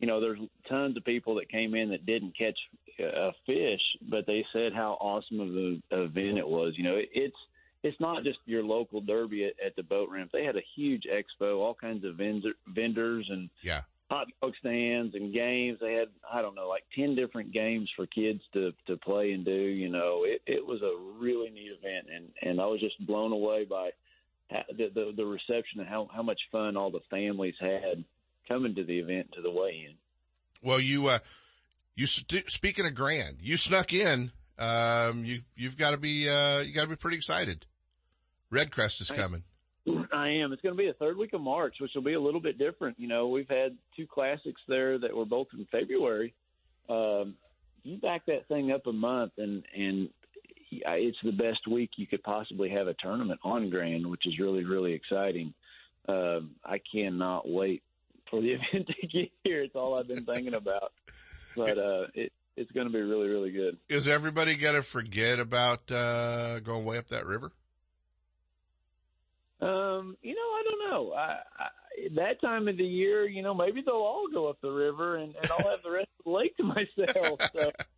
You 0.00 0.06
know, 0.06 0.20
there's 0.20 0.38
tons 0.68 0.96
of 0.96 1.04
people 1.04 1.36
that 1.36 1.50
came 1.50 1.74
in 1.74 1.90
that 1.90 2.06
didn't 2.06 2.36
catch 2.36 2.58
a 2.98 3.32
fish, 3.46 3.80
but 4.08 4.26
they 4.26 4.44
said 4.52 4.72
how 4.74 4.98
awesome 5.00 5.40
of 5.40 5.48
an 5.48 5.82
event 5.90 6.38
it 6.38 6.48
was. 6.48 6.74
You 6.76 6.84
know, 6.84 6.96
it, 6.96 7.08
it's 7.12 7.36
it's 7.82 8.00
not 8.00 8.24
just 8.24 8.38
your 8.46 8.64
local 8.64 9.00
derby 9.00 9.44
at, 9.44 9.54
at 9.64 9.76
the 9.76 9.82
boat 9.82 10.08
ramp. 10.10 10.30
They 10.32 10.44
had 10.44 10.56
a 10.56 10.62
huge 10.74 11.04
expo, 11.04 11.58
all 11.58 11.74
kinds 11.74 12.04
of 12.04 12.16
vendor, 12.16 12.52
vendors 12.66 13.28
and 13.30 13.50
yeah. 13.60 13.82
hot 14.10 14.26
dog 14.40 14.54
stands 14.58 15.14
and 15.14 15.34
games. 15.34 15.78
They 15.80 15.92
had 15.94 16.08
I 16.32 16.42
don't 16.42 16.54
know 16.54 16.68
like 16.68 16.84
ten 16.96 17.14
different 17.14 17.52
games 17.52 17.90
for 17.94 18.06
kids 18.06 18.40
to 18.54 18.72
to 18.86 18.96
play 18.96 19.32
and 19.32 19.44
do. 19.44 19.52
You 19.52 19.90
know, 19.90 20.24
it, 20.24 20.42
it 20.46 20.66
was 20.66 20.82
a 20.82 21.20
really 21.20 21.50
neat 21.50 21.72
event, 21.78 22.06
and 22.14 22.28
and 22.42 22.60
I 22.60 22.66
was 22.66 22.80
just 22.80 23.06
blown 23.06 23.32
away 23.32 23.64
by 23.64 23.90
the, 24.50 24.90
the, 24.94 25.12
the 25.16 25.24
reception 25.24 25.80
and 25.80 25.88
how, 25.88 26.08
how 26.14 26.22
much 26.22 26.40
fun 26.52 26.76
all 26.76 26.90
the 26.90 27.00
families 27.10 27.54
had 27.60 28.04
coming 28.48 28.74
to 28.74 28.84
the 28.84 28.98
event 28.98 29.32
to 29.34 29.42
the 29.42 29.50
weigh-in. 29.50 29.94
Well, 30.62 30.80
you, 30.80 31.08
uh, 31.08 31.18
you 31.96 32.06
st- 32.06 32.50
speaking 32.50 32.86
of 32.86 32.94
grand, 32.94 33.38
you 33.40 33.56
snuck 33.56 33.92
in. 33.92 34.32
Um, 34.58 35.24
you 35.24 35.40
you've 35.56 35.76
got 35.76 35.90
to 35.90 35.96
be 35.96 36.28
uh, 36.28 36.60
you 36.60 36.72
got 36.72 36.82
to 36.82 36.88
be 36.88 36.94
pretty 36.94 37.16
excited. 37.16 37.66
Redcrest 38.52 39.00
is 39.00 39.10
coming. 39.10 39.42
I 40.12 40.28
am. 40.28 40.52
It's 40.52 40.62
going 40.62 40.76
to 40.76 40.78
be 40.78 40.86
the 40.86 40.94
third 40.94 41.16
week 41.16 41.32
of 41.32 41.40
March, 41.40 41.76
which 41.80 41.90
will 41.94 42.02
be 42.02 42.14
a 42.14 42.20
little 42.20 42.40
bit 42.40 42.56
different. 42.56 42.98
You 43.00 43.08
know, 43.08 43.28
we've 43.28 43.48
had 43.48 43.76
two 43.96 44.06
classics 44.06 44.60
there 44.68 44.98
that 44.98 45.14
were 45.14 45.24
both 45.24 45.48
in 45.52 45.66
February. 45.72 46.34
Um, 46.88 47.34
you 47.82 47.98
back 47.98 48.26
that 48.26 48.46
thing 48.46 48.70
up 48.70 48.86
a 48.86 48.92
month, 48.92 49.32
and 49.38 49.64
and 49.76 50.08
it's 50.86 51.18
the 51.22 51.32
best 51.32 51.66
week 51.68 51.90
you 51.96 52.06
could 52.06 52.22
possibly 52.22 52.70
have 52.70 52.86
a 52.86 52.94
tournament 52.94 53.40
on 53.42 53.70
Grand, 53.70 54.06
which 54.06 54.26
is 54.26 54.38
really 54.38 54.64
really 54.64 54.92
exciting. 54.92 55.54
Uh, 56.08 56.40
I 56.64 56.80
cannot 56.92 57.48
wait 57.48 57.82
for 58.30 58.40
the 58.40 58.52
event 58.72 58.88
to 58.88 59.06
get 59.06 59.30
here. 59.44 59.62
It's 59.62 59.74
all 59.74 59.98
I've 59.98 60.08
been 60.08 60.24
thinking 60.24 60.54
about, 60.54 60.92
but 61.56 61.78
uh, 61.78 62.06
it 62.14 62.32
it's 62.56 62.70
going 62.72 62.86
to 62.86 62.92
be 62.92 63.00
really 63.00 63.28
really 63.28 63.50
good. 63.50 63.76
Is 63.88 64.08
everybody 64.08 64.56
going 64.56 64.76
to 64.76 64.82
forget 64.82 65.38
about 65.38 65.90
uh, 65.90 66.60
going 66.60 66.84
way 66.84 66.98
up 66.98 67.08
that 67.08 67.26
river? 67.26 67.52
Um, 69.60 70.16
you 70.22 70.34
know, 70.34 70.40
I 70.40 70.62
don't 70.64 70.90
know. 70.90 71.12
I, 71.14 71.38
I, 71.58 71.68
that 72.16 72.40
time 72.40 72.68
of 72.68 72.76
the 72.76 72.84
year, 72.84 73.26
you 73.26 73.42
know, 73.42 73.54
maybe 73.54 73.82
they'll 73.84 73.94
all 73.94 74.26
go 74.32 74.48
up 74.48 74.60
the 74.60 74.70
river, 74.70 75.16
and, 75.16 75.34
and 75.34 75.50
I'll 75.50 75.70
have 75.70 75.82
the 75.82 75.90
rest 75.90 76.08
of 76.18 76.24
the 76.24 76.30
lake 76.30 76.56
to 76.58 76.62
myself. 76.64 77.40
So 77.54 77.70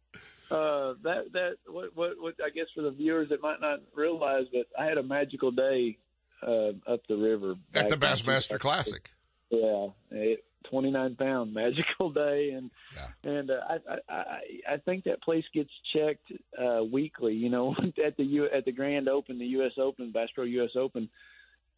uh, 0.50 0.94
that 1.02 1.32
that 1.32 1.56
what, 1.66 1.96
what 1.96 2.12
what 2.20 2.34
I 2.44 2.50
guess 2.50 2.66
for 2.74 2.82
the 2.82 2.90
viewers 2.90 3.28
that 3.30 3.42
might 3.42 3.60
not 3.60 3.80
realize 3.94 4.46
that 4.52 4.64
I 4.78 4.84
had 4.84 4.98
a 4.98 5.02
magical 5.02 5.50
day 5.50 5.98
uh, 6.42 6.70
up 6.86 7.00
the 7.08 7.16
river 7.16 7.54
at 7.74 7.88
the 7.88 7.96
Bassmaster 7.96 8.58
Classic. 8.58 9.10
Yeah, 9.50 9.88
it, 10.10 10.44
29 10.70 11.16
pound 11.16 11.54
magical 11.54 12.10
day, 12.10 12.50
and 12.50 12.70
yeah. 12.94 13.30
and 13.30 13.50
uh, 13.50 13.60
I, 13.68 14.12
I 14.12 14.40
I 14.74 14.76
think 14.78 15.04
that 15.04 15.22
place 15.22 15.44
gets 15.54 15.70
checked 15.94 16.32
uh, 16.58 16.84
weekly. 16.84 17.34
You 17.34 17.50
know, 17.50 17.74
at 18.04 18.16
the 18.16 18.24
U 18.24 18.48
at 18.52 18.64
the 18.64 18.72
Grand 18.72 19.08
Open, 19.08 19.38
the 19.38 19.46
U.S. 19.46 19.72
Open, 19.78 20.12
Bass 20.12 20.28
Pro 20.34 20.44
U.S. 20.44 20.70
Open 20.76 21.08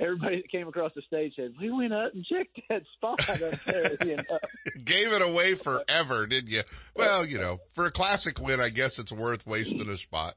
everybody 0.00 0.42
that 0.42 0.50
came 0.50 0.68
across 0.68 0.92
the 0.94 1.02
stage 1.02 1.34
said, 1.36 1.54
"We 1.60 1.70
went 1.70 1.92
up 1.92 2.12
and 2.14 2.24
checked 2.24 2.60
that 2.68 2.82
spot 2.94 3.28
up 3.28 3.52
there." 3.66 3.96
You 4.04 4.16
know? 4.16 4.38
Gave 4.84 5.12
it 5.12 5.22
away 5.22 5.54
forever, 5.54 6.26
didn't 6.26 6.50
you? 6.50 6.62
Well, 6.94 7.26
you 7.26 7.38
know, 7.38 7.58
for 7.70 7.86
a 7.86 7.90
classic 7.90 8.40
win, 8.40 8.60
I 8.60 8.70
guess 8.70 8.98
it's 8.98 9.12
worth 9.12 9.46
wasting 9.46 9.88
a 9.88 9.96
spot. 9.96 10.34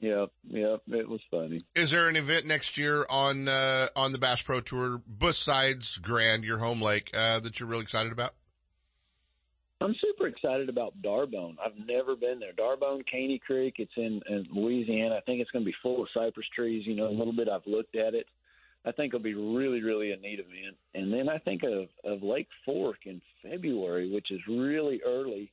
Yep, 0.00 0.30
yep, 0.50 0.82
it 0.88 1.08
was 1.08 1.20
funny. 1.28 1.58
Is 1.74 1.90
there 1.90 2.08
an 2.08 2.14
event 2.14 2.46
next 2.46 2.78
year 2.78 3.04
on 3.10 3.48
uh, 3.48 3.88
on 3.96 4.12
the 4.12 4.18
Bass 4.18 4.42
Pro 4.42 4.60
Tour 4.60 5.02
besides 5.18 5.96
Grand, 5.98 6.44
your 6.44 6.58
home 6.58 6.80
lake, 6.80 7.10
uh, 7.14 7.40
that 7.40 7.58
you're 7.58 7.68
really 7.68 7.82
excited 7.82 8.12
about? 8.12 8.34
I'm 9.80 9.94
super 10.00 10.26
excited 10.26 10.68
about 10.68 11.00
D'Arbonne. 11.02 11.56
I've 11.64 11.86
never 11.86 12.16
been 12.16 12.40
there. 12.40 12.52
D'Arbonne, 12.52 13.04
Caney 13.10 13.38
Creek. 13.38 13.74
It's 13.78 13.92
in, 13.96 14.20
in 14.28 14.46
Louisiana. 14.52 15.16
I 15.16 15.20
think 15.20 15.40
it's 15.40 15.52
going 15.52 15.64
to 15.64 15.70
be 15.70 15.76
full 15.82 16.02
of 16.02 16.08
cypress 16.12 16.46
trees. 16.54 16.84
You 16.84 16.96
know, 16.96 17.08
a 17.08 17.14
little 17.14 17.32
bit. 17.32 17.48
I've 17.48 17.66
looked 17.66 17.94
at 17.94 18.14
it. 18.14 18.26
I 18.84 18.92
think 18.92 19.12
it'll 19.12 19.22
be 19.22 19.34
really, 19.34 19.82
really 19.82 20.12
a 20.12 20.16
neat 20.16 20.38
event. 20.38 20.76
And 20.94 21.12
then 21.12 21.28
I 21.28 21.38
think 21.38 21.62
of 21.62 21.88
of 22.04 22.22
Lake 22.22 22.48
Fork 22.64 22.98
in 23.04 23.20
February, 23.42 24.10
which 24.10 24.30
is 24.30 24.40
really 24.48 25.00
early. 25.04 25.50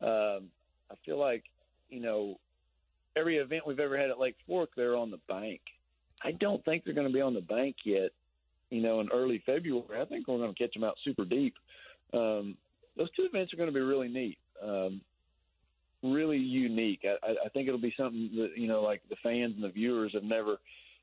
Um, 0.00 0.48
I 0.90 0.94
feel 1.04 1.18
like 1.18 1.44
you 1.88 2.00
know 2.00 2.38
every 3.16 3.38
event 3.38 3.66
we've 3.66 3.80
ever 3.80 3.98
had 3.98 4.10
at 4.10 4.18
Lake 4.18 4.36
Fork, 4.46 4.70
they're 4.76 4.96
on 4.96 5.10
the 5.10 5.20
bank. 5.28 5.60
I 6.22 6.32
don't 6.32 6.64
think 6.64 6.84
they're 6.84 6.94
going 6.94 7.06
to 7.06 7.12
be 7.12 7.20
on 7.20 7.34
the 7.34 7.40
bank 7.40 7.76
yet. 7.84 8.10
You 8.70 8.82
know, 8.82 9.00
in 9.00 9.08
early 9.12 9.42
February, 9.44 10.00
I 10.00 10.04
think 10.04 10.28
we're 10.28 10.38
going 10.38 10.54
to 10.54 10.58
catch 10.58 10.74
them 10.74 10.84
out 10.84 10.96
super 11.04 11.24
deep. 11.24 11.54
Um, 12.12 12.56
those 12.96 13.10
two 13.16 13.24
events 13.24 13.52
are 13.52 13.56
going 13.56 13.68
to 13.68 13.74
be 13.74 13.80
really 13.80 14.08
neat, 14.08 14.38
um, 14.62 15.00
really 16.02 16.36
unique. 16.36 17.04
I, 17.04 17.30
I 17.46 17.48
think 17.48 17.66
it'll 17.66 17.80
be 17.80 17.94
something 17.96 18.30
that 18.36 18.50
you 18.56 18.68
know, 18.68 18.82
like 18.82 19.02
the 19.08 19.16
fans 19.22 19.54
and 19.56 19.64
the 19.64 19.70
viewers 19.70 20.12
have 20.14 20.22
never 20.22 20.58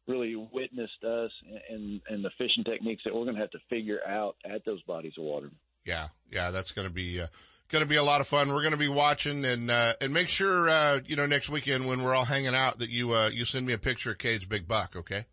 really 0.07 0.35
witnessed 0.35 1.03
us 1.03 1.31
and 1.69 2.01
and 2.09 2.23
the 2.23 2.31
fishing 2.37 2.63
techniques 2.63 3.03
that 3.05 3.13
we're 3.13 3.23
going 3.23 3.35
to 3.35 3.41
have 3.41 3.51
to 3.51 3.59
figure 3.69 3.99
out 4.07 4.35
at 4.45 4.65
those 4.65 4.81
bodies 4.83 5.13
of 5.17 5.23
water. 5.23 5.49
Yeah, 5.85 6.07
yeah, 6.31 6.51
that's 6.51 6.71
going 6.71 6.87
to 6.87 6.93
be 6.93 7.21
uh, 7.21 7.27
going 7.69 7.83
to 7.83 7.89
be 7.89 7.95
a 7.95 8.03
lot 8.03 8.21
of 8.21 8.27
fun. 8.27 8.49
We're 8.49 8.61
going 8.61 8.71
to 8.71 8.77
be 8.77 8.87
watching 8.87 9.45
and 9.45 9.69
uh, 9.69 9.93
and 10.01 10.13
make 10.13 10.29
sure 10.29 10.69
uh, 10.69 10.99
you 11.05 11.15
know 11.15 11.25
next 11.25 11.49
weekend 11.49 11.87
when 11.87 12.03
we're 12.03 12.15
all 12.15 12.25
hanging 12.25 12.55
out 12.55 12.79
that 12.79 12.89
you 12.89 13.13
uh, 13.13 13.29
you 13.29 13.45
send 13.45 13.65
me 13.65 13.73
a 13.73 13.77
picture 13.77 14.11
of 14.11 14.17
Cade's 14.17 14.45
big 14.45 14.67
buck, 14.67 14.95
okay? 14.95 15.25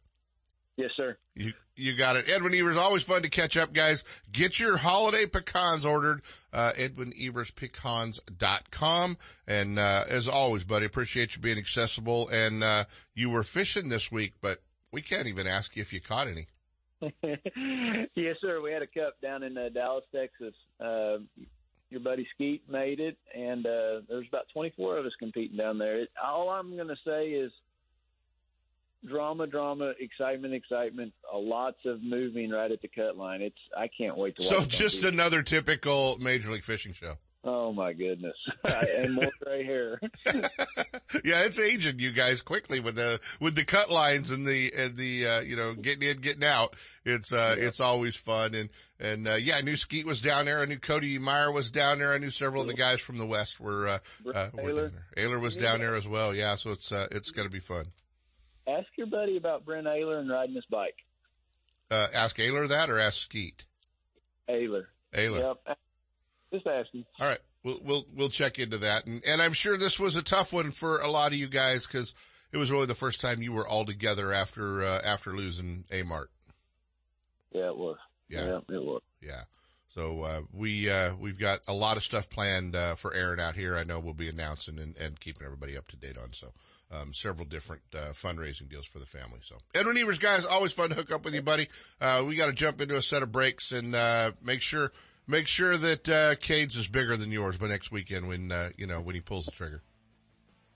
Yes, 0.77 0.91
sir. 0.97 1.17
You 1.37 1.53
you 1.77 1.95
got 1.95 2.17
it. 2.17 2.29
Edwin 2.29 2.53
Evers, 2.55 2.77
always 2.77 3.03
fun 3.03 3.23
to 3.23 3.31
catch 3.31 3.57
up, 3.57 3.73
guys. 3.73 4.05
Get 4.31 4.61
your 4.61 4.77
holiday 4.77 5.25
pecans 5.27 5.85
ordered, 5.87 6.21
uh, 6.53 6.73
edwineverspecans.com. 6.77 9.17
And, 9.49 9.79
uh, 9.79 10.05
as 10.09 10.29
always, 10.29 10.65
buddy, 10.65 10.87
appreciate 10.87 11.35
you 11.35 11.43
being 11.43 11.59
accessible. 11.59 12.29
And, 12.29 12.63
uh, 12.63 12.85
you 13.15 13.31
were 13.31 13.43
fishing 13.43 13.89
this 13.89 14.13
week, 14.13 14.35
but 14.41 14.63
we 14.93 15.01
can't 15.01 15.27
even 15.27 15.49
ask 15.49 15.75
you 15.77 15.83
if 15.83 15.93
you 15.93 16.01
caught 16.01 16.29
any. 16.29 16.47
yes, 18.15 18.37
sir. 18.41 18.61
We 18.63 18.71
had 18.71 18.83
a 18.83 18.87
cup 18.87 19.21
down 19.21 19.43
in 19.43 19.59
uh, 19.59 19.71
Dallas, 19.71 20.05
Texas. 20.15 20.55
Uh, 20.81 21.19
your 21.91 22.01
buddy 22.01 22.27
Skeet 22.35 22.63
made 22.71 23.01
it, 23.01 23.19
and 23.35 23.67
uh, 23.67 24.03
there's 24.09 24.29
about 24.29 24.47
24 24.53 24.99
of 24.99 25.07
us 25.07 25.13
competing 25.19 25.57
down 25.57 25.79
there. 25.79 26.03
It, 26.03 26.11
all 26.23 26.51
I'm 26.51 26.77
going 26.77 26.87
to 26.89 26.97
say 27.05 27.31
is 27.31 27.51
drama, 29.07 29.47
drama, 29.47 29.93
excitement, 29.99 30.55
excitement. 30.55 31.13
A 31.33 31.37
lots 31.37 31.79
of 31.85 32.03
moving 32.03 32.51
right 32.51 32.71
at 32.71 32.83
the 32.83 32.89
cut 32.89 33.17
line. 33.17 33.43
It's 33.43 33.57
I 33.77 33.89
can't 33.89 34.17
wait 34.17 34.37
to. 34.37 34.43
Watch 34.43 34.67
it. 34.67 34.73
So 34.73 34.85
just 34.85 35.05
another 35.05 35.43
typical 35.43 36.19
Major 36.19 36.51
League 36.51 36.65
Fishing 36.65 36.93
show. 36.93 37.15
Oh 37.47 37.75
my 37.75 37.93
goodness, 37.93 38.37
and 38.97 39.15
more 39.15 39.31
gray 39.43 39.65
hair. 39.65 40.01
yeah, 41.25 41.43
it's 41.43 41.59
aging 41.59 41.99
you 41.99 42.11
guys 42.11 42.41
quickly 42.41 42.81
with 42.81 42.97
the 42.97 43.21
with 43.39 43.55
the 43.55 43.65
cut 43.65 43.91
lines 43.91 44.31
and 44.31 44.47
the 44.47 44.73
and 44.77 44.97
the 44.97 45.27
uh, 45.27 45.41
you 45.41 45.55
know 45.55 45.75
getting 45.75 46.09
in, 46.09 46.17
getting 46.19 46.45
out. 46.45 46.75
It's 47.05 47.33
uh 47.33 47.57
yeah. 47.59 47.67
it's 47.67 47.81
always 47.81 48.17
fun 48.17 48.55
and 48.55 48.71
and 48.99 49.29
uh, 49.29 49.35
yeah, 49.35 49.57
I 49.57 49.61
knew 49.61 49.77
Skeet 49.77 50.07
was 50.07 50.23
down 50.23 50.47
there. 50.47 50.61
I 50.61 50.65
knew 50.65 50.79
Cody 50.79 51.19
Meyer 51.19 51.53
was 51.53 51.71
down 51.71 51.99
there. 51.99 52.15
I 52.15 52.19
knew 52.19 52.31
several 52.31 52.63
of 52.63 52.69
the 52.69 52.75
guys 52.75 53.01
from 53.01 53.19
the 53.19 53.27
West 53.27 53.61
were 53.61 53.89
uh, 53.89 53.99
uh 54.35 54.49
were 54.55 54.73
down 54.73 54.93
there. 55.15 55.29
Ehrler 55.29 55.41
was 55.41 55.57
down 55.57 55.81
there 55.81 55.97
as 55.97 56.09
well. 56.09 56.35
Yeah, 56.35 56.55
so 56.55 56.73
it's 56.73 56.93
uh, 56.93 57.09
it's 57.11 57.31
going 57.31 57.47
to 57.47 57.53
be 57.53 57.61
fun 57.61 57.85
ask 58.67 58.87
your 58.97 59.07
buddy 59.07 59.37
about 59.37 59.65
Brent 59.65 59.87
Ehrler 59.87 60.21
and 60.21 60.31
riding 60.31 60.55
his 60.55 60.65
bike. 60.71 60.97
Uh, 61.91 62.07
ask 62.15 62.37
Ehrler 62.39 62.69
that 62.69 62.91
or 62.91 62.99
ask 62.99 63.21
Skeet? 63.21 63.67
Ehrler. 64.49 64.87
Ehrler. 65.13 65.57
Yep. 65.67 65.79
Just 66.53 66.67
ask 66.67 66.91
him. 66.93 67.05
All 67.21 67.29
right. 67.29 67.39
We'll, 67.63 67.81
we'll, 67.83 68.07
we'll 68.15 68.29
check 68.29 68.59
into 68.59 68.79
that. 68.79 69.07
And, 69.07 69.23
and 69.27 69.41
I'm 69.41 69.53
sure 69.53 69.77
this 69.77 69.99
was 69.99 70.17
a 70.17 70.23
tough 70.23 70.53
one 70.53 70.71
for 70.71 71.01
a 71.01 71.09
lot 71.09 71.33
of 71.33 71.39
you 71.39 71.49
guys 71.49 71.87
because 71.87 72.15
it 72.53 72.59
was 72.59 72.71
really 72.71 72.87
the 72.87 72.95
first 72.95 73.21
time 73.21 73.43
you 73.43 73.53
were 73.53 73.67
all 73.67 73.85
together 73.85 74.33
after, 74.33 74.83
uh, 74.83 75.01
after 75.05 75.33
losing 75.33 75.85
A 75.91 76.03
Mart. 76.03 76.31
Yeah, 77.53 77.69
it 77.69 77.77
was. 77.77 77.97
Yeah. 78.29 78.47
yeah 78.47 78.77
it 78.77 78.83
was. 78.83 79.03
Yeah. 79.23 79.43
So, 79.95 80.23
uh, 80.23 80.41
we, 80.53 80.91
uh, 80.91 81.15
we've 81.21 81.39
got 81.39 81.61
a 81.69 81.73
lot 81.73 81.97
of 81.97 82.03
stuff 82.03 82.29
planned, 82.29 82.75
uh, 82.75 82.97
for 82.97 83.15
Aaron 83.15 83.39
out 83.39 83.55
here. 83.55 83.77
I 83.77 83.85
know 83.85 84.01
we'll 84.01 84.13
be 84.13 84.29
announcing 84.29 84.81
and, 84.81 84.97
and 84.97 85.21
keeping 85.21 85.45
everybody 85.45 85.77
up 85.77 85.87
to 85.89 85.97
date 85.97 86.19
on. 86.19 86.33
So, 86.33 86.49
um, 86.91 87.13
several 87.13 87.47
different 87.47 87.83
uh, 87.95 88.11
fundraising 88.11 88.69
deals 88.69 88.87
for 88.87 88.99
the 88.99 89.07
family. 89.07 89.39
So, 89.43 89.55
Edwin 89.73 89.97
Evers, 89.97 90.19
guys, 90.19 90.45
always 90.47 90.73
fun 90.73 90.89
to 90.89 90.97
hook 90.97 91.13
up 91.13 91.25
with 91.25 91.33
you, 91.33 91.43
buddy. 91.43 91.69
Uh, 92.01 92.25
we 92.27 92.35
got 92.35 92.47
to 92.47 92.53
jump 92.53 92.81
into 92.83 92.97
a 92.97 93.03
set 93.03 93.23
of 93.23 93.31
breaks 93.31 93.71
and 93.71 93.95
uh, 93.95 94.33
make 94.43 94.61
sure 94.63 94.91
make 95.29 95.47
sure 95.47 95.79
that 95.79 96.09
uh, 96.09 96.35
Cade's 96.41 96.75
is 96.75 96.89
bigger 96.89 97.17
than 97.17 97.31
yours 97.31 97.57
by 97.57 97.69
next 97.69 97.93
weekend 97.93 98.27
when 98.27 98.51
uh, 98.51 98.71
you 98.77 98.89
know 98.89 99.01
when 99.01 99.15
he 99.15 99.21
pulls 99.21 99.47
the 99.47 99.53
trigger. 99.53 99.81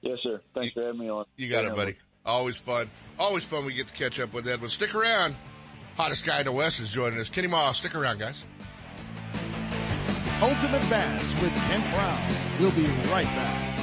Yes, 0.00 0.18
sir. 0.22 0.40
Thanks 0.54 0.76
you, 0.76 0.82
for 0.82 0.86
having 0.86 1.00
me 1.00 1.10
on. 1.10 1.24
You 1.36 1.48
got 1.48 1.64
it, 1.64 1.74
buddy. 1.74 1.96
Always 2.24 2.56
fun. 2.56 2.88
Always 3.18 3.42
fun. 3.42 3.66
We 3.66 3.74
get 3.74 3.88
to 3.88 3.94
catch 3.94 4.20
up 4.20 4.32
with 4.32 4.46
Edwin. 4.46 4.70
Stick 4.70 4.94
around. 4.94 5.34
Hottest 5.96 6.24
guy 6.24 6.38
in 6.38 6.46
the 6.46 6.52
West 6.52 6.78
is 6.78 6.90
joining 6.92 7.18
us. 7.18 7.28
Kenny 7.28 7.48
Mah. 7.48 7.72
Stick 7.72 7.96
around, 7.96 8.20
guys. 8.20 8.44
Ultimate 10.40 10.88
Bass 10.88 11.34
with 11.42 11.52
Kent 11.66 11.92
Brown. 11.92 12.32
We'll 12.60 12.70
be 12.70 12.86
right 13.10 13.26
back. 13.26 13.80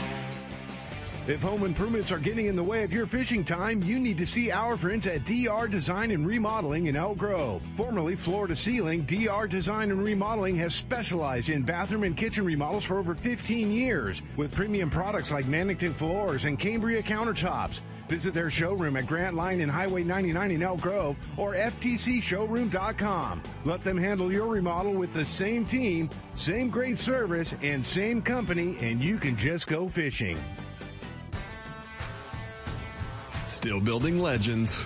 If 1.28 1.42
home 1.42 1.66
improvements 1.66 2.14
are 2.14 2.18
getting 2.20 2.46
in 2.46 2.56
the 2.56 2.64
way 2.64 2.84
of 2.84 2.94
your 2.94 3.06
fishing 3.06 3.44
time, 3.44 3.84
you 3.84 4.00
need 4.00 4.18
to 4.20 4.26
see 4.26 4.52
our 4.52 4.78
friends 4.78 5.06
at 5.06 5.26
DR 5.26 5.68
Design 5.68 6.12
and 6.12 6.26
Remodeling 6.26 6.86
in 6.86 6.96
Elk 6.96 7.18
Grove. 7.18 7.62
Formerly 7.76 8.16
Floor 8.16 8.48
to 8.48 8.56
Ceiling, 8.56 9.02
DR 9.02 9.48
Design 9.48 9.92
and 9.92 10.02
Remodeling 10.02 10.56
has 10.56 10.74
specialized 10.74 11.50
in 11.50 11.64
bathroom 11.64 12.04
and 12.04 12.16
kitchen 12.16 12.46
remodels 12.46 12.86
for 12.86 13.00
over 13.00 13.16
15 13.16 13.70
years 13.74 14.22
with 14.38 14.56
premium 14.56 14.90
products 14.90 15.34
like 15.34 15.48
Mannington 15.48 15.94
floors 15.94 16.46
and 16.46 16.58
Cambria 16.58 17.04
countertops. 17.04 17.82
Visit 18.08 18.34
their 18.34 18.50
showroom 18.50 18.98
at 18.98 19.08
Grant 19.08 19.36
Line 19.36 19.62
and 19.62 19.72
Highway 19.72 20.04
99 20.04 20.52
in 20.52 20.64
Elk 20.64 20.82
Grove 20.82 21.18
or 21.38 21.54
ftcshowroom.com. 21.54 23.42
Let 23.64 23.82
them 23.82 23.98
handle 23.98 24.32
your 24.32 24.48
remodel 24.48 24.94
with 24.94 25.14
the 25.14 25.26
same 25.26 25.66
team, 25.66 26.10
same 26.36 26.70
great 26.70 27.00
service, 27.00 27.56
and 27.64 27.86
same 27.86 28.22
company, 28.22 28.78
and 28.80 29.02
you 29.02 29.18
can 29.18 29.36
just 29.36 29.68
go 29.68 29.88
fishing. 29.88 30.38
Still 33.48 33.80
building 33.80 34.20
legends 34.20 34.86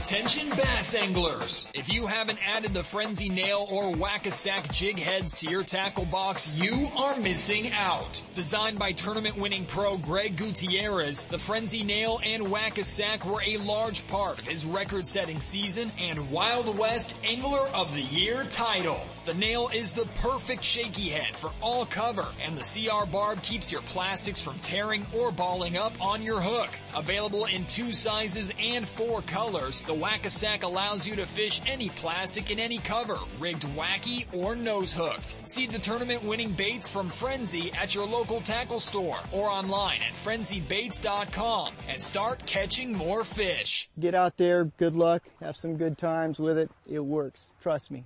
Attention 0.00 0.50
bass 0.50 0.94
anglers! 0.94 1.68
If 1.72 1.90
you 1.90 2.06
haven't 2.06 2.38
added 2.46 2.74
the 2.74 2.84
Frenzy 2.84 3.30
Nail 3.30 3.66
or 3.70 3.96
Whack-A-Sack 3.96 4.70
jig 4.70 4.98
heads 4.98 5.34
to 5.36 5.48
your 5.48 5.64
tackle 5.64 6.04
box, 6.04 6.54
you 6.54 6.90
are 6.98 7.16
missing 7.16 7.72
out. 7.72 8.20
Designed 8.34 8.78
by 8.78 8.92
tournament 8.92 9.38
winning 9.38 9.64
pro 9.64 9.96
Greg 9.96 10.36
Gutierrez, 10.36 11.24
the 11.24 11.38
Frenzy 11.38 11.82
Nail 11.82 12.20
and 12.22 12.50
Whack-A-Sack 12.50 13.24
were 13.24 13.40
a 13.46 13.56
large 13.56 14.06
part 14.06 14.38
of 14.38 14.46
his 14.46 14.66
record 14.66 15.06
setting 15.06 15.40
season 15.40 15.90
and 15.98 16.30
Wild 16.30 16.76
West 16.76 17.16
Angler 17.24 17.66
of 17.68 17.94
the 17.94 18.02
Year 18.02 18.44
title. 18.44 19.00
The 19.26 19.34
nail 19.34 19.68
is 19.74 19.92
the 19.92 20.06
perfect 20.22 20.62
shaky 20.62 21.08
head 21.08 21.36
for 21.36 21.50
all 21.60 21.84
cover, 21.84 22.28
and 22.40 22.56
the 22.56 22.62
CR 22.62 23.10
barb 23.10 23.42
keeps 23.42 23.72
your 23.72 23.80
plastics 23.82 24.38
from 24.38 24.56
tearing 24.60 25.04
or 25.12 25.32
balling 25.32 25.76
up 25.76 26.00
on 26.00 26.22
your 26.22 26.40
hook. 26.40 26.70
Available 26.94 27.46
in 27.46 27.64
two 27.64 27.92
sizes 27.92 28.52
and 28.56 28.86
four 28.86 29.22
colors, 29.22 29.82
the 29.82 29.94
Whack-A-Sack 29.94 30.62
allows 30.62 31.08
you 31.08 31.16
to 31.16 31.26
fish 31.26 31.60
any 31.66 31.88
plastic 31.88 32.52
in 32.52 32.60
any 32.60 32.78
cover, 32.78 33.18
rigged 33.40 33.64
wacky 33.74 34.32
or 34.32 34.54
nose 34.54 34.92
hooked. 34.92 35.36
See 35.48 35.66
the 35.66 35.80
tournament 35.80 36.22
winning 36.22 36.52
baits 36.52 36.88
from 36.88 37.08
Frenzy 37.08 37.72
at 37.72 37.96
your 37.96 38.06
local 38.06 38.40
tackle 38.42 38.78
store 38.78 39.18
or 39.32 39.48
online 39.48 40.02
at 40.02 40.14
frenzybaits.com 40.14 41.72
and 41.88 42.00
start 42.00 42.46
catching 42.46 42.94
more 42.94 43.24
fish. 43.24 43.90
Get 43.98 44.14
out 44.14 44.36
there, 44.36 44.66
good 44.76 44.94
luck, 44.94 45.24
have 45.40 45.56
some 45.56 45.76
good 45.76 45.98
times 45.98 46.38
with 46.38 46.58
it. 46.58 46.70
It 46.88 47.00
works. 47.00 47.50
Trust 47.60 47.90
me. 47.90 48.04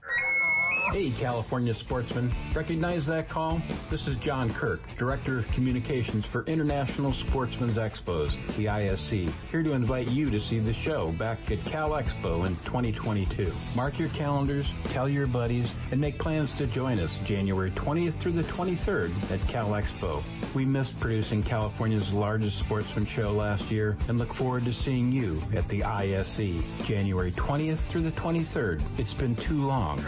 Hey, 0.93 1.11
California 1.11 1.73
sportsmen. 1.73 2.35
Recognize 2.53 3.07
that 3.07 3.29
call? 3.29 3.63
This 3.91 4.09
is 4.09 4.17
John 4.17 4.51
Kirk, 4.51 4.81
Director 4.97 5.39
of 5.39 5.49
Communications 5.53 6.27
for 6.27 6.43
International 6.47 7.13
Sportsmen's 7.13 7.77
Expos, 7.77 8.35
the 8.57 8.69
ISE, 8.69 9.11
here 9.53 9.63
to 9.63 9.73
invite 9.73 10.09
you 10.09 10.31
to 10.31 10.41
see 10.41 10.59
the 10.59 10.73
show 10.73 11.13
back 11.13 11.49
at 11.53 11.65
Cal 11.65 11.91
Expo 11.91 12.45
in 12.45 12.57
2022. 12.65 13.53
Mark 13.77 14.01
your 14.01 14.09
calendars, 14.09 14.73
tell 14.87 15.09
your 15.09 15.29
buddies, 15.29 15.73
and 15.93 16.01
make 16.01 16.19
plans 16.19 16.53
to 16.55 16.67
join 16.67 16.99
us 16.99 17.19
January 17.25 17.71
20th 17.71 18.15
through 18.15 18.33
the 18.33 18.43
23rd 18.43 19.13
at 19.31 19.47
Cal 19.47 19.69
Expo. 19.69 20.25
We 20.57 20.65
missed 20.65 20.99
producing 20.99 21.45
California's 21.45 22.13
largest 22.13 22.59
sportsman 22.59 23.07
show 23.07 23.31
last 23.31 23.71
year 23.71 23.97
and 24.09 24.19
look 24.19 24.35
forward 24.35 24.65
to 24.65 24.73
seeing 24.73 25.13
you 25.13 25.41
at 25.55 25.69
the 25.69 25.85
ISE 25.85 26.65
January 26.83 27.31
20th 27.31 27.87
through 27.87 28.03
the 28.03 28.13
23rd. 28.13 28.83
It's 28.99 29.15
been 29.15 29.37
too 29.37 29.65
long. 29.65 30.05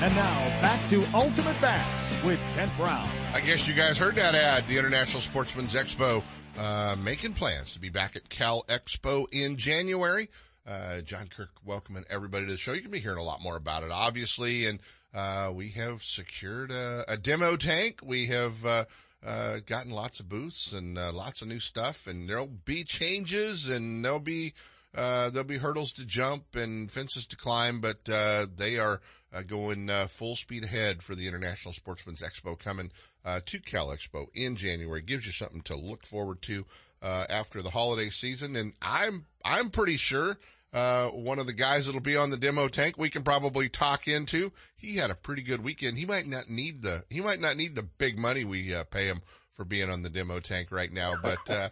And 0.00 0.14
now 0.14 0.60
back 0.62 0.86
to 0.86 1.04
Ultimate 1.12 1.60
Bass 1.60 2.22
with 2.22 2.40
Kent 2.54 2.70
Brown. 2.76 3.08
I 3.34 3.40
guess 3.40 3.66
you 3.66 3.74
guys 3.74 3.98
heard 3.98 4.14
that 4.14 4.34
ad. 4.34 4.66
The 4.66 4.78
International 4.78 5.20
Sportsman's 5.20 5.74
Expo 5.74 6.22
uh, 6.56 6.96
making 7.02 7.34
plans 7.34 7.72
to 7.74 7.80
be 7.80 7.88
back 7.88 8.16
at 8.16 8.28
Cal 8.28 8.64
Expo 8.68 9.26
in 9.32 9.56
January. 9.56 10.28
Uh, 10.66 11.00
John 11.00 11.26
Kirk 11.26 11.50
welcoming 11.64 12.04
everybody 12.08 12.46
to 12.46 12.52
the 12.52 12.56
show. 12.56 12.72
You 12.72 12.80
can 12.80 12.90
be 12.90 13.00
hearing 13.00 13.18
a 13.18 13.22
lot 13.22 13.42
more 13.42 13.56
about 13.56 13.82
it, 13.82 13.90
obviously. 13.90 14.66
And 14.66 14.78
uh, 15.14 15.50
we 15.52 15.70
have 15.70 16.02
secured 16.02 16.70
a, 16.70 17.04
a, 17.08 17.16
demo 17.16 17.56
tank. 17.56 18.00
We 18.04 18.26
have 18.26 18.86
uh, 19.24 19.28
uh, 19.28 19.58
gotten 19.66 19.90
lots 19.90 20.20
of 20.20 20.28
booths 20.28 20.72
and 20.72 20.98
uh, 20.98 21.12
lots 21.12 21.42
of 21.42 21.48
new 21.48 21.60
stuff. 21.60 22.06
And 22.06 22.28
there'll 22.28 22.46
be 22.46 22.84
changes 22.84 23.68
and 23.68 24.04
there'll 24.04 24.20
be 24.20 24.52
there'll 24.94 25.44
be 25.44 25.58
hurdles 25.58 25.92
to 25.92 26.06
jump 26.06 26.56
and 26.56 26.90
fences 26.90 27.26
to 27.28 27.36
climb, 27.36 27.80
but 27.80 28.04
they 28.04 28.78
are 28.78 29.00
uh, 29.32 29.42
going 29.42 29.90
uh, 29.90 30.06
full 30.06 30.34
speed 30.34 30.64
ahead 30.64 31.02
for 31.02 31.14
the 31.14 31.26
International 31.28 31.72
Sportsman's 31.74 32.22
Expo 32.22 32.58
coming 32.58 32.90
uh, 33.24 33.40
to 33.44 33.60
Cal 33.60 33.88
Expo 33.88 34.26
in 34.34 34.56
January. 34.56 35.02
Gives 35.02 35.26
you 35.26 35.32
something 35.32 35.60
to 35.62 35.76
look 35.76 36.06
forward 36.06 36.42
to 36.42 36.64
uh, 37.02 37.26
after 37.28 37.62
the 37.62 37.70
holiday 37.70 38.08
season, 38.08 38.56
and 38.56 38.72
I'm 38.82 39.26
I'm 39.44 39.70
pretty 39.70 39.96
sure. 39.96 40.38
Uh, 40.72 41.08
one 41.08 41.38
of 41.38 41.46
the 41.46 41.54
guys 41.54 41.86
that'll 41.86 42.00
be 42.00 42.16
on 42.16 42.30
the 42.30 42.36
demo 42.36 42.68
tank, 42.68 42.98
we 42.98 43.08
can 43.08 43.22
probably 43.22 43.68
talk 43.68 44.06
into. 44.06 44.52
He 44.76 44.96
had 44.96 45.10
a 45.10 45.14
pretty 45.14 45.42
good 45.42 45.64
weekend. 45.64 45.98
He 45.98 46.04
might 46.04 46.26
not 46.26 46.50
need 46.50 46.82
the, 46.82 47.04
he 47.08 47.20
might 47.20 47.40
not 47.40 47.56
need 47.56 47.74
the 47.74 47.82
big 47.82 48.18
money 48.18 48.44
we 48.44 48.74
uh, 48.74 48.84
pay 48.84 49.06
him 49.06 49.22
for 49.58 49.64
being 49.64 49.90
on 49.90 50.02
the 50.02 50.10
demo 50.10 50.38
tank 50.38 50.70
right 50.70 50.92
now, 50.92 51.14
but 51.20 51.50
uh, 51.50 51.68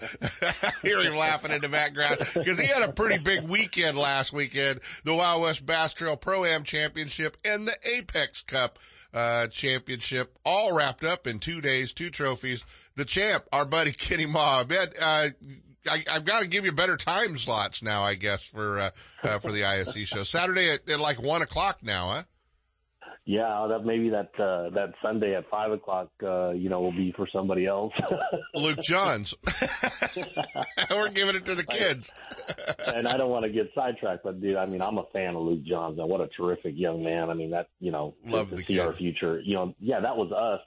hear 0.83 1.01
him 1.01 1.15
laughing 1.15 1.53
in 1.53 1.61
the 1.61 1.69
background 1.69 2.19
because 2.19 2.59
he 2.59 2.67
had 2.67 2.83
a 2.83 2.91
pretty 2.91 3.23
big 3.23 3.45
weekend 3.45 3.97
last 3.97 4.33
weekend. 4.33 4.81
The 5.05 5.15
Wild 5.15 5.43
West 5.43 5.65
Bass 5.65 5.95
Trail 5.95 6.17
Pro 6.17 6.45
Am 6.45 6.65
Championship 6.65 7.37
and 7.45 7.69
the 7.69 7.77
Apex 7.97 8.43
Cup 8.43 8.81
uh, 9.15 9.47
Championship, 9.47 10.37
all 10.45 10.75
wrapped 10.75 11.05
up 11.05 11.29
in 11.29 11.39
two 11.39 11.61
days, 11.61 11.95
two 11.95 12.11
trophies. 12.11 12.67
The 12.97 13.05
champ, 13.05 13.45
our 13.53 13.65
buddy 13.65 13.93
Kenny 13.93 14.27
Mah, 14.27 14.65
uh, 15.01 15.29
I, 15.89 16.05
have 16.13 16.25
got 16.25 16.43
to 16.43 16.49
give 16.49 16.65
you 16.65 16.73
better 16.73 16.97
time 16.97 17.39
slots 17.39 17.83
now, 17.83 18.03
I 18.03 18.15
guess, 18.15 18.45
for 18.45 18.79
uh, 18.79 18.91
uh, 19.23 19.39
for 19.39 19.53
the 19.53 19.65
ISE 19.65 19.97
show. 20.07 20.23
Saturday 20.23 20.71
at, 20.71 20.89
at 20.91 21.01
like 21.01 21.23
one 21.23 21.43
o'clock 21.43 21.79
now, 21.83 22.11
huh? 22.11 22.23
Yeah, 23.29 23.67
that 23.71 23.85
maybe 23.85 24.11
that 24.11 24.31
uh, 24.39 24.71
that 24.71 24.93
Sunday 25.03 25.35
at 25.35 25.51
five 25.51 25.73
o'clock, 25.73 26.11
uh, 26.23 26.51
you 26.51 26.69
know, 26.69 26.81
will 26.81 26.93
be 26.93 27.13
for 27.17 27.27
somebody 27.33 27.67
else. 27.67 27.93
Luke 28.55 28.79
Johns. 28.85 29.35
We're 30.91 31.09
giving 31.09 31.35
it 31.35 31.45
to 31.47 31.57
the 31.57 31.65
kids. 31.65 32.15
and 32.87 33.09
I 33.09 33.17
don't 33.17 33.31
want 33.31 33.45
to 33.45 33.51
get 33.51 33.73
sidetracked, 33.75 34.23
but 34.23 34.41
dude, 34.41 34.55
I 34.55 34.67
mean, 34.67 34.81
I'm 34.81 34.99
a 34.99 35.07
fan 35.13 35.35
of 35.35 35.43
Luke 35.43 35.65
Johns, 35.65 35.99
and 35.99 36.09
what 36.09 36.21
a 36.21 36.29
terrific 36.29 36.75
young 36.77 37.03
man. 37.03 37.29
I 37.29 37.35
mean, 37.35 37.51
that 37.51 37.67
you 37.81 37.91
know, 37.91 38.15
love 38.25 38.51
to, 38.51 38.59
to 38.59 38.65
see 38.65 38.75
kid. 38.75 38.79
our 38.79 38.93
future. 38.93 39.41
You 39.41 39.55
know, 39.55 39.75
yeah, 39.81 39.99
that 39.99 40.17
was 40.17 40.31
us 40.31 40.61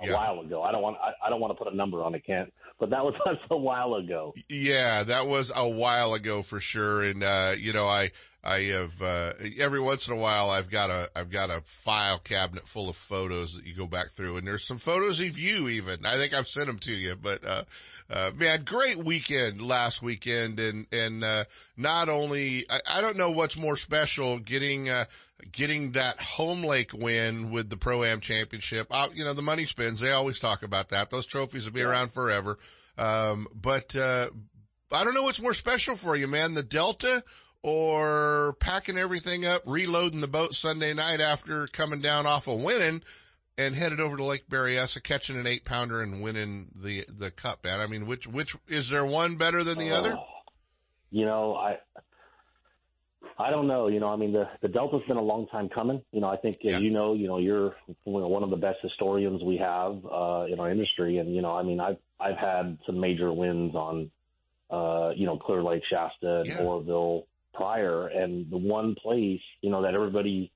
a 0.00 0.06
Yeah. 0.06 0.14
while 0.14 0.40
ago. 0.40 0.62
I 0.62 0.72
don't 0.72 0.82
want 0.82 0.96
I, 1.02 1.12
I 1.26 1.30
don't 1.30 1.40
want 1.40 1.56
to 1.56 1.62
put 1.64 1.72
a 1.72 1.76
number 1.76 2.02
on 2.02 2.14
it, 2.14 2.24
Kent, 2.26 2.52
but 2.78 2.90
that 2.90 3.04
was 3.04 3.14
a 3.50 3.56
while 3.56 3.94
ago. 3.94 4.34
Yeah, 4.48 5.02
that 5.04 5.26
was 5.26 5.52
a 5.54 5.68
while 5.68 6.14
ago 6.14 6.42
for 6.42 6.60
sure. 6.60 7.02
And, 7.04 7.22
uh, 7.22 7.54
you 7.58 7.72
know, 7.72 7.86
I, 7.86 8.10
I 8.42 8.60
have, 8.60 9.02
uh, 9.02 9.32
every 9.58 9.80
once 9.80 10.08
in 10.08 10.14
a 10.14 10.20
while 10.20 10.48
I've 10.48 10.70
got 10.70 10.88
a, 10.88 11.10
I've 11.14 11.28
got 11.28 11.50
a 11.50 11.60
file 11.60 12.18
cabinet 12.18 12.66
full 12.66 12.88
of 12.88 12.96
photos 12.96 13.54
that 13.54 13.66
you 13.66 13.74
go 13.74 13.86
back 13.86 14.08
through 14.08 14.38
and 14.38 14.46
there's 14.46 14.66
some 14.66 14.78
photos 14.78 15.20
of 15.20 15.38
you 15.38 15.68
even. 15.68 16.06
I 16.06 16.14
think 16.16 16.32
I've 16.32 16.48
sent 16.48 16.66
them 16.66 16.78
to 16.78 16.92
you, 16.92 17.16
but, 17.20 17.44
uh, 17.44 17.64
uh, 18.08 18.30
man, 18.34 18.62
great 18.64 18.96
weekend 18.96 19.60
last 19.60 20.02
weekend. 20.02 20.58
And, 20.58 20.86
and, 20.90 21.22
uh, 21.22 21.44
not 21.76 22.08
only, 22.08 22.64
I, 22.70 22.80
I 22.96 23.00
don't 23.02 23.18
know 23.18 23.30
what's 23.30 23.58
more 23.58 23.76
special 23.76 24.38
getting, 24.38 24.88
uh, 24.88 25.04
getting 25.52 25.92
that 25.92 26.18
home 26.18 26.64
lake 26.64 26.92
win 26.94 27.50
with 27.50 27.68
the 27.68 27.76
pro 27.76 28.04
am 28.04 28.20
championship. 28.20 28.86
Uh, 28.90 29.08
you 29.12 29.24
know, 29.24 29.34
the 29.34 29.42
money 29.42 29.66
spins. 29.66 30.00
They 30.00 30.12
always 30.12 30.38
talk 30.38 30.62
about 30.62 30.88
that. 30.88 31.10
Those 31.10 31.26
trophies 31.26 31.66
will 31.66 31.74
be 31.74 31.82
around 31.82 32.10
forever. 32.10 32.56
Um, 32.96 33.48
but, 33.54 33.94
uh, 33.94 34.28
I 34.92 35.04
don't 35.04 35.14
know 35.14 35.24
what's 35.24 35.42
more 35.42 35.54
special 35.54 35.94
for 35.94 36.16
you, 36.16 36.26
man. 36.26 36.54
The 36.54 36.64
Delta 36.64 37.22
or 37.62 38.54
packing 38.60 38.98
everything 38.98 39.46
up, 39.46 39.62
reloading 39.66 40.20
the 40.20 40.28
boat 40.28 40.54
Sunday 40.54 40.94
night 40.94 41.20
after 41.20 41.66
coming 41.66 42.00
down 42.00 42.26
off 42.26 42.48
of 42.48 42.62
winning 42.62 43.02
and 43.58 43.74
headed 43.74 44.00
over 44.00 44.16
to 44.16 44.24
Lake 44.24 44.48
Berryessa, 44.48 45.02
catching 45.02 45.38
an 45.38 45.46
eight 45.46 45.64
pounder 45.64 46.00
and 46.00 46.22
winning 46.22 46.68
the, 46.74 47.04
the 47.08 47.30
cup, 47.30 47.64
man. 47.64 47.80
I 47.80 47.86
mean, 47.86 48.06
which, 48.06 48.26
which, 48.26 48.56
is 48.68 48.88
there 48.88 49.04
one 49.04 49.36
better 49.36 49.62
than 49.62 49.78
the 49.78 49.90
other? 49.90 50.16
You 51.10 51.26
know, 51.26 51.54
I 51.56 51.78
I 53.40 53.50
don't 53.50 53.66
know. 53.66 53.88
You 53.88 54.00
know, 54.00 54.08
I 54.08 54.16
mean, 54.16 54.32
the 54.32 54.48
the 54.60 54.68
Delta's 54.68 55.02
been 55.08 55.16
a 55.16 55.22
long 55.22 55.46
time 55.46 55.68
coming. 55.70 56.02
You 56.12 56.20
know, 56.20 56.28
I 56.28 56.36
think 56.36 56.56
as 56.66 56.82
you 56.82 56.90
know, 56.90 57.14
you 57.14 57.26
know, 57.26 57.38
you're 57.38 57.74
one 58.04 58.42
of 58.42 58.50
the 58.50 58.56
best 58.56 58.78
historians 58.82 59.42
we 59.42 59.56
have 59.56 60.04
uh, 60.04 60.44
in 60.48 60.60
our 60.60 60.70
industry, 60.70 61.18
and 61.18 61.34
you 61.34 61.40
know, 61.40 61.52
I 61.52 61.62
mean, 61.62 61.80
I've 61.80 61.96
I've 62.20 62.36
had 62.36 62.78
some 62.84 63.00
major 63.00 63.32
wins 63.32 63.74
on, 63.74 64.10
uh, 64.70 65.12
you 65.16 65.24
know, 65.24 65.38
Clear 65.38 65.62
Lake, 65.62 65.82
Shasta, 65.90 66.44
and 66.46 66.68
Oroville 66.68 67.26
prior, 67.60 68.06
and 68.06 68.50
the 68.50 68.56
one 68.56 68.94
place 68.94 69.42
you 69.60 69.70
know 69.70 69.82
that 69.82 69.94
everybody, 69.94 70.50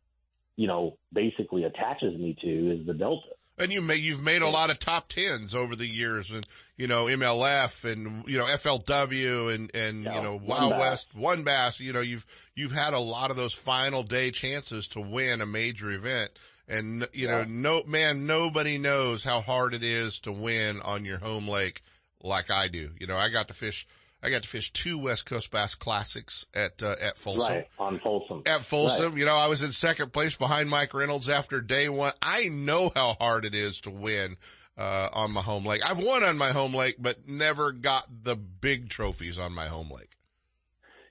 you 0.57 0.67
know, 0.67 0.97
basically 1.13 1.65
attaches 1.65 2.19
me 2.19 2.35
to 2.41 2.81
is 2.81 2.87
the 2.87 2.95
Delta. 2.95 3.29
And 3.57 3.71
you 3.71 3.83
may, 3.83 3.97
you've 3.97 4.23
made 4.23 4.43
a 4.43 4.49
lot 4.49 4.71
of 4.71 4.81
top 4.81 5.07
tens 5.07 5.55
over 5.55 5.77
the 5.77 5.87
years 5.87 6.33
and, 6.33 6.45
you 6.77 6.89
know, 6.89 7.05
MLF 7.05 7.85
and, 7.85 8.29
you 8.29 8.37
know, 8.37 8.47
FLW 8.47 9.55
and, 9.55 9.71
and, 9.77 9.99
you 9.99 10.23
know, 10.23 10.41
Wild 10.45 10.73
Bass. 10.73 10.81
West, 10.81 11.15
One 11.15 11.45
Bass, 11.45 11.79
you 11.79 11.93
know, 11.93 12.01
you've, 12.01 12.27
you've 12.57 12.73
had 12.73 12.95
a 12.95 12.99
lot 12.99 13.31
of 13.31 13.37
those 13.37 13.55
final 13.55 14.03
day 14.03 14.33
chances 14.33 14.89
to 14.89 15.01
win 15.01 15.41
a 15.41 15.47
major 15.47 15.93
event. 15.93 16.33
And, 16.69 17.07
you 17.13 17.29
know, 17.29 17.45
no, 17.47 17.85
man, 17.85 18.27
nobody 18.27 18.77
knows 18.77 19.23
how 19.23 19.41
hard 19.41 19.73
it 19.73 19.85
is 19.85 20.19
to 20.21 20.33
win 20.33 20.81
on 20.81 21.05
your 21.05 21.19
home 21.19 21.47
lake 21.47 21.83
like 22.25 22.51
I 22.51 22.67
do. 22.67 22.91
You 22.99 23.07
know, 23.07 23.17
I 23.17 23.29
got 23.29 23.47
to 23.49 23.55
fish, 23.55 23.87
I 24.25 24.31
got 24.31 24.43
to 24.43 24.49
fish 24.49 24.73
two 24.73 24.99
West 24.99 25.27
Coast 25.27 25.51
Bass 25.53 25.75
Classics 25.75 26.47
at, 26.55 26.83
uh, 26.83 26.95
at 27.03 27.19
Folsom. 27.19 27.55
Right 27.57 27.69
on 27.79 27.99
Folsom. 27.99 28.43
At 28.47 28.63
Folsom, 28.63 29.11
Right. 29.11 29.19
you 29.19 29.27
know, 29.27 29.37
I 29.37 29.49
was 29.49 29.63
in 29.63 29.73
second 29.73 30.13
place 30.13 30.37
behind 30.37 30.71
Mike 30.71 30.95
Reynolds 30.95 31.29
after 31.29 31.61
day 31.61 31.89
one. 31.91 32.13
I 32.23 32.49
know 32.49 32.91
how 32.95 33.17
hard 33.21 33.45
it 33.45 33.55
is 33.55 33.83
to 33.83 33.91
win, 33.91 34.37
uh, 34.79 35.09
on 35.13 35.33
my 35.33 35.43
home 35.43 35.67
lake. 35.67 35.83
I've 35.85 36.03
won 36.03 36.25
on 36.25 36.39
my 36.39 36.51
home 36.51 36.75
lake, 36.75 36.97
but 36.99 37.29
never 37.29 37.71
got 37.73 38.07
the 38.23 38.35
big 38.35 38.89
trophies 38.89 39.39
on 39.39 39.55
my 39.55 39.67
home 39.67 39.91
lake. 39.91 40.09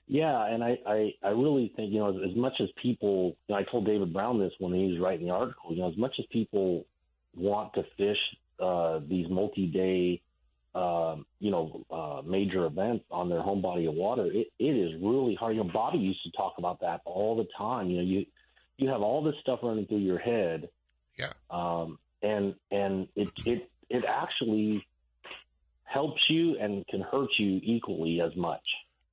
Yeah, 0.06 0.46
and 0.46 0.62
I, 0.62 0.78
I, 0.86 1.14
I 1.22 1.28
really 1.28 1.72
think, 1.76 1.92
you 1.92 2.00
know, 2.00 2.10
as, 2.10 2.30
as 2.30 2.36
much 2.36 2.54
as 2.60 2.68
people, 2.82 3.36
you 3.48 3.54
know, 3.54 3.60
I 3.60 3.62
told 3.62 3.86
David 3.86 4.12
Brown 4.12 4.38
this 4.38 4.52
when 4.58 4.74
he 4.74 4.90
was 4.92 5.00
writing 5.00 5.28
the 5.28 5.32
article, 5.32 5.72
you 5.72 5.80
know, 5.80 5.88
as 5.88 5.96
much 5.96 6.16
as 6.18 6.26
people 6.26 6.84
want 7.34 7.72
to 7.74 7.84
fish 7.96 8.18
uh, 8.60 9.00
these 9.08 9.28
multi 9.30 9.66
day, 9.66 10.20
um, 10.74 11.24
you 11.38 11.50
know, 11.50 11.84
uh, 11.90 12.22
major 12.26 12.66
events 12.66 13.04
on 13.10 13.28
their 13.28 13.42
home 13.42 13.62
body 13.62 13.86
of 13.86 13.94
water, 13.94 14.26
it, 14.26 14.48
it 14.58 14.64
is 14.64 15.00
really 15.00 15.34
hard. 15.34 15.56
You 15.56 15.64
know, 15.64 15.70
Bobby 15.72 15.98
used 15.98 16.22
to 16.24 16.30
talk 16.32 16.54
about 16.58 16.80
that 16.80 17.00
all 17.04 17.36
the 17.36 17.46
time. 17.56 17.90
You 17.90 17.96
know, 17.98 18.02
you, 18.02 18.26
you 18.76 18.88
have 18.88 19.02
all 19.02 19.22
this 19.22 19.36
stuff 19.40 19.60
running 19.62 19.86
through 19.86 19.98
your 19.98 20.18
head. 20.18 20.68
Yeah. 21.16 21.32
Um, 21.50 21.98
and, 22.22 22.54
and 22.70 23.08
it, 23.14 23.28
it, 23.44 23.70
it 23.88 24.04
actually 24.04 24.84
helps 25.84 26.28
you 26.28 26.58
and 26.58 26.84
can 26.88 27.02
hurt 27.02 27.30
you 27.38 27.60
equally 27.62 28.20
as 28.20 28.34
much. 28.34 28.64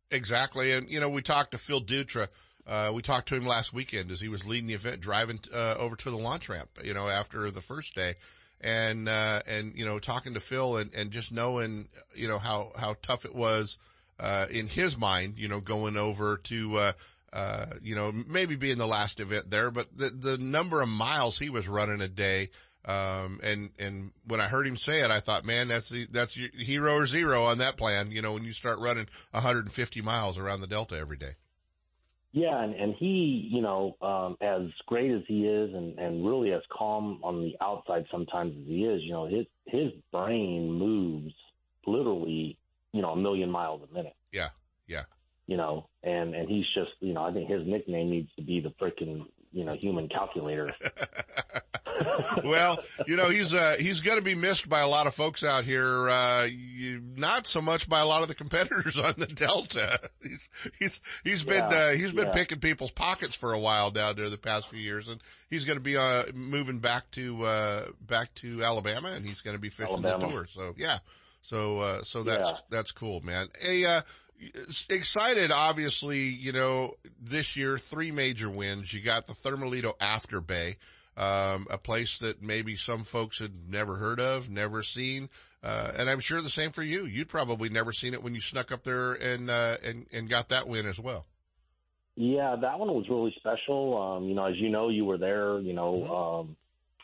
Exactly. 0.10 0.72
And, 0.72 0.90
you 0.90 1.00
know, 1.00 1.10
we 1.10 1.22
talked 1.22 1.52
to 1.52 1.58
Phil 1.60 1.82
Dutra. 1.82 2.28
Uh, 2.66 2.92
we 2.94 3.02
talked 3.02 3.28
to 3.28 3.36
him 3.36 3.46
last 3.46 3.74
weekend 3.74 4.10
as 4.10 4.20
he 4.20 4.30
was 4.30 4.48
leading 4.48 4.68
the 4.68 4.74
event, 4.74 5.00
driving, 5.00 5.40
uh, 5.54 5.76
over 5.78 5.96
to 5.96 6.10
the 6.10 6.18
launch 6.18 6.50
ramp, 6.50 6.70
you 6.84 6.94
know, 6.94 7.08
after 7.08 7.52
the 7.52 7.62
first 7.62 7.94
day. 7.94 8.16
And, 8.64 9.10
uh, 9.10 9.42
and, 9.48 9.76
you 9.76 9.86
know, 9.86 9.98
talking 10.00 10.36
to 10.36 10.40
Phil 10.40 10.78
and, 10.78 10.94
and 10.94 11.12
just 11.12 11.32
knowing, 11.32 11.90
you 12.16 12.28
know, 12.28 12.38
how, 12.38 12.72
how 12.78 12.96
tough 13.02 13.26
it 13.26 13.34
was, 13.34 13.80
uh, 14.20 14.46
in 14.52 14.68
his 14.68 14.98
mind, 14.98 15.40
you 15.40 15.48
know, 15.48 15.62
going 15.62 15.98
over 15.98 16.38
to, 16.38 16.78
uh, 16.78 16.92
uh, 17.34 17.66
you 17.82 17.96
know, 17.96 18.12
maybe 18.28 18.56
being 18.56 18.78
the 18.78 18.86
last 18.86 19.20
event 19.20 19.50
there, 19.50 19.72
but 19.72 19.88
the, 19.98 20.10
the 20.10 20.38
number 20.38 20.82
of 20.82 20.90
miles 20.90 21.40
he 21.40 21.50
was 21.50 21.68
running 21.68 22.02
a 22.02 22.08
day, 22.08 22.50
um, 22.86 23.40
and, 23.44 23.70
and 23.80 24.12
when 24.26 24.42
I 24.42 24.48
heard 24.48 24.68
him 24.68 24.76
say 24.76 25.02
it, 25.04 25.12
I 25.12 25.20
thought, 25.20 25.46
man, 25.46 25.68
that's 25.68 25.90
the, 25.90 26.08
that's 26.12 26.36
hero 26.36 26.96
or 26.96 27.06
zero 27.06 27.44
on 27.44 27.60
that 27.60 27.78
plan. 27.78 28.12
You 28.12 28.22
know, 28.22 28.34
when 28.34 28.44
you 28.44 28.54
start 28.54 28.80
running 28.80 29.08
150 29.32 30.02
miles 30.02 30.38
around 30.38 30.62
the 30.62 30.68
Delta 30.68 30.98
every 30.98 31.18
day. 31.18 31.34
Yeah, 32.34 32.64
and, 32.64 32.74
and 32.74 32.96
he, 32.96 33.50
you 33.52 33.62
know, 33.62 33.98
um, 34.02 34.38
as 34.40 34.62
great 34.86 35.12
as 35.12 35.22
he 35.28 35.46
is, 35.46 35.74
and, 35.74 36.00
and 36.00 36.26
really 36.26 36.54
as 36.54 36.62
calm 36.72 37.20
on 37.24 37.42
the 37.42 37.58
outside 37.60 38.06
sometimes 38.10 38.56
as 38.58 38.68
he 38.68 38.86
is, 38.86 39.02
you 39.04 39.12
know, 39.12 39.28
his 39.28 39.46
his 39.66 39.92
brain 40.14 40.72
moves 40.72 41.34
literally, 41.86 42.58
you 42.94 43.02
know, 43.02 43.10
a 43.10 43.18
million 43.18 43.52
miles 43.52 43.82
a 43.90 43.94
minute. 43.94 44.16
Yeah, 44.32 44.50
yeah. 44.88 45.04
You 45.48 45.58
know, 45.58 45.90
and 46.04 46.34
and 46.34 46.48
he's 46.48 46.66
just, 46.74 46.92
you 47.02 47.14
know, 47.14 47.24
I 47.24 47.34
think 47.34 47.50
his 47.50 47.68
nickname 47.68 48.10
needs 48.10 48.30
to 48.38 48.44
be 48.44 48.62
the 48.62 48.70
freaking, 48.82 49.26
you 49.52 49.66
know, 49.66 49.74
human 49.74 50.08
calculator. 50.08 50.68
well, 52.44 52.78
you 53.08 53.16
know, 53.16 53.30
he's, 53.30 53.54
uh, 53.54 53.76
he's 53.80 54.02
going 54.02 54.18
to 54.18 54.24
be 54.24 54.36
missed 54.36 54.70
by 54.70 54.80
a 54.82 54.88
lot 54.88 55.08
of 55.08 55.14
folks 55.14 55.44
out 55.44 55.64
here. 55.64 56.10
Uh, 56.10 56.48
you, 56.50 57.02
not 57.16 57.48
so 57.48 57.62
much 57.62 57.88
by 57.90 58.00
a 58.00 58.06
lot 58.06 58.22
of 58.22 58.28
the 58.28 58.36
competitors 58.36 58.98
on 59.00 59.14
the 59.18 59.28
Delta. 59.28 60.00
He's, 60.22 60.50
he's, 60.80 61.02
he's 61.24 61.44
been, 61.44 61.66
Yeah, 61.72 61.78
uh, 61.78 61.92
he's 61.94 62.12
been 62.12 62.26
yeah. 62.28 62.32
picking 62.32 62.60
people's 62.60 62.92
pockets 62.92 63.36
for 63.36 63.54
a 63.54 63.60
while 63.60 63.92
down 63.92 64.16
there 64.16 64.30
the 64.30 64.38
past 64.38 64.70
few 64.70 64.80
years. 64.80 65.08
And 65.08 65.22
he's 65.50 65.66
going 65.66 65.78
to 65.78 65.84
be, 65.84 65.98
uh, 65.98 66.24
moving 66.34 66.80
back 66.80 67.10
to, 67.12 67.44
uh, 67.44 67.86
back 68.02 68.34
to 68.36 68.64
Alabama 68.64 69.10
and 69.16 69.26
he's 69.26 69.42
going 69.42 69.56
to 69.56 69.62
be 69.62 69.70
fishing 69.70 70.02
the 70.02 70.18
tour. 70.18 70.46
So 70.48 70.74
yeah. 70.78 71.00
So, 71.42 71.80
uh, 71.80 72.02
so 72.04 72.24
that's, 72.24 72.50
Yeah. 72.50 72.58
that's 72.70 72.92
cool, 72.92 73.22
man. 73.22 73.48
Hey, 73.62 73.84
uh, 73.86 74.02
excited, 74.90 75.52
obviously, 75.52 76.20
you 76.20 76.52
know, 76.52 76.96
this 77.22 77.56
year, 77.58 77.78
three 77.78 78.12
major 78.12 78.50
wins. 78.50 78.94
You 78.94 79.02
got 79.02 79.26
the 79.26 79.34
Thermalito 79.34 79.98
Afterbay, 80.00 80.76
um, 81.18 81.68
a 81.70 81.78
place 81.78 82.20
that 82.20 82.42
maybe 82.42 82.76
some 82.76 83.04
folks 83.04 83.40
had 83.40 83.52
never 83.70 83.96
heard 83.96 84.20
of, 84.20 84.50
never 84.50 84.84
seen. 84.84 85.30
Uh, 85.64 85.92
and 85.98 86.10
I'm 86.10 86.20
sure 86.20 86.42
the 86.42 86.50
same 86.50 86.72
for 86.72 86.84
you. 86.84 87.06
You'd 87.06 87.30
probably 87.30 87.70
never 87.70 87.92
seen 87.92 88.14
it 88.14 88.24
when 88.24 88.34
you 88.34 88.42
snuck 88.42 88.72
up 88.72 88.84
there 88.84 89.14
and, 89.14 89.50
uh, 89.50 89.76
and, 89.86 90.08
and 90.14 90.30
got 90.30 90.50
that 90.50 90.68
win 90.68 90.86
as 90.86 91.00
well. 91.00 91.26
Yeah, 92.16 92.56
that 92.62 92.80
one 92.80 92.90
was 92.90 93.08
really 93.10 93.34
special. 93.38 94.02
Um, 94.02 94.26
you 94.26 94.36
know, 94.36 94.46
as 94.46 94.58
you 94.58 94.70
know, 94.70 94.90
you 94.90 95.06
were 95.06 95.18
there, 95.18 95.60
you 95.60 95.74
know, 95.74 96.46
um, 96.46 96.56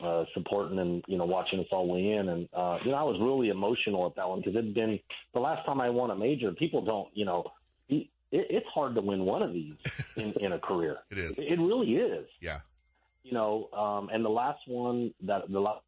uh, 0.06 0.26
supporting 0.34 0.80
and, 0.80 1.04
you 1.08 1.18
know, 1.18 1.26
watching 1.26 1.60
us 1.60 1.66
all 1.72 1.88
weigh 1.88 2.12
in. 2.12 2.30
And, 2.30 2.50
uh, 2.54 2.78
you 2.84 2.92
know, 2.92 2.98
I 2.98 3.04
was 3.04 3.18
really 3.20 3.50
emotional 3.50 4.06
at 4.06 4.16
that 4.16 4.28
one 4.28 4.40
because 4.40 4.56
it'd 4.56 4.74
been 4.74 5.00
the 5.34 5.40
last 5.40 5.66
time 5.66 5.82
I 5.82 5.90
won 5.90 6.12
a 6.12 6.16
major. 6.16 6.52
People 6.52 6.82
don't, 6.82 7.10
you 7.14 7.26
know, 7.26 7.52
it, 8.32 8.48
it's 8.50 8.68
hard 8.68 8.96
to 8.96 9.02
win 9.02 9.22
one 9.26 9.42
of 9.42 9.54
these 9.54 9.76
in, 10.18 10.34
in 10.34 10.52
a 10.52 10.60
career. 10.60 10.98
It 11.10 11.18
is. 11.18 11.40
It 11.40 11.60
really 11.60 11.96
is. 11.96 12.28
Yeah. 12.42 12.60
You 13.28 13.34
know, 13.34 13.68
um, 13.74 14.08
and 14.08 14.24
the 14.24 14.30
last 14.30 14.60
one 14.68 15.14
that 15.24 15.52
the 15.52 15.60
last, 15.60 15.82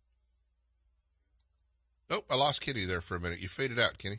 Oh, 2.09 2.21
I 2.29 2.35
lost 2.35 2.59
Kenny 2.59 2.83
there 2.83 2.99
for 2.99 3.15
a 3.15 3.19
minute. 3.21 3.39
You 3.39 3.47
faded 3.47 3.79
out, 3.79 3.97
Kenny. 3.97 4.17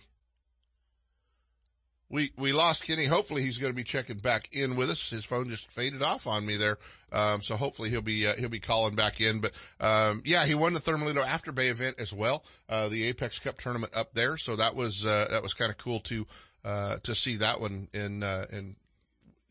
We, 2.09 2.33
we 2.39 2.53
lost 2.53 2.83
Kenny. 2.83 3.05
Hopefully 3.05 3.43
he's 3.43 3.59
going 3.59 3.75
to 3.75 3.77
be 3.77 3.85
checking 3.85 4.17
back 4.17 4.49
in 4.53 4.75
with 4.75 4.89
us. 4.89 5.11
His 5.11 5.27
phone 5.27 5.51
just 5.51 5.71
faded 5.71 6.03
off 6.03 6.27
on 6.27 6.47
me 6.47 6.57
there. 6.57 6.79
Um, 7.13 7.43
so 7.43 7.57
hopefully 7.57 7.91
he'll 7.91 8.01
be, 8.01 8.27
uh, 8.27 8.37
he'll 8.37 8.49
be 8.49 8.59
calling 8.59 8.95
back 8.95 9.21
in. 9.21 9.43
But, 9.43 9.53
um, 9.81 10.23
yeah, 10.25 10.47
he 10.47 10.55
won 10.55 10.73
the 10.73 10.81
Thermalito 10.81 11.23
Afterbay 11.23 11.71
event 11.71 11.97
as 11.99 12.15
well. 12.15 12.43
Uh, 12.71 12.89
the 12.89 13.05
Apex 13.05 13.39
Cup 13.39 13.59
tournament 13.59 13.93
up 13.95 14.15
there. 14.15 14.39
So 14.39 14.57
that 14.57 14.75
was, 14.75 15.05
uh, 15.05 15.29
that 15.31 15.43
was 15.43 15.53
kind 15.53 15.71
of 15.71 15.77
cool 15.77 16.01
to, 16.01 16.27
uh, 16.65 16.97
to 17.03 17.15
see 17.15 17.37
that 17.37 17.61
one 17.61 17.89
in, 17.93 18.23
uh, 18.23 18.47
and 18.51 18.77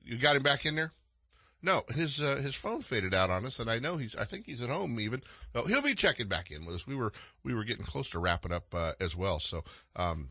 you 0.04 0.18
got 0.18 0.36
him 0.36 0.42
back 0.42 0.66
in 0.66 0.76
there? 0.76 0.92
No, 1.62 1.84
his 1.94 2.22
uh, 2.22 2.38
his 2.38 2.56
phone 2.56 2.82
faded 2.82 3.14
out 3.14 3.30
on 3.30 3.46
us, 3.46 3.60
and 3.60 3.70
I 3.70 3.80
know 3.80 3.98
he's. 3.98 4.16
I 4.16 4.24
think 4.24 4.46
he's 4.46 4.62
at 4.62 4.70
home 4.70 5.00
even. 5.00 5.22
So 5.54 5.64
he'll 5.66 5.82
be 5.82 5.94
checking 5.94 6.28
back 6.28 6.52
in 6.52 6.66
with 6.66 6.76
us. 6.76 6.88
We 6.88 6.96
were 6.96 7.12
we 7.44 7.54
were 7.54 7.66
getting 7.66 7.86
close 7.86 8.10
to 8.12 8.20
wrapping 8.20 8.54
up 8.54 8.74
uh, 8.74 8.94
as 9.02 9.16
well. 9.16 9.40
So 9.40 9.64
um, 9.98 10.30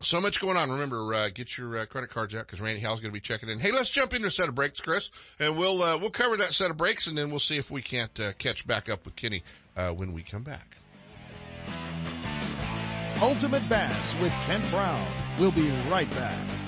so 0.00 0.20
much 0.20 0.40
going 0.40 0.56
on. 0.56 0.70
Remember, 0.70 1.12
uh, 1.14 1.28
get 1.32 1.56
your 1.56 1.78
uh, 1.78 1.86
credit 1.86 2.10
cards 2.10 2.34
out 2.34 2.46
because 2.46 2.60
Randy 2.60 2.80
Howell's 2.80 3.00
going 3.00 3.10
to 3.10 3.16
be 3.16 3.20
checking 3.20 3.48
in. 3.48 3.58
Hey, 3.58 3.72
let's 3.72 3.90
jump 3.90 4.14
into 4.14 4.28
a 4.28 4.30
set 4.30 4.48
of 4.48 4.54
breaks, 4.54 4.80
Chris, 4.80 5.10
and 5.40 5.56
we'll 5.56 5.82
uh, 5.82 5.96
we'll 5.98 6.10
cover 6.10 6.36
that 6.36 6.52
set 6.52 6.70
of 6.70 6.76
breaks, 6.76 7.06
and 7.06 7.16
then 7.16 7.30
we'll 7.30 7.40
see 7.40 7.56
if 7.56 7.70
we 7.70 7.82
can't 7.82 8.18
uh, 8.20 8.32
catch 8.34 8.66
back 8.66 8.88
up 8.88 9.04
with 9.04 9.16
Kenny 9.16 9.42
uh, 9.76 9.90
when 9.90 10.12
we 10.12 10.22
come 10.22 10.42
back. 10.42 10.76
Ultimate 13.20 13.68
Bass 13.68 14.14
with 14.20 14.32
Kent 14.46 14.68
Brown. 14.70 15.04
We'll 15.38 15.50
be 15.50 15.70
right 15.90 16.10
back. 16.12 16.67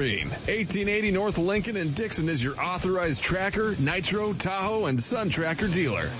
1880 0.00 1.10
North 1.10 1.36
Lincoln 1.36 1.76
and 1.76 1.94
Dixon 1.94 2.30
is 2.30 2.42
your 2.42 2.58
authorized 2.58 3.20
tracker, 3.20 3.76
nitro, 3.78 4.32
Tahoe, 4.32 4.86
and 4.86 5.02
Sun 5.02 5.28
Tracker 5.28 5.68
dealer. 5.68 6.10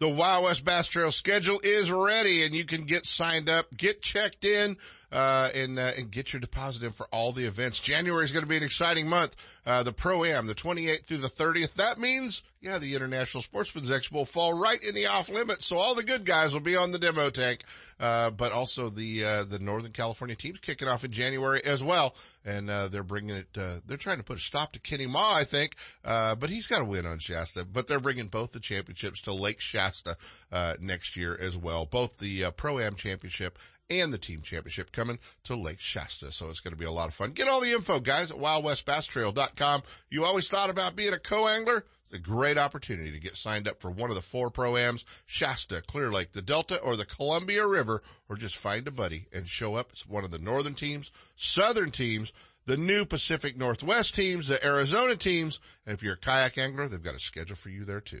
The 0.00 0.08
Wild 0.08 0.44
West 0.44 0.64
Bass 0.64 0.88
Trail 0.88 1.12
schedule 1.12 1.60
is 1.62 1.92
ready 1.92 2.42
and 2.42 2.52
you 2.52 2.64
can 2.64 2.86
get 2.86 3.06
signed 3.06 3.48
up, 3.48 3.66
get 3.76 4.02
checked 4.02 4.44
in, 4.44 4.76
uh, 5.12 5.50
and, 5.54 5.78
uh, 5.78 5.90
and 5.98 6.10
get 6.10 6.32
your 6.32 6.40
deposit 6.40 6.82
in 6.82 6.90
for 6.90 7.06
all 7.12 7.32
the 7.32 7.44
events. 7.44 7.78
January 7.80 8.24
is 8.24 8.32
going 8.32 8.44
to 8.44 8.48
be 8.48 8.56
an 8.56 8.62
exciting 8.62 9.08
month. 9.08 9.36
Uh, 9.66 9.82
the 9.82 9.92
Pro-Am, 9.92 10.46
the 10.46 10.54
28th 10.54 11.04
through 11.04 11.18
the 11.18 11.28
30th. 11.28 11.74
That 11.74 11.98
means, 11.98 12.42
yeah, 12.60 12.78
the 12.78 12.94
International 12.94 13.42
Sportsman's 13.42 13.90
Expo 13.90 14.12
will 14.12 14.24
fall 14.24 14.58
right 14.58 14.82
in 14.82 14.94
the 14.94 15.06
off 15.06 15.28
limit. 15.28 15.62
So 15.62 15.76
all 15.76 15.94
the 15.94 16.02
good 16.02 16.24
guys 16.24 16.54
will 16.54 16.60
be 16.60 16.76
on 16.76 16.92
the 16.92 16.98
demo 16.98 17.28
tank. 17.28 17.62
Uh, 18.00 18.30
but 18.30 18.50
also 18.50 18.88
the, 18.88 19.24
uh, 19.24 19.44
the 19.44 19.58
Northern 19.60 19.92
California 19.92 20.34
team's 20.34 20.58
kicking 20.60 20.88
off 20.88 21.04
in 21.04 21.10
January 21.10 21.60
as 21.64 21.84
well. 21.84 22.16
And, 22.44 22.68
uh, 22.68 22.88
they're 22.88 23.04
bringing 23.04 23.36
it, 23.36 23.46
uh, 23.56 23.76
they're 23.86 23.96
trying 23.96 24.16
to 24.16 24.24
put 24.24 24.38
a 24.38 24.40
stop 24.40 24.72
to 24.72 24.80
Kenny 24.80 25.06
Mah, 25.06 25.34
I 25.36 25.44
think. 25.44 25.76
Uh, 26.04 26.34
but 26.34 26.50
he's 26.50 26.66
got 26.66 26.78
to 26.78 26.84
win 26.84 27.06
on 27.06 27.18
Shasta, 27.20 27.64
but 27.64 27.86
they're 27.86 28.00
bringing 28.00 28.26
both 28.26 28.52
the 28.52 28.60
championships 28.60 29.20
to 29.22 29.32
Lake 29.32 29.60
Shasta, 29.60 30.16
uh, 30.50 30.74
next 30.80 31.16
year 31.16 31.38
as 31.40 31.56
well. 31.56 31.86
Both 31.86 32.18
the, 32.18 32.46
uh, 32.46 32.50
Pro-Am 32.50 32.96
championship 32.96 33.58
and 33.90 34.12
the 34.12 34.18
team 34.18 34.40
championship 34.40 34.92
coming 34.92 35.18
to 35.44 35.56
Lake 35.56 35.80
Shasta. 35.80 36.32
So 36.32 36.48
it's 36.48 36.60
going 36.60 36.72
to 36.72 36.78
be 36.78 36.86
a 36.86 36.90
lot 36.90 37.08
of 37.08 37.14
fun. 37.14 37.32
Get 37.32 37.48
all 37.48 37.60
the 37.60 37.72
info, 37.72 38.00
guys, 38.00 38.30
at 38.30 38.38
wildwestbasstrail.com. 38.38 39.82
You 40.10 40.24
always 40.24 40.48
thought 40.48 40.70
about 40.70 40.96
being 40.96 41.12
a 41.12 41.18
co-angler? 41.18 41.84
It's 42.06 42.18
a 42.18 42.18
great 42.18 42.58
opportunity 42.58 43.10
to 43.10 43.18
get 43.18 43.36
signed 43.36 43.66
up 43.66 43.80
for 43.80 43.90
one 43.90 44.10
of 44.10 44.16
the 44.16 44.22
four 44.22 44.50
pro-ams, 44.50 45.04
Shasta, 45.24 45.82
Clear 45.86 46.10
Lake, 46.10 46.32
the 46.32 46.42
Delta, 46.42 46.78
or 46.80 46.96
the 46.96 47.06
Columbia 47.06 47.66
River, 47.66 48.02
or 48.28 48.36
just 48.36 48.56
find 48.56 48.86
a 48.86 48.90
buddy 48.90 49.26
and 49.32 49.48
show 49.48 49.74
up. 49.76 49.90
It's 49.92 50.06
one 50.06 50.24
of 50.24 50.30
the 50.30 50.38
northern 50.38 50.74
teams, 50.74 51.10
southern 51.36 51.90
teams, 51.90 52.32
the 52.66 52.76
new 52.76 53.04
Pacific 53.04 53.56
Northwest 53.56 54.14
teams, 54.14 54.48
the 54.48 54.64
Arizona 54.64 55.16
teams, 55.16 55.58
and 55.86 55.94
if 55.94 56.02
you're 56.02 56.14
a 56.14 56.18
kayak 56.18 56.58
angler, 56.58 56.86
they've 56.88 57.02
got 57.02 57.14
a 57.14 57.18
schedule 57.18 57.56
for 57.56 57.70
you 57.70 57.84
there 57.84 58.00
too. 58.00 58.20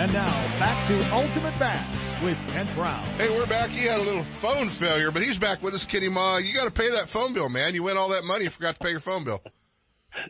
And 0.00 0.10
now 0.14 0.30
back 0.58 0.82
to 0.86 0.98
Ultimate 1.12 1.58
Bass 1.58 2.14
with 2.22 2.38
Kent 2.54 2.74
Brown. 2.74 3.04
Hey, 3.18 3.28
we're 3.28 3.44
back. 3.44 3.68
He 3.68 3.84
had 3.86 4.00
a 4.00 4.02
little 4.02 4.22
phone 4.24 4.68
failure, 4.68 5.10
but 5.10 5.22
he's 5.22 5.38
back 5.38 5.62
with 5.62 5.74
us, 5.74 5.84
Kenny 5.84 6.08
Mah. 6.08 6.38
You 6.38 6.54
got 6.54 6.64
to 6.64 6.70
pay 6.70 6.90
that 6.92 7.06
phone 7.06 7.34
bill, 7.34 7.50
man. 7.50 7.74
You 7.74 7.82
win 7.82 7.98
all 7.98 8.08
that 8.08 8.24
money, 8.24 8.44
you 8.44 8.50
forgot 8.50 8.76
to 8.76 8.80
pay 8.80 8.90
your 8.92 9.00
phone 9.00 9.24
bill. 9.24 9.42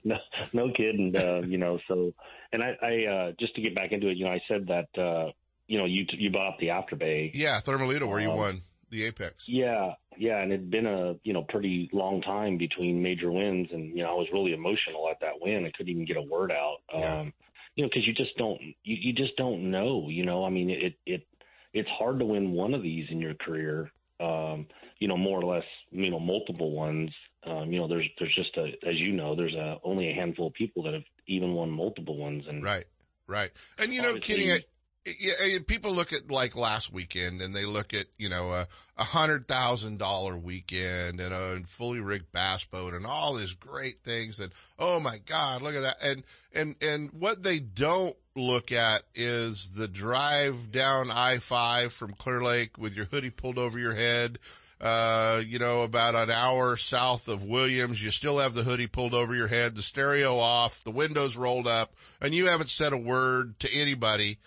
No, 0.04 0.16
no 0.52 0.70
kidding. 0.76 1.16
Uh, 1.16 1.40
you 1.46 1.56
know, 1.56 1.78
so 1.88 2.12
and 2.52 2.62
I, 2.62 2.76
I 2.82 3.10
uh, 3.10 3.32
just 3.40 3.54
to 3.54 3.62
get 3.62 3.74
back 3.74 3.92
into 3.92 4.08
it, 4.08 4.18
you 4.18 4.26
know, 4.26 4.30
I 4.30 4.40
said 4.46 4.66
that 4.66 5.00
uh, 5.00 5.30
you 5.68 5.78
know 5.78 5.86
you 5.86 6.04
you 6.12 6.30
bought 6.30 6.48
up 6.48 6.58
the 6.60 6.68
Afterbay. 6.68 7.30
Yeah, 7.32 7.56
Thermalito, 7.60 8.06
where 8.06 8.20
you 8.20 8.30
Um, 8.30 8.36
won 8.36 8.60
the 8.90 9.04
Apex. 9.04 9.48
Yeah, 9.48 9.94
yeah, 10.18 10.42
and 10.42 10.52
it'd 10.52 10.70
been 10.70 10.86
a 10.86 11.14
you 11.24 11.32
know 11.32 11.44
pretty 11.48 11.88
long 11.94 12.20
time 12.20 12.58
between 12.58 13.02
major 13.02 13.32
wins, 13.32 13.68
and 13.72 13.96
you 13.96 14.02
know 14.02 14.10
I 14.10 14.14
was 14.14 14.28
really 14.34 14.52
emotional 14.52 15.08
at 15.10 15.18
that 15.20 15.40
win. 15.40 15.64
I 15.64 15.70
couldn't 15.70 15.90
even 15.90 16.04
get 16.04 16.18
a 16.18 16.22
word 16.22 16.52
out. 16.52 16.76
Um, 16.94 17.32
you 17.76 17.84
know, 17.84 17.88
because 17.88 18.06
you 18.06 18.12
just 18.12 18.36
don't 18.36 18.60
you, 18.60 18.74
you 18.84 19.12
just 19.12 19.36
don't 19.36 19.70
know. 19.70 20.08
You 20.08 20.24
know, 20.24 20.44
I 20.44 20.50
mean, 20.50 20.70
it 20.70 20.94
it 21.06 21.26
it's 21.72 21.88
hard 21.88 22.18
to 22.18 22.24
win 22.24 22.52
one 22.52 22.74
of 22.74 22.82
these 22.82 23.06
in 23.10 23.20
your 23.20 23.34
career. 23.34 23.90
Um, 24.18 24.66
you 24.98 25.08
know, 25.08 25.16
more 25.16 25.40
or 25.40 25.54
less, 25.54 25.64
you 25.90 26.10
know, 26.10 26.20
multiple 26.20 26.72
ones. 26.72 27.10
Um, 27.44 27.72
you 27.72 27.80
know, 27.80 27.88
there's 27.88 28.06
there's 28.18 28.34
just 28.34 28.56
a 28.56 28.64
as 28.86 28.96
you 28.96 29.12
know, 29.12 29.34
there's 29.34 29.54
a 29.54 29.78
only 29.82 30.10
a 30.10 30.14
handful 30.14 30.48
of 30.48 30.52
people 30.52 30.82
that 30.84 30.94
have 30.94 31.04
even 31.26 31.54
won 31.54 31.70
multiple 31.70 32.16
ones, 32.16 32.44
and 32.48 32.62
Right, 32.62 32.84
right. 33.26 33.50
And 33.78 33.94
you 33.94 34.02
know, 34.02 34.16
Kenny, 34.16 34.52
I, 34.52 34.60
yeah, 35.06 35.58
people 35.66 35.92
look 35.92 36.12
at 36.12 36.30
like 36.30 36.56
last 36.56 36.92
weekend 36.92 37.40
and 37.40 37.54
they 37.54 37.64
look 37.64 37.94
at, 37.94 38.06
you 38.18 38.28
know, 38.28 38.50
a, 38.50 38.66
a 38.98 39.04
hundred 39.04 39.46
thousand 39.46 39.98
dollar 39.98 40.36
weekend 40.36 41.20
and 41.20 41.32
a 41.32 41.60
fully 41.66 42.00
rigged 42.00 42.30
bass 42.32 42.66
boat 42.66 42.92
and 42.92 43.06
all 43.06 43.34
these 43.34 43.54
great 43.54 44.02
things. 44.04 44.40
And 44.40 44.52
oh 44.78 45.00
my 45.00 45.18
God, 45.24 45.62
look 45.62 45.74
at 45.74 45.82
that. 45.82 45.96
And, 46.04 46.22
and, 46.54 46.76
and 46.82 47.10
what 47.12 47.42
they 47.42 47.60
don't 47.60 48.16
look 48.36 48.72
at 48.72 49.02
is 49.14 49.70
the 49.70 49.88
drive 49.88 50.70
down 50.70 51.10
I-5 51.10 51.96
from 51.96 52.12
Clear 52.12 52.42
Lake 52.42 52.76
with 52.76 52.94
your 52.94 53.06
hoodie 53.06 53.30
pulled 53.30 53.58
over 53.58 53.78
your 53.78 53.94
head. 53.94 54.38
Uh, 54.82 55.42
you 55.46 55.58
know, 55.58 55.82
about 55.82 56.14
an 56.14 56.30
hour 56.30 56.74
south 56.74 57.28
of 57.28 57.44
Williams, 57.44 58.02
you 58.02 58.10
still 58.10 58.38
have 58.38 58.54
the 58.54 58.62
hoodie 58.62 58.86
pulled 58.86 59.12
over 59.12 59.34
your 59.34 59.46
head, 59.46 59.76
the 59.76 59.82
stereo 59.82 60.38
off, 60.38 60.84
the 60.84 60.90
windows 60.90 61.36
rolled 61.36 61.66
up, 61.66 61.92
and 62.22 62.34
you 62.34 62.46
haven't 62.46 62.70
said 62.70 62.94
a 62.94 62.98
word 62.98 63.60
to 63.60 63.68
anybody 63.74 64.38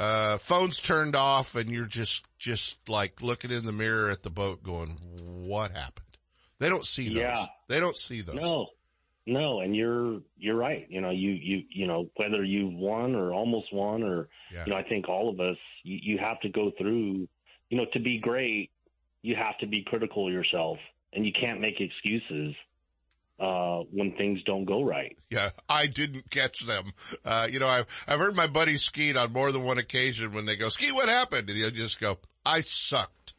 uh, 0.00 0.38
phone's 0.38 0.80
turned 0.80 1.14
off 1.14 1.54
and 1.54 1.70
you're 1.70 1.86
just, 1.86 2.26
just 2.38 2.88
like 2.88 3.20
looking 3.22 3.50
in 3.50 3.64
the 3.64 3.72
mirror 3.72 4.10
at 4.10 4.22
the 4.22 4.30
boat 4.30 4.62
going, 4.62 4.96
what 5.44 5.70
happened? 5.72 6.06
They 6.58 6.68
don't 6.68 6.84
see 6.84 7.08
those. 7.08 7.18
Yeah. 7.18 7.46
They 7.68 7.80
don't 7.80 7.96
see 7.96 8.20
those. 8.20 8.36
No, 8.36 8.68
no, 9.26 9.60
and 9.60 9.74
you're 9.74 10.20
you're 10.38 10.56
right. 10.56 10.86
You 10.90 11.00
know, 11.00 11.10
you 11.10 11.30
you 11.30 11.62
you 11.70 11.86
know 11.86 12.10
whether 12.16 12.44
you 12.44 12.68
won 12.68 13.14
or 13.14 13.32
almost 13.32 13.72
won, 13.72 14.02
or 14.02 14.28
Yeah. 14.52 14.64
you 14.66 14.72
know, 14.72 14.78
I 14.78 14.82
think 14.82 15.08
all 15.08 15.28
of 15.30 15.40
us 15.40 15.56
you, 15.84 15.98
you 16.02 16.18
have 16.18 16.40
to 16.40 16.48
go 16.48 16.70
through. 16.76 17.28
You 17.70 17.76
know, 17.78 17.86
to 17.92 18.00
be 18.00 18.18
great, 18.18 18.70
you 19.22 19.36
have 19.36 19.56
to 19.58 19.66
be 19.66 19.82
critical 19.84 20.26
of 20.26 20.32
yourself, 20.32 20.78
and 21.12 21.24
you 21.24 21.32
can't 21.32 21.60
make 21.60 21.80
excuses 21.80 22.54
uh, 23.40 23.84
when 23.90 24.12
things 24.16 24.40
don't 24.44 24.66
go 24.66 24.82
right. 24.82 25.16
Yeah, 25.30 25.50
I 25.68 25.86
didn't 25.86 26.30
catch 26.30 26.66
them. 26.66 26.92
Uh, 27.24 27.48
you 27.50 27.58
know, 27.58 27.68
I've, 27.68 27.86
I've 28.06 28.18
heard 28.18 28.36
my 28.36 28.46
buddies 28.46 28.82
skied 28.82 29.16
on 29.16 29.32
more 29.32 29.50
than 29.50 29.64
one 29.64 29.78
occasion 29.78 30.32
when 30.32 30.44
they 30.44 30.56
go, 30.56 30.68
ski, 30.68 30.92
what 30.92 31.08
happened? 31.08 31.48
And 31.48 31.58
he'll 31.58 31.70
just 31.70 32.00
go, 32.00 32.18
I 32.44 32.60
sucked. 32.60 33.34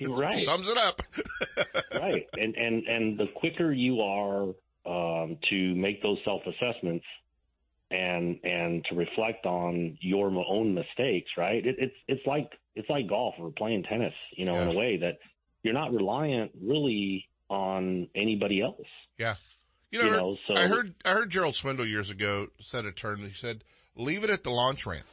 right. 0.06 0.34
Sums 0.34 0.68
it 0.68 0.78
up. 0.78 1.02
right. 1.94 2.26
And 2.38 2.54
and 2.54 2.86
and 2.86 3.18
the 3.18 3.26
quicker 3.34 3.72
you 3.72 4.00
are 4.00 4.44
um, 4.86 5.36
to 5.50 5.74
make 5.74 6.02
those 6.02 6.18
self 6.24 6.42
assessments 6.46 7.04
and 7.90 8.38
and 8.44 8.84
to 8.86 8.94
reflect 8.94 9.46
on 9.46 9.98
your 10.00 10.30
own 10.46 10.74
mistakes, 10.74 11.30
right? 11.36 11.66
It, 11.66 11.76
it's 11.78 11.94
it's 12.06 12.26
like 12.26 12.50
it's 12.74 12.88
like 12.88 13.08
golf 13.08 13.34
or 13.38 13.50
playing 13.50 13.82
tennis, 13.84 14.14
you 14.36 14.44
know, 14.44 14.54
in 14.54 14.68
a 14.68 14.74
way 14.74 14.98
that 14.98 15.18
you're 15.62 15.74
not 15.74 15.92
reliant 15.92 16.52
really 16.62 17.28
on 17.48 18.08
anybody 18.14 18.60
else. 18.60 18.86
Yeah. 19.18 19.34
You 19.90 19.98
know, 20.00 20.04
You 20.04 20.10
I 20.10 20.12
heard- 20.12 20.20
know, 20.20 20.38
so- 20.46 20.54
I 20.54 20.66
heard, 20.66 20.94
I 21.04 21.10
heard 21.10 21.30
Gerald 21.30 21.54
Swindle 21.54 21.86
years 21.86 22.10
ago 22.10 22.48
said 22.60 22.84
a 22.84 22.92
term. 22.92 23.20
He 23.20 23.30
said, 23.32 23.64
leave 23.96 24.24
it 24.24 24.30
at 24.30 24.42
the 24.44 24.50
launch 24.50 24.86
ramp. 24.86 25.06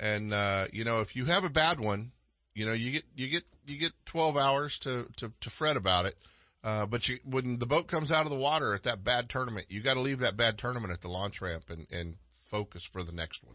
And, 0.00 0.34
uh, 0.34 0.66
you 0.72 0.84
know, 0.84 1.00
if 1.00 1.14
you 1.14 1.26
have 1.26 1.44
a 1.44 1.50
bad 1.50 1.78
one, 1.78 2.10
you 2.54 2.66
know, 2.66 2.72
you 2.72 2.90
get, 2.92 3.04
you 3.16 3.28
get, 3.28 3.44
you 3.66 3.78
get 3.78 3.92
12 4.06 4.36
hours 4.36 4.78
to, 4.80 5.06
to, 5.16 5.30
to 5.40 5.50
fret 5.50 5.76
about 5.76 6.06
it. 6.06 6.16
Uh, 6.64 6.86
but 6.86 7.08
you, 7.08 7.18
when 7.24 7.58
the 7.58 7.66
boat 7.66 7.86
comes 7.88 8.10
out 8.12 8.24
of 8.24 8.30
the 8.30 8.38
water 8.38 8.74
at 8.74 8.82
that 8.84 9.02
bad 9.04 9.28
tournament, 9.28 9.66
you 9.68 9.80
got 9.80 9.94
to 9.94 10.00
leave 10.00 10.18
that 10.18 10.36
bad 10.36 10.58
tournament 10.58 10.92
at 10.92 11.00
the 11.00 11.08
launch 11.08 11.40
ramp 11.40 11.64
and, 11.70 11.86
and 11.92 12.16
focus 12.50 12.84
for 12.84 13.02
the 13.02 13.12
next 13.12 13.42
one. 13.44 13.54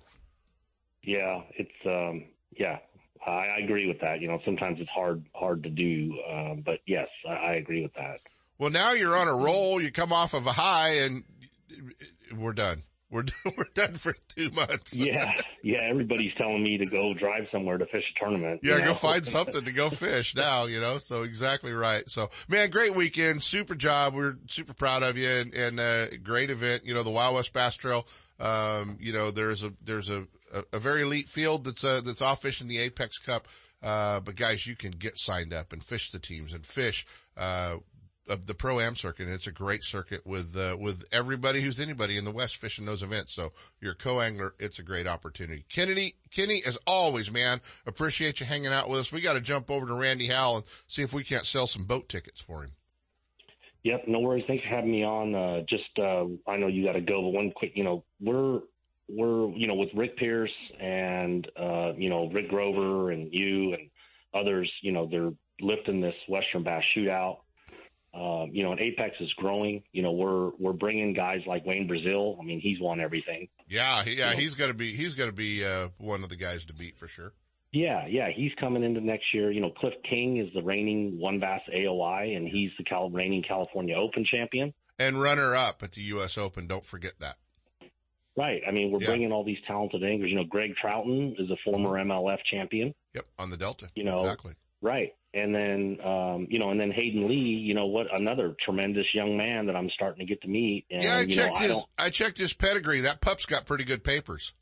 Yeah, 1.04 1.42
it's 1.58 1.86
um, 1.86 2.26
yeah, 2.58 2.80
I, 3.26 3.32
I 3.32 3.58
agree 3.64 3.88
with 3.88 4.00
that. 4.02 4.22
You 4.22 4.28
know, 4.28 4.40
sometimes 4.46 4.80
it's 4.80 4.90
hard 4.90 5.24
hard 5.34 5.64
to 5.64 5.70
do, 5.70 6.14
um, 6.30 6.64
but 6.66 6.80
yes, 6.86 7.08
I, 7.28 7.34
I 7.34 7.54
agree 7.54 7.82
with 7.82 7.94
that. 7.96 8.20
Well, 8.60 8.70
now 8.70 8.94
you're 8.94 9.16
on 9.16 9.28
a 9.28 9.36
roll. 9.36 9.82
You 9.82 9.92
come 9.92 10.12
off 10.12 10.34
of 10.34 10.46
a 10.46 10.52
high 10.52 10.96
and 11.02 11.24
we're 12.36 12.54
done. 12.54 12.84
We're, 13.10 13.24
we're 13.58 13.66
done 13.74 13.94
for 13.94 14.14
two 14.28 14.50
months. 14.52 14.94
Yeah, 14.94 15.32
yeah. 15.64 15.84
Everybody's 15.84 16.34
telling 16.38 16.62
me 16.62 16.78
to 16.78 16.86
go 16.86 17.14
drive 17.14 17.48
somewhere 17.52 17.78
to 17.78 17.86
fish 17.86 18.04
a 18.16 18.20
tournament. 18.20 18.62
Yeah, 18.64 18.78
you 18.78 18.84
go 18.84 18.94
find 18.94 19.26
something 19.26 19.64
to 19.64 19.72
go 19.72 19.90
fish 19.90 20.36
now, 20.36 20.66
you 20.66 20.82
know, 20.82 20.98
so 20.98 21.24
exactly 21.24 21.72
right. 21.72 22.10
So 22.10 22.30
man, 22.50 22.70
great 22.70 22.96
weekend, 22.96 23.44
super 23.44 23.76
job. 23.76 24.14
We're 24.14 24.38
super 24.48 24.74
proud 24.74 25.04
of 25.04 25.18
you 25.18 25.30
and, 25.30 25.54
and, 25.54 25.80
uh, 25.80 26.18
great 26.24 26.50
event. 26.50 26.86
You 26.86 26.96
know, 26.96 27.04
the 27.04 27.10
Wild 27.10 27.36
West 27.36 27.54
Bass 27.54 27.76
Trail, 27.76 28.06
um, 28.40 28.98
you 29.00 29.14
know, 29.14 29.32
there's 29.32 29.64
a, 29.64 29.72
there's 29.84 30.10
a, 30.10 30.28
a, 30.54 30.64
a 30.74 30.80
very 30.80 31.02
elite 31.02 31.28
field 31.28 31.66
that's, 31.66 31.84
uh, 31.84 32.02
that's 32.04 32.22
off 32.22 32.42
fishing 32.42 32.68
the 32.68 32.80
Apex 32.80 33.18
Cup. 33.18 33.48
Uh, 33.82 34.20
but 34.20 34.36
guys, 34.36 34.66
you 34.66 34.76
can 34.76 34.92
get 34.92 35.18
signed 35.18 35.54
up 35.54 35.72
and 35.74 35.84
fish 35.84 36.12
the 36.12 36.20
teams 36.20 36.54
and 36.54 36.66
fish, 36.66 37.06
uh, 37.38 37.78
the 38.26 38.54
pro 38.54 38.80
am 38.80 38.96
circuit. 38.96 39.26
And 39.26 39.34
it's 39.34 39.48
a 39.48 39.52
great 39.52 39.84
circuit 39.84 40.26
with, 40.26 40.58
uh, 40.58 40.76
with 40.80 41.06
everybody 41.12 41.62
who's 41.62 41.80
anybody 41.80 42.18
in 42.18 42.26
the 42.26 42.32
West 42.32 42.58
fishing 42.58 42.86
those 42.86 43.04
events. 43.04 43.34
So 43.34 43.54
you're 43.80 43.94
a 43.94 43.96
co-angler. 43.96 44.56
It's 44.60 44.80
a 44.80 44.84
great 44.84 45.08
opportunity. 45.08 45.64
Kennedy, 45.70 46.16
Kenny, 46.32 46.62
as 46.66 46.78
always, 46.86 47.32
man, 47.32 47.62
appreciate 47.86 48.40
you 48.40 48.46
hanging 48.46 48.74
out 48.74 48.90
with 48.90 49.00
us. 49.00 49.12
We 49.14 49.22
got 49.22 49.34
to 49.34 49.42
jump 49.42 49.72
over 49.72 49.86
to 49.86 49.94
Randy 49.94 50.28
Howell 50.28 50.58
and 50.58 50.66
see 50.88 51.04
if 51.04 51.14
we 51.14 51.24
can't 51.24 51.46
sell 51.46 51.68
some 51.68 51.86
boat 51.86 52.10
tickets 52.10 52.42
for 52.42 52.64
him. 52.64 52.72
Yep, 53.84 54.06
no 54.08 54.20
worries. 54.20 54.44
Thanks 54.48 54.64
for 54.64 54.70
having 54.70 54.92
me 54.92 55.06
on. 55.06 55.34
Uh, 55.34 55.62
just 55.70 55.98
uh, 55.98 56.26
I 56.46 56.58
know 56.58 56.68
you 56.68 56.84
got 56.84 56.94
to 56.94 57.02
go, 57.02 57.22
but 57.22 57.30
one 57.30 57.52
quick, 57.52 57.72
you 57.76 57.86
know, 57.86 58.04
we're 58.20 58.60
we're 59.10 59.50
you 59.52 59.68
know 59.68 59.76
with 59.76 59.90
Rick 59.96 60.18
Pierce 60.18 60.54
and 60.80 61.48
uh, 61.60 61.94
you 61.98 62.10
know 62.10 62.30
Rick 62.30 62.50
Grover 62.50 63.12
and 63.12 63.34
you 63.34 63.74
and 63.74 63.90
others, 64.34 64.72
you 64.82 64.92
know, 64.92 65.08
they're 65.10 65.32
lifting 65.62 66.02
this 66.02 66.16
Western 66.28 66.64
Bass 66.64 66.84
Shootout. 66.96 67.40
Um, 68.14 68.50
you 68.52 68.64
know, 68.64 68.72
and 68.72 68.80
Apex 68.80 69.16
is 69.20 69.32
growing. 69.34 69.84
You 69.92 70.02
know, 70.02 70.14
we're 70.14 70.50
we're 70.58 70.74
bringing 70.74 71.14
guys 71.14 71.42
like 71.46 71.66
Wayne 71.66 71.88
Brazil. 71.88 72.38
I 72.40 72.44
mean, 72.44 72.60
he's 72.60 72.80
won 72.80 73.00
everything. 73.00 73.48
Yeah, 73.68 74.04
he, 74.04 74.16
yeah, 74.16 74.34
he's 74.34 74.56
gonna 74.56 74.74
be 74.74 74.94
he's 74.94 75.14
gonna 75.14 75.32
be 75.32 75.64
uh, 75.64 75.90
one 75.98 76.24
of 76.24 76.30
the 76.30 76.36
guys 76.36 76.66
to 76.68 76.74
beat 76.74 76.98
for 76.98 77.08
sure. 77.08 77.34
Yeah, 77.72 78.08
yeah, 78.08 78.30
he's 78.34 78.54
coming 78.60 78.84
into 78.84 79.02
next 79.02 79.26
year. 79.34 79.52
You 79.52 79.62
know, 79.62 79.72
Cliff 79.72 79.94
King 80.10 80.38
is 80.38 80.52
the 80.54 80.64
reigning 80.64 81.20
one 81.20 81.40
bass 81.40 81.62
AOY, 81.78 82.36
and 82.36 82.48
he's 82.48 82.72
the 82.78 82.86
Cal- 82.86 83.10
reigning 83.10 83.44
California 83.44 83.96
Open 83.96 84.26
champion. 84.26 84.74
And 84.98 85.22
runner 85.22 85.54
up 85.54 85.84
at 85.84 85.92
the 85.92 86.02
U.S. 86.04 86.38
Open. 86.40 86.66
Don't 86.66 86.86
forget 86.86 87.20
that. 87.20 87.36
Right. 88.38 88.62
I 88.68 88.72
mean, 88.72 88.92
we're 88.92 89.00
Yeah. 89.02 89.08
bringing 89.08 89.32
all 89.32 89.44
these 89.44 89.58
talented 89.68 90.04
anglers. 90.04 90.30
You 90.30 90.36
know, 90.38 90.44
Greg 90.46 90.76
Trouton 90.82 91.34
is 91.40 91.50
a 91.50 91.58
former 91.66 91.98
MLF 91.98 92.38
champion. 92.50 92.94
Yep, 93.16 93.26
on 93.40 93.50
the 93.50 93.58
Delta. 93.58 93.90
You 93.96 94.04
know, 94.04 94.20
exactly. 94.22 94.54
Right. 94.80 95.16
And 95.34 95.54
then, 95.54 95.98
um, 96.06 96.48
you 96.50 96.60
know, 96.60 96.70
and 96.70 96.80
then 96.80 96.92
Hayden 96.92 97.28
Lee, 97.28 97.36
you 97.36 97.74
know, 97.74 97.88
what 97.88 98.08
another 98.18 98.56
tremendous 98.64 99.06
young 99.14 99.36
man 99.38 99.66
that 99.66 99.76
I'm 99.76 99.90
starting 99.90 100.26
to 100.26 100.30
get 100.32 100.42
to 100.44 100.48
meet. 100.48 100.86
And, 100.90 101.04
Yeah, 101.04 101.18
I 101.18 101.22
you 101.22 101.28
know, 101.28 101.34
checked 101.34 101.56
I 101.58 101.60
his 101.62 101.70
don't, 101.72 101.86
I 101.98 102.10
checked 102.12 102.38
his 102.38 102.54
pedigree. 102.54 103.02
That 103.02 103.22
pup's 103.22 103.46
got 103.46 103.66
pretty 103.66 103.84
good 103.84 104.04
papers. 104.04 104.54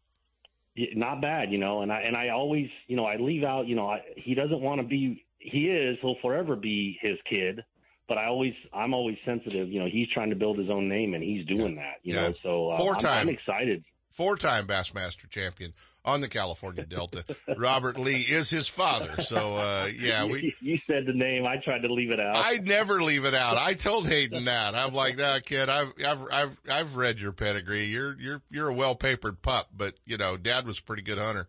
Not 0.77 1.21
bad, 1.21 1.51
you 1.51 1.57
know, 1.57 1.81
and 1.81 1.91
I 1.91 2.01
and 2.01 2.17
I 2.17 2.29
always, 2.29 2.67
you 2.87 2.97
know, 2.97 3.05
I 3.05 3.15
leave 3.15 3.43
out, 3.43 3.67
you 3.67 3.75
know, 3.75 3.87
I, 3.87 4.01
he 4.17 4.35
doesn't 4.35 4.59
want 4.59 4.81
to 4.81 4.87
be, 4.87 5.23
he 5.37 5.67
is, 5.69 5.97
he'll 6.01 6.17
forever 6.21 6.57
be 6.57 6.97
his 7.01 7.17
kid, 7.29 7.63
but 8.07 8.17
I 8.17 8.25
always, 8.27 8.53
I'm 8.73 8.93
always 8.93 9.17
sensitive, 9.25 9.69
you 9.69 9.79
know, 9.79 9.87
he's 9.91 10.07
trying 10.09 10.29
to 10.29 10.35
build 10.35 10.57
his 10.57 10.69
own 10.69 10.87
name 10.87 11.13
and 11.13 11.23
he's 11.23 11.45
doing 11.45 11.75
that, 11.77 11.95
you 12.03 12.13
Yeah. 12.13 12.29
know, 12.29 12.33
so 12.43 12.69
uh, 12.69 12.77
Four 12.77 12.93
I'm, 12.95 12.99
time. 12.99 13.21
I'm 13.27 13.29
excited. 13.29 13.83
four-time 14.11 14.65
Bassmaster 14.65 15.29
champion 15.29 15.73
on 16.05 16.21
the 16.21 16.29
California 16.29 16.85
Delta. 16.85 17.25
Robert 17.57 17.99
Lee 17.99 18.21
is 18.21 18.49
his 18.49 18.65
father. 18.67 19.21
So, 19.21 19.57
uh, 19.57 19.89
yeah, 19.99 20.25
we. 20.25 20.55
You 20.61 20.79
said 20.87 21.05
the 21.05 21.13
name. 21.13 21.45
I 21.45 21.57
tried 21.57 21.83
to 21.83 21.91
leave 21.93 22.11
it 22.11 22.19
out. 22.21 22.37
I 22.37 22.57
never 22.57 23.01
leave 23.03 23.25
it 23.25 23.33
out. 23.33 23.57
I 23.57 23.73
told 23.73 24.07
Hayden 24.07 24.45
that. 24.53 24.73
I'm 24.75 24.93
like, 24.93 25.17
nah, 25.17 25.39
kid, 25.43 25.67
I've, 25.69 25.91
I've, 26.05 26.19
I've, 26.31 26.59
I've 26.71 26.95
read 26.95 27.19
your 27.19 27.33
pedigree. 27.33 27.85
You're, 27.85 28.15
you're, 28.19 28.41
you're 28.49 28.69
a 28.69 28.73
well-papered 28.73 29.41
pup, 29.41 29.67
but 29.75 29.95
you 30.05 30.17
know, 30.17 30.37
dad 30.37 30.65
was 30.65 30.79
a 30.79 30.83
pretty 30.83 31.01
good 31.03 31.17
hunter. 31.17 31.47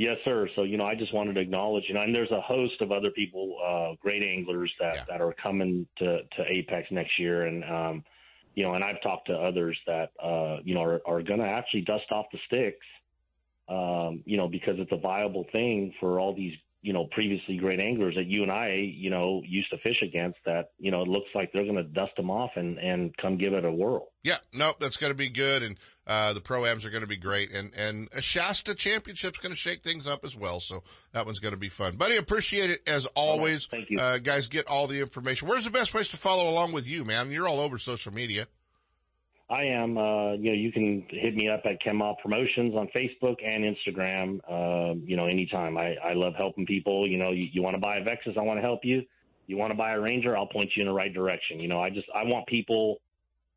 Yes, 0.00 0.16
sir. 0.24 0.48
So, 0.56 0.62
you 0.62 0.78
know, 0.78 0.86
I 0.86 0.94
just 0.94 1.12
wanted 1.12 1.34
to 1.34 1.42
acknowledge, 1.42 1.84
you 1.86 1.92
know, 1.92 2.00
and 2.00 2.14
there's 2.14 2.30
a 2.30 2.40
host 2.40 2.80
of 2.80 2.90
other 2.90 3.10
people, 3.10 3.58
uh, 3.62 3.96
great 4.00 4.22
anglers 4.22 4.72
that, 4.80 4.94
yeah. 4.94 5.04
that 5.10 5.20
are 5.20 5.34
coming 5.34 5.86
to, 5.98 6.20
to 6.22 6.44
Apex 6.48 6.88
next 6.90 7.18
year. 7.18 7.44
And, 7.44 7.62
um, 7.64 8.04
you 8.54 8.62
know, 8.62 8.72
and 8.72 8.82
I've 8.82 9.02
talked 9.02 9.26
to 9.26 9.34
others 9.34 9.78
that, 9.86 10.12
uh, 10.18 10.60
you 10.64 10.74
know, 10.74 10.80
are, 10.80 11.02
are 11.04 11.20
going 11.20 11.40
to 11.40 11.46
actually 11.46 11.82
dust 11.82 12.10
off 12.12 12.24
the 12.32 12.38
sticks, 12.46 12.86
um, 13.68 14.22
you 14.24 14.38
know, 14.38 14.48
because 14.48 14.76
it's 14.78 14.90
a 14.90 14.96
viable 14.96 15.44
thing 15.52 15.92
for 16.00 16.18
all 16.18 16.34
these 16.34 16.54
you 16.82 16.94
know, 16.94 17.06
previously 17.10 17.58
great 17.58 17.82
anglers 17.82 18.14
that 18.14 18.26
you 18.26 18.42
and 18.42 18.50
I, 18.50 18.74
you 18.74 19.10
know, 19.10 19.42
used 19.46 19.70
to 19.70 19.78
fish 19.78 20.00
against 20.02 20.38
that, 20.46 20.70
you 20.78 20.90
know, 20.90 21.02
it 21.02 21.08
looks 21.08 21.28
like 21.34 21.52
they're 21.52 21.64
going 21.64 21.76
to 21.76 21.82
dust 21.82 22.12
them 22.16 22.30
off 22.30 22.52
and, 22.56 22.78
and 22.78 23.14
come 23.18 23.36
give 23.36 23.52
it 23.52 23.66
a 23.66 23.70
whirl. 23.70 24.08
Yeah, 24.22 24.36
nope, 24.54 24.76
that's 24.80 24.96
going 24.96 25.10
to 25.10 25.16
be 25.16 25.28
good. 25.28 25.62
And, 25.62 25.78
uh, 26.06 26.32
the 26.32 26.40
pro-ams 26.40 26.86
are 26.86 26.90
going 26.90 27.02
to 27.02 27.06
be 27.06 27.18
great. 27.18 27.52
And, 27.52 27.74
and 27.74 28.08
a 28.14 28.22
Shasta 28.22 28.74
championship's 28.74 29.38
going 29.38 29.52
to 29.52 29.58
shake 29.58 29.82
things 29.82 30.06
up 30.06 30.24
as 30.24 30.34
well. 30.34 30.58
So 30.58 30.82
that 31.12 31.26
one's 31.26 31.38
going 31.38 31.52
to 31.52 31.58
be 31.58 31.68
fun. 31.68 31.96
Buddy, 31.96 32.16
appreciate 32.16 32.70
it 32.70 32.88
as 32.88 33.04
always. 33.14 33.68
Right, 33.70 33.78
thank 33.80 33.90
you. 33.90 33.98
Uh, 33.98 34.18
guys, 34.18 34.48
get 34.48 34.66
all 34.66 34.86
the 34.86 35.00
information. 35.00 35.48
Where's 35.48 35.64
the 35.64 35.70
best 35.70 35.92
place 35.92 36.08
to 36.10 36.16
follow 36.16 36.48
along 36.48 36.72
with 36.72 36.88
you, 36.88 37.04
man? 37.04 37.30
You're 37.30 37.48
all 37.48 37.60
over 37.60 37.76
social 37.76 38.14
media. 38.14 38.46
I 39.50 39.64
am. 39.64 39.98
Uh, 39.98 40.34
you 40.34 40.50
know, 40.50 40.56
you 40.56 40.70
can 40.70 41.04
hit 41.10 41.34
me 41.34 41.48
up 41.48 41.62
at 41.64 41.82
Chem 41.82 42.00
Promotions 42.22 42.74
on 42.76 42.88
Facebook 42.94 43.36
and 43.44 43.64
Instagram. 43.64 44.38
Uh, 44.48 44.94
you 45.04 45.16
know, 45.16 45.26
anytime. 45.26 45.76
I, 45.76 45.96
I 45.96 46.12
love 46.12 46.34
helping 46.38 46.66
people. 46.66 47.08
You 47.08 47.18
know, 47.18 47.32
you, 47.32 47.48
you 47.52 47.60
want 47.60 47.74
to 47.74 47.80
buy 47.80 47.96
a 47.96 48.04
Vexus, 48.04 48.36
I 48.38 48.42
want 48.42 48.58
to 48.58 48.62
help 48.62 48.80
you. 48.84 49.02
You 49.48 49.56
want 49.56 49.72
to 49.72 49.76
buy 49.76 49.92
a 49.94 50.00
Ranger, 50.00 50.36
I'll 50.36 50.46
point 50.46 50.70
you 50.76 50.82
in 50.82 50.86
the 50.86 50.94
right 50.94 51.12
direction. 51.12 51.58
You 51.58 51.66
know, 51.66 51.80
I 51.80 51.90
just 51.90 52.06
I 52.14 52.22
want 52.22 52.46
people 52.46 53.00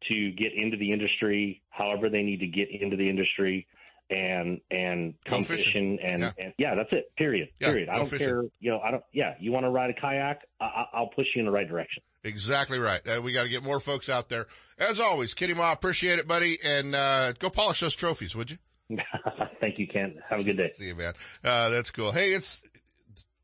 to 0.10 0.32
get 0.32 0.52
into 0.56 0.76
the 0.78 0.92
industry, 0.92 1.62
however 1.70 2.10
they 2.10 2.24
need 2.24 2.40
to 2.40 2.48
get 2.48 2.70
into 2.72 2.98
the 2.98 3.08
industry, 3.08 3.68
and 4.14 4.62
and 4.72 5.14
come 5.26 5.44
fishing, 5.44 6.00
and, 6.02 6.22
yeah. 6.22 6.32
and 6.38 6.54
yeah, 6.58 6.76
that's 6.76 6.92
it. 6.92 7.16
Period. 7.18 7.50
Yeah, 7.60 7.70
period. 7.70 7.90
I 7.90 7.96
don't 7.96 8.06
fishing. 8.06 8.28
care. 8.28 8.44
You 8.60 8.72
know, 8.72 8.80
I 8.80 8.92
don't. 8.92 9.04
Yeah, 9.12 9.36
you 9.40 9.52
want 9.52 9.66
to 9.66 9.70
ride 9.70 9.90
a 9.90 9.94
kayak? 9.94 10.42
I, 10.62 10.86
I'll 10.94 11.08
push 11.08 11.28
you 11.36 11.40
in 11.40 11.46
the 11.46 11.52
right 11.52 11.68
direction. 11.68 12.04
Exactly 12.24 12.80
right. 12.80 13.02
Uh, 13.06 13.22
we 13.22 13.34
got 13.34 13.44
to 13.44 13.50
get 13.50 13.64
more 13.64 13.80
folks 13.80 14.08
out 14.10 14.30
there. 14.30 14.48
As 14.80 15.00
always, 15.00 15.34
Kenny 15.34 15.54
Mah, 15.54 15.74
appreciate 15.74 16.20
it, 16.20 16.28
buddy, 16.28 16.58
and 16.64 16.96
uh, 16.96 17.34
go 17.34 17.50
polish 17.50 17.82
those 17.82 17.96
trophies, 17.96 18.36
would 18.36 18.52
you? 18.52 18.58
Thank 19.60 19.80
you, 19.80 19.88
Ken. 19.88 20.16
Have 20.30 20.40
a 20.40 20.44
good 20.44 20.58
day. 20.58 20.70
See 20.70 20.88
you, 20.88 20.96
man. 20.96 21.14
Uh, 21.44 21.70
that's 21.70 21.92
cool. 21.92 22.12
Hey, 22.12 22.30
it's 22.30 22.64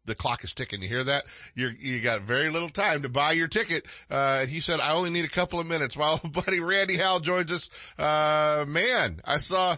the 0.09 0.15
clock 0.15 0.43
is 0.43 0.53
ticking. 0.53 0.81
You 0.81 0.89
hear 0.89 1.03
that? 1.05 1.23
You 1.55 1.69
you 1.79 2.01
got 2.01 2.21
very 2.21 2.49
little 2.49 2.69
time 2.69 3.03
to 3.03 3.09
buy 3.09 3.31
your 3.33 3.47
ticket. 3.47 3.87
Uh, 4.11 4.39
and 4.41 4.49
he 4.49 4.59
said, 4.59 4.79
I 4.79 4.93
only 4.93 5.11
need 5.11 5.23
a 5.23 5.29
couple 5.29 5.59
of 5.59 5.67
minutes. 5.67 5.95
While 5.99 6.17
buddy 6.17 6.59
Randy 6.59 6.97
Howell 6.97 7.21
joins 7.21 7.51
us, 7.51 7.69
uh, 7.97 8.65
man, 8.67 9.21
I 9.23 9.37
saw, 9.37 9.77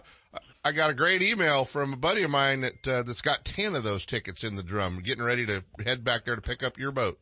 I 0.64 0.70
got 0.70 0.90
a 0.90 0.94
great 0.94 1.22
email 1.22 1.64
from 1.64 1.92
a 1.92 1.96
buddy 1.96 2.22
of 2.22 2.30
mine 2.30 2.60
that, 2.60 2.86
uh, 2.86 3.02
that's 3.02 3.20
got 3.20 3.44
10 3.44 3.74
of 3.74 3.82
those 3.82 4.06
tickets 4.06 4.44
in 4.44 4.54
the 4.54 4.62
drum, 4.62 5.00
getting 5.00 5.24
ready 5.24 5.44
to 5.46 5.64
head 5.84 6.04
back 6.04 6.24
there 6.24 6.36
to 6.36 6.42
pick 6.42 6.62
up 6.62 6.78
your 6.78 6.92
boat. 6.92 7.18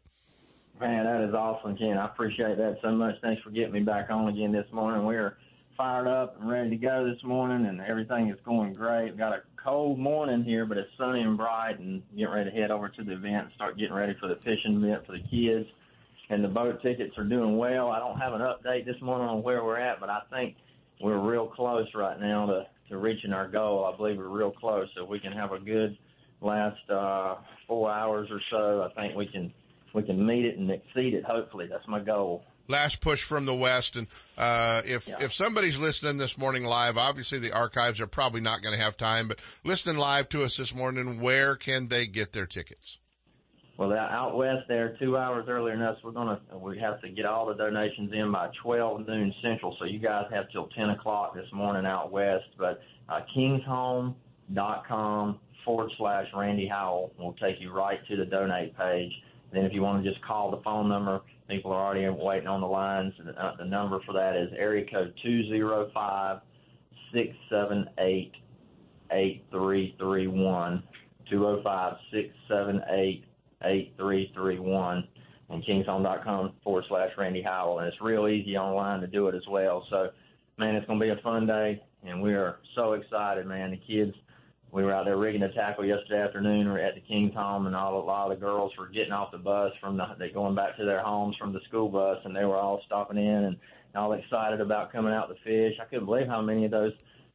Man, 0.78 1.04
that 1.04 1.26
is 1.26 1.34
awesome, 1.34 1.74
Ken. 1.76 1.96
I 1.96 2.04
appreciate 2.04 2.58
that 2.58 2.76
so 2.82 2.90
much. 2.90 3.14
Thanks 3.22 3.40
for 3.42 3.50
getting 3.50 3.72
me 3.72 3.80
back 3.80 4.10
on 4.10 4.28
again 4.28 4.52
this 4.52 4.66
morning. 4.72 5.06
We're 5.06 5.38
fired 5.74 6.06
up 6.06 6.38
and 6.38 6.50
ready 6.50 6.68
to 6.70 6.76
go 6.76 7.10
this 7.10 7.22
morning, 7.24 7.66
and 7.66 7.80
everything 7.80 8.28
is 8.28 8.38
going 8.44 8.74
great. 8.74 9.16
Got 9.16 9.32
a 9.32 9.42
cold 9.62 9.98
morning 9.98 10.44
here, 10.44 10.66
but 10.66 10.76
it's 10.76 10.90
sunny 10.98 11.22
and 11.22 11.38
bright, 11.38 11.78
and 11.78 12.02
getting 12.10 12.28
ready 12.28 12.50
to 12.50 12.56
head 12.56 12.70
over 12.70 12.90
to 12.90 13.04
the 13.04 13.12
event 13.12 13.46
and 13.46 13.52
start 13.54 13.78
getting 13.78 13.94
ready 13.94 14.14
for 14.20 14.28
the 14.28 14.36
fishing 14.36 14.82
event 14.84 15.06
for 15.06 15.12
the 15.12 15.24
kids. 15.30 15.66
And 16.28 16.44
the 16.44 16.48
boat 16.48 16.82
tickets 16.82 17.18
are 17.18 17.24
doing 17.24 17.56
well. 17.56 17.88
I 17.88 17.98
don't 18.00 18.18
have 18.18 18.34
an 18.34 18.42
update 18.42 18.84
this 18.84 19.00
morning 19.00 19.28
on 19.28 19.42
where 19.42 19.64
we're 19.64 19.80
at, 19.80 19.98
but 19.98 20.10
I 20.10 20.20
think 20.30 20.56
we're 21.00 21.18
real 21.18 21.46
close 21.46 21.88
right 21.94 22.20
now 22.20 22.46
to, 22.46 22.66
to 22.90 22.98
reaching 22.98 23.32
our 23.32 23.48
goal. 23.48 23.90
I 23.92 23.96
believe 23.96 24.18
we're 24.18 24.28
real 24.28 24.52
close, 24.52 24.88
so 24.94 25.04
we 25.04 25.18
can 25.18 25.32
have 25.32 25.52
a 25.52 25.58
good 25.58 25.96
last 26.40 26.78
uh, 26.90 27.36
four 27.66 27.90
hours 27.90 28.28
or 28.30 28.40
so. 28.50 28.82
I 28.82 29.00
think 29.00 29.16
we 29.16 29.26
can 29.26 29.52
we 29.94 30.02
can 30.02 30.24
meet 30.24 30.44
it 30.44 30.58
and 30.58 30.70
exceed 30.70 31.14
it. 31.14 31.24
Hopefully, 31.24 31.66
that's 31.70 31.86
my 31.88 32.00
goal. 32.00 32.44
Last 32.68 33.00
push 33.00 33.22
from 33.22 33.46
the 33.46 33.54
West, 33.54 33.96
and 33.96 34.06
uh, 34.38 34.82
if 34.84 35.08
yeah. 35.08 35.16
if 35.20 35.32
somebody's 35.32 35.78
listening 35.78 36.18
this 36.18 36.38
morning 36.38 36.64
live, 36.64 36.98
obviously 36.98 37.38
the 37.38 37.52
archives 37.52 38.00
are 38.00 38.06
probably 38.06 38.40
not 38.40 38.62
going 38.62 38.76
to 38.76 38.82
have 38.82 38.96
time, 38.96 39.28
but 39.28 39.40
listening 39.64 39.96
live 39.96 40.28
to 40.30 40.44
us 40.44 40.56
this 40.56 40.74
morning, 40.74 41.20
where 41.20 41.56
can 41.56 41.88
they 41.88 42.06
get 42.06 42.32
their 42.32 42.46
tickets? 42.46 43.00
Well, 43.80 43.92
out 43.94 44.36
west, 44.36 44.68
there 44.68 44.94
two 45.00 45.16
hours 45.16 45.46
earlier 45.48 45.74
than 45.74 45.82
us. 45.82 45.96
We're 46.04 46.10
gonna 46.10 46.38
we 46.54 46.78
have 46.78 47.00
to 47.00 47.08
get 47.08 47.24
all 47.24 47.46
the 47.46 47.54
donations 47.54 48.12
in 48.12 48.30
by 48.30 48.50
12 48.62 49.08
noon 49.08 49.32
central. 49.40 49.74
So 49.78 49.86
you 49.86 49.98
guys 49.98 50.26
have 50.30 50.50
till 50.52 50.68
10 50.76 50.90
o'clock 50.90 51.34
this 51.34 51.46
morning 51.50 51.86
out 51.86 52.12
west. 52.12 52.44
But 52.58 52.82
uh, 53.08 53.20
kingshome.com 53.32 55.40
forward 55.64 55.90
slash 55.96 56.26
Randy 56.36 56.68
Howell 56.68 57.14
will 57.18 57.32
take 57.34 57.58
you 57.58 57.72
right 57.72 57.98
to 58.08 58.16
the 58.16 58.26
donate 58.26 58.76
page 58.76 59.12
then 59.52 59.64
if 59.64 59.72
you 59.72 59.82
want 59.82 60.04
to 60.04 60.10
just 60.10 60.22
call 60.24 60.50
the 60.50 60.62
phone 60.62 60.88
number, 60.88 61.22
people 61.48 61.72
are 61.72 61.84
already 61.84 62.08
waiting 62.08 62.46
on 62.46 62.60
the 62.60 62.66
lines. 62.66 63.12
The, 63.24 63.32
uh, 63.32 63.56
the 63.56 63.64
number 63.64 64.00
for 64.06 64.12
that 64.12 64.36
is 64.36 64.48
area 64.56 64.86
code 64.90 65.12
two 65.22 65.48
zero 65.48 65.90
five 65.92 66.40
six 67.14 67.34
seven 67.48 67.88
eight 73.64 73.68
eight 73.68 73.94
three 73.96 74.32
three 74.34 74.58
one 74.58 75.08
two 75.50 75.62
zero 75.72 75.84
five 75.84 75.84
six 75.84 75.86
seven 75.86 76.06
eight 76.06 76.12
eight 76.12 76.14
three 76.16 76.18
three 76.18 76.24
one 76.24 76.24
and 76.24 76.24
kingshome.com 76.24 76.52
forward 76.62 76.84
slash 76.88 77.10
Randy 77.18 77.42
Howell. 77.42 77.80
And 77.80 77.88
it's 77.88 78.00
real 78.00 78.28
easy 78.28 78.56
online 78.56 79.00
to 79.00 79.06
do 79.06 79.26
it 79.28 79.34
as 79.34 79.42
well. 79.48 79.84
So, 79.90 80.10
man, 80.58 80.76
it's 80.76 80.86
going 80.86 81.00
to 81.00 81.04
be 81.04 81.10
a 81.10 81.22
fun 81.22 81.46
day, 81.46 81.82
and 82.04 82.22
we 82.22 82.34
are 82.34 82.58
so 82.76 82.92
excited, 82.92 83.46
man. 83.46 83.72
The 83.72 83.76
kids– 83.78 84.14
we 84.72 84.84
were 84.84 84.92
out 84.92 85.04
there 85.04 85.16
rigging 85.16 85.40
the 85.40 85.48
tackle 85.48 85.84
yesterday 85.84 86.22
afternoon. 86.22 86.72
We 86.72 86.78
are 86.78 86.84
at 86.84 86.94
the 86.94 87.00
King's 87.00 87.34
Home, 87.34 87.66
and 87.66 87.74
all 87.74 88.00
a 88.00 88.04
lot 88.04 88.30
of 88.30 88.38
the 88.38 88.44
girls 88.44 88.72
were 88.78 88.88
getting 88.88 89.12
off 89.12 89.32
the 89.32 89.38
bus 89.38 89.72
from 89.80 89.96
the 89.96 90.04
they 90.18 90.30
going 90.30 90.54
back 90.54 90.76
to 90.76 90.84
their 90.84 91.02
homes 91.02 91.36
from 91.36 91.52
the 91.52 91.60
school 91.68 91.88
bus, 91.88 92.18
and 92.24 92.34
they 92.34 92.44
were 92.44 92.56
all 92.56 92.80
stopping 92.86 93.16
in 93.16 93.44
and 93.44 93.56
all 93.96 94.12
excited 94.12 94.60
about 94.60 94.92
coming 94.92 95.12
out 95.12 95.26
to 95.26 95.34
fish. 95.42 95.76
I 95.80 95.86
couldn't 95.86 96.06
believe 96.06 96.28
how 96.28 96.40
many 96.40 96.64
of 96.64 96.70
those 96.70 96.92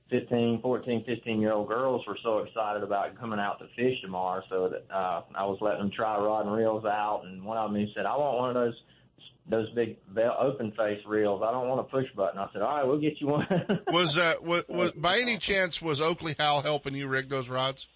15, 0.09 0.61
14, 0.61 1.03
15 1.05 1.41
year 1.41 1.53
old 1.53 1.67
girls 1.67 2.05
were 2.07 2.17
so 2.21 2.39
excited 2.39 2.83
about 2.83 3.17
coming 3.19 3.39
out 3.39 3.59
to 3.59 3.65
fish 3.75 3.99
tomorrow. 4.01 4.41
So 4.49 4.69
that 4.69 4.85
uh, 4.93 5.23
I 5.35 5.45
was 5.45 5.57
letting 5.61 5.79
them 5.79 5.91
try 5.91 6.17
rod 6.17 6.45
and 6.45 6.55
reels 6.55 6.85
out, 6.85 7.23
and 7.25 7.43
one 7.43 7.57
of 7.57 7.73
them 7.73 7.87
said, 7.95 8.05
"I 8.05 8.15
want 8.17 8.37
one 8.37 8.49
of 8.49 8.55
those." 8.55 8.75
those 9.47 9.69
big 9.75 9.97
open 10.39 10.71
face 10.71 10.99
reels. 11.05 11.43
I 11.45 11.51
don't 11.51 11.67
want 11.67 11.79
a 11.79 11.83
push 11.83 12.07
button. 12.15 12.39
I 12.39 12.47
said, 12.51 12.63
all 12.63 12.77
right, 12.77 12.83
we'll 12.83 12.99
get 12.99 13.21
you 13.21 13.27
one. 13.27 13.45
was 13.91 14.17
uh, 14.17 14.33
was, 14.41 14.65
was 14.67 14.91
by 14.93 15.19
any 15.19 15.37
chance 15.37 15.81
was 15.81 16.01
Oakley 16.01 16.33
Howell 16.39 16.61
helping 16.61 16.95
you 16.95 17.07
rig 17.07 17.29
those 17.29 17.47
rods? 17.47 17.87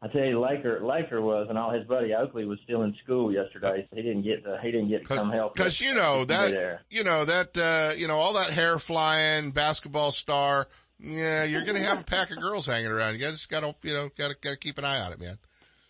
I 0.00 0.06
tell 0.06 0.24
you, 0.24 0.38
Laker 0.38 0.80
Laker 0.80 1.20
was, 1.20 1.46
and 1.48 1.58
all 1.58 1.72
his 1.72 1.84
buddy 1.84 2.14
Oakley 2.14 2.44
was 2.44 2.60
still 2.62 2.82
in 2.82 2.94
school 3.02 3.32
yesterday, 3.32 3.88
so 3.90 3.96
he 3.96 4.02
didn't 4.02 4.22
get 4.22 4.44
to 4.44 4.58
he 4.62 4.70
didn't 4.70 4.88
get 4.88 5.02
to 5.02 5.16
come 5.16 5.32
help. 5.32 5.54
Because 5.54 5.80
you 5.80 5.92
know 5.94 6.24
that 6.26 6.82
you 6.88 7.02
know 7.02 7.24
that 7.24 7.58
uh, 7.58 7.94
you 7.96 8.06
know 8.06 8.18
all 8.18 8.34
that 8.34 8.50
hair 8.50 8.78
flying, 8.78 9.50
basketball 9.50 10.12
star. 10.12 10.68
Yeah, 11.00 11.44
you're 11.44 11.64
gonna 11.64 11.80
have 11.80 12.00
a 12.00 12.04
pack 12.04 12.30
of 12.30 12.40
girls 12.40 12.66
hanging 12.66 12.90
around. 12.90 13.14
You 13.14 13.20
just 13.20 13.48
gotta 13.48 13.74
you 13.82 13.92
know 13.92 14.10
gotta 14.16 14.36
gotta 14.40 14.56
keep 14.56 14.78
an 14.78 14.84
eye 14.84 15.00
on 15.00 15.12
it, 15.12 15.20
man. 15.20 15.38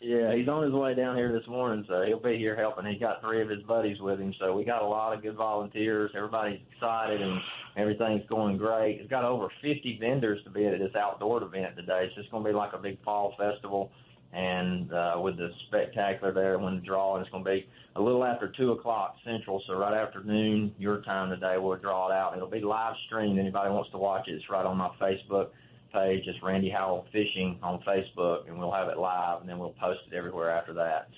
Yeah, 0.00 0.32
he's 0.32 0.46
on 0.46 0.62
his 0.62 0.72
way 0.72 0.94
down 0.94 1.16
here 1.16 1.32
this 1.32 1.46
morning, 1.48 1.84
so 1.88 2.02
he'll 2.02 2.20
be 2.20 2.38
here 2.38 2.54
helping. 2.54 2.86
He's 2.86 3.00
got 3.00 3.20
three 3.20 3.42
of 3.42 3.48
his 3.48 3.64
buddies 3.64 3.98
with 3.98 4.20
him, 4.20 4.32
so 4.38 4.54
we 4.54 4.64
got 4.64 4.82
a 4.82 4.86
lot 4.86 5.12
of 5.12 5.22
good 5.22 5.34
volunteers. 5.34 6.12
Everybody's 6.16 6.61
excited, 6.72 7.20
and 7.20 7.40
everything's 7.76 8.24
going 8.28 8.59
great. 8.59 9.00
He's 9.00 9.11
got 9.11 9.24
over 9.24 9.48
50 9.61 9.98
vendors 10.00 10.38
to 10.44 10.50
be 10.50 10.66
at 10.66 10.78
this 10.78 10.94
outdoor 10.94 11.42
event 11.42 11.74
today. 11.74 12.04
It's 12.04 12.14
just 12.14 12.30
going 12.30 12.44
to 12.44 12.50
be 12.50 12.54
like 12.54 12.74
a 12.74 12.78
big 12.78 13.02
fall 13.02 13.34
festival, 13.36 13.90
and 14.33 14.93
uh, 14.93 15.18
with 15.22 15.37
the 15.37 15.51
spectacular 15.66 16.33
there 16.33 16.59
when 16.59 16.76
the 16.76 16.81
draw, 16.83 17.16
and 17.16 17.22
it's 17.22 17.31
going 17.31 17.45
to 17.45 17.51
be 17.51 17.66
a 17.97 18.01
little 18.01 18.24
after 18.24 18.53
two 18.57 18.72
o'clock 18.72 19.16
central, 19.24 19.62
so 19.66 19.74
right 19.74 19.95
after 19.95 20.22
noon 20.22 20.74
your 20.79 21.01
time 21.03 21.31
today, 21.31 21.57
we'll 21.59 21.79
draw 21.79 22.11
it 22.11 22.12
out. 22.12 22.37
It'll 22.37 22.49
be 22.49 22.61
live 22.61 22.95
streamed. 23.07 23.39
Anybody 23.39 23.70
wants 23.70 23.91
to 23.93 23.99
watch 23.99 24.29
it, 24.29 24.33
it's 24.33 24.51
right 24.51 24.66
on 24.66 24.76
my 24.76 24.91
Facebook 25.01 25.49
page. 25.93 26.24
It's 26.26 26.43
Randy 26.43 26.70
Howell 26.70 27.07
Fishing 27.12 27.59
on 27.62 27.81
Facebook, 27.87 28.49
and 28.49 28.59
we'll 28.59 28.72
have 28.72 28.89
it 28.89 28.99
live, 28.99 29.41
and 29.41 29.49
then 29.49 29.59
we'll 29.59 29.74
post 29.81 30.01
it 30.11 30.14
everywhere 30.14 30.51
after 30.51 30.72
that. 30.74 31.09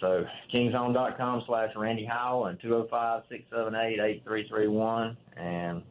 So 0.00 0.24
kingshome.com 0.50 1.44
slash 1.46 1.70
Randy 1.76 2.04
Howell 2.04 2.46
and 2.46 2.58
205-678-8331. 2.60 5.16
And 5.36 5.82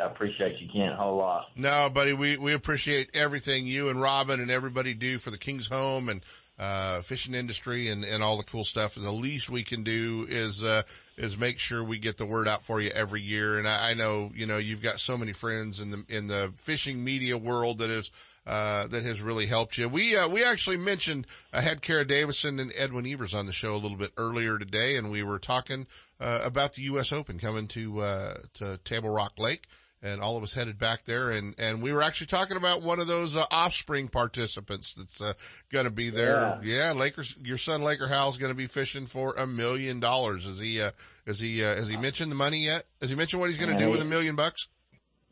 I 0.00 0.06
appreciate 0.06 0.60
you, 0.60 0.68
Kent, 0.72 0.92
a 0.92 0.96
whole 0.96 1.16
lot. 1.16 1.48
No, 1.56 1.90
buddy, 1.92 2.12
we, 2.12 2.36
we 2.36 2.52
appreciate 2.52 3.10
everything 3.14 3.66
you 3.66 3.88
and 3.88 4.00
Robin 4.00 4.40
and 4.40 4.50
everybody 4.50 4.94
do 4.94 5.18
for 5.18 5.30
the 5.30 5.38
King's 5.38 5.68
Home 5.68 6.08
and 6.08 6.24
uh, 6.58 7.00
fishing 7.00 7.34
industry 7.34 7.88
and, 7.88 8.04
and 8.04 8.22
all 8.22 8.36
the 8.36 8.44
cool 8.44 8.62
stuff. 8.62 8.96
And 8.96 9.04
the 9.04 9.10
least 9.10 9.50
we 9.50 9.62
can 9.62 9.82
do 9.82 10.26
is, 10.28 10.62
uh, 10.62 10.82
is 11.16 11.36
make 11.36 11.58
sure 11.58 11.82
we 11.82 11.98
get 11.98 12.18
the 12.18 12.26
word 12.26 12.46
out 12.46 12.62
for 12.62 12.80
you 12.80 12.90
every 12.90 13.20
year. 13.20 13.58
And 13.58 13.66
I, 13.66 13.90
I 13.90 13.94
know, 13.94 14.30
you 14.34 14.46
know, 14.46 14.58
you've 14.58 14.82
got 14.82 15.00
so 15.00 15.16
many 15.16 15.32
friends 15.32 15.80
in 15.80 15.90
the, 15.90 16.04
in 16.08 16.26
the 16.28 16.52
fishing 16.54 17.02
media 17.02 17.36
world 17.36 17.78
that 17.78 17.90
is, 17.90 18.12
uh, 18.46 18.86
that 18.88 19.02
has 19.02 19.22
really 19.22 19.46
helped 19.46 19.78
you. 19.78 19.88
We, 19.88 20.16
uh, 20.16 20.28
we 20.28 20.44
actually 20.44 20.76
mentioned, 20.76 21.26
uh, 21.52 21.60
had 21.60 21.82
Kara 21.82 22.04
Davison 22.04 22.60
and 22.60 22.72
Edwin 22.78 23.06
Evers 23.06 23.34
on 23.34 23.46
the 23.46 23.52
show 23.52 23.74
a 23.74 23.78
little 23.78 23.98
bit 23.98 24.12
earlier 24.16 24.58
today, 24.58 24.96
and 24.96 25.10
we 25.10 25.22
were 25.22 25.38
talking, 25.38 25.86
uh, 26.20 26.40
about 26.44 26.74
the 26.74 26.82
U.S. 26.82 27.12
Open 27.12 27.38
coming 27.38 27.66
to, 27.68 28.00
uh, 28.00 28.34
to 28.54 28.78
Table 28.84 29.10
Rock 29.10 29.32
Lake 29.38 29.66
and 30.02 30.20
all 30.20 30.36
of 30.36 30.42
us 30.42 30.52
headed 30.52 30.78
back 30.78 31.04
there 31.04 31.30
and 31.30 31.54
and 31.58 31.82
we 31.82 31.92
were 31.92 32.02
actually 32.02 32.26
talking 32.26 32.56
about 32.56 32.82
one 32.82 32.98
of 32.98 33.06
those 33.06 33.36
uh, 33.36 33.44
offspring 33.50 34.08
participants 34.08 34.94
that's 34.94 35.22
uh, 35.22 35.32
going 35.70 35.84
to 35.84 35.90
be 35.90 36.10
there. 36.10 36.58
Yeah. 36.62 36.88
yeah 36.88 36.92
lakers 36.92 37.36
your 37.42 37.58
son 37.58 37.82
Laker 37.82 38.08
Howell's 38.08 38.38
going 38.38 38.52
to 38.52 38.56
be 38.56 38.66
fishing 38.66 39.06
for 39.06 39.34
a 39.34 39.46
million 39.46 40.00
dollars. 40.00 40.46
Is 40.46 40.58
he 40.58 40.80
uh 40.80 40.90
is 41.26 41.40
he 41.40 41.64
uh, 41.64 41.74
has 41.74 41.88
he 41.88 41.96
mentioned 41.96 42.30
the 42.30 42.36
money 42.36 42.64
yet? 42.64 42.84
Has 43.00 43.10
he 43.10 43.16
mentioned 43.16 43.40
what 43.40 43.50
he's 43.50 43.58
going 43.58 43.76
to 43.76 43.84
do 43.84 43.90
with 43.90 44.00
a 44.00 44.06
million 44.06 44.36
bucks? 44.36 44.68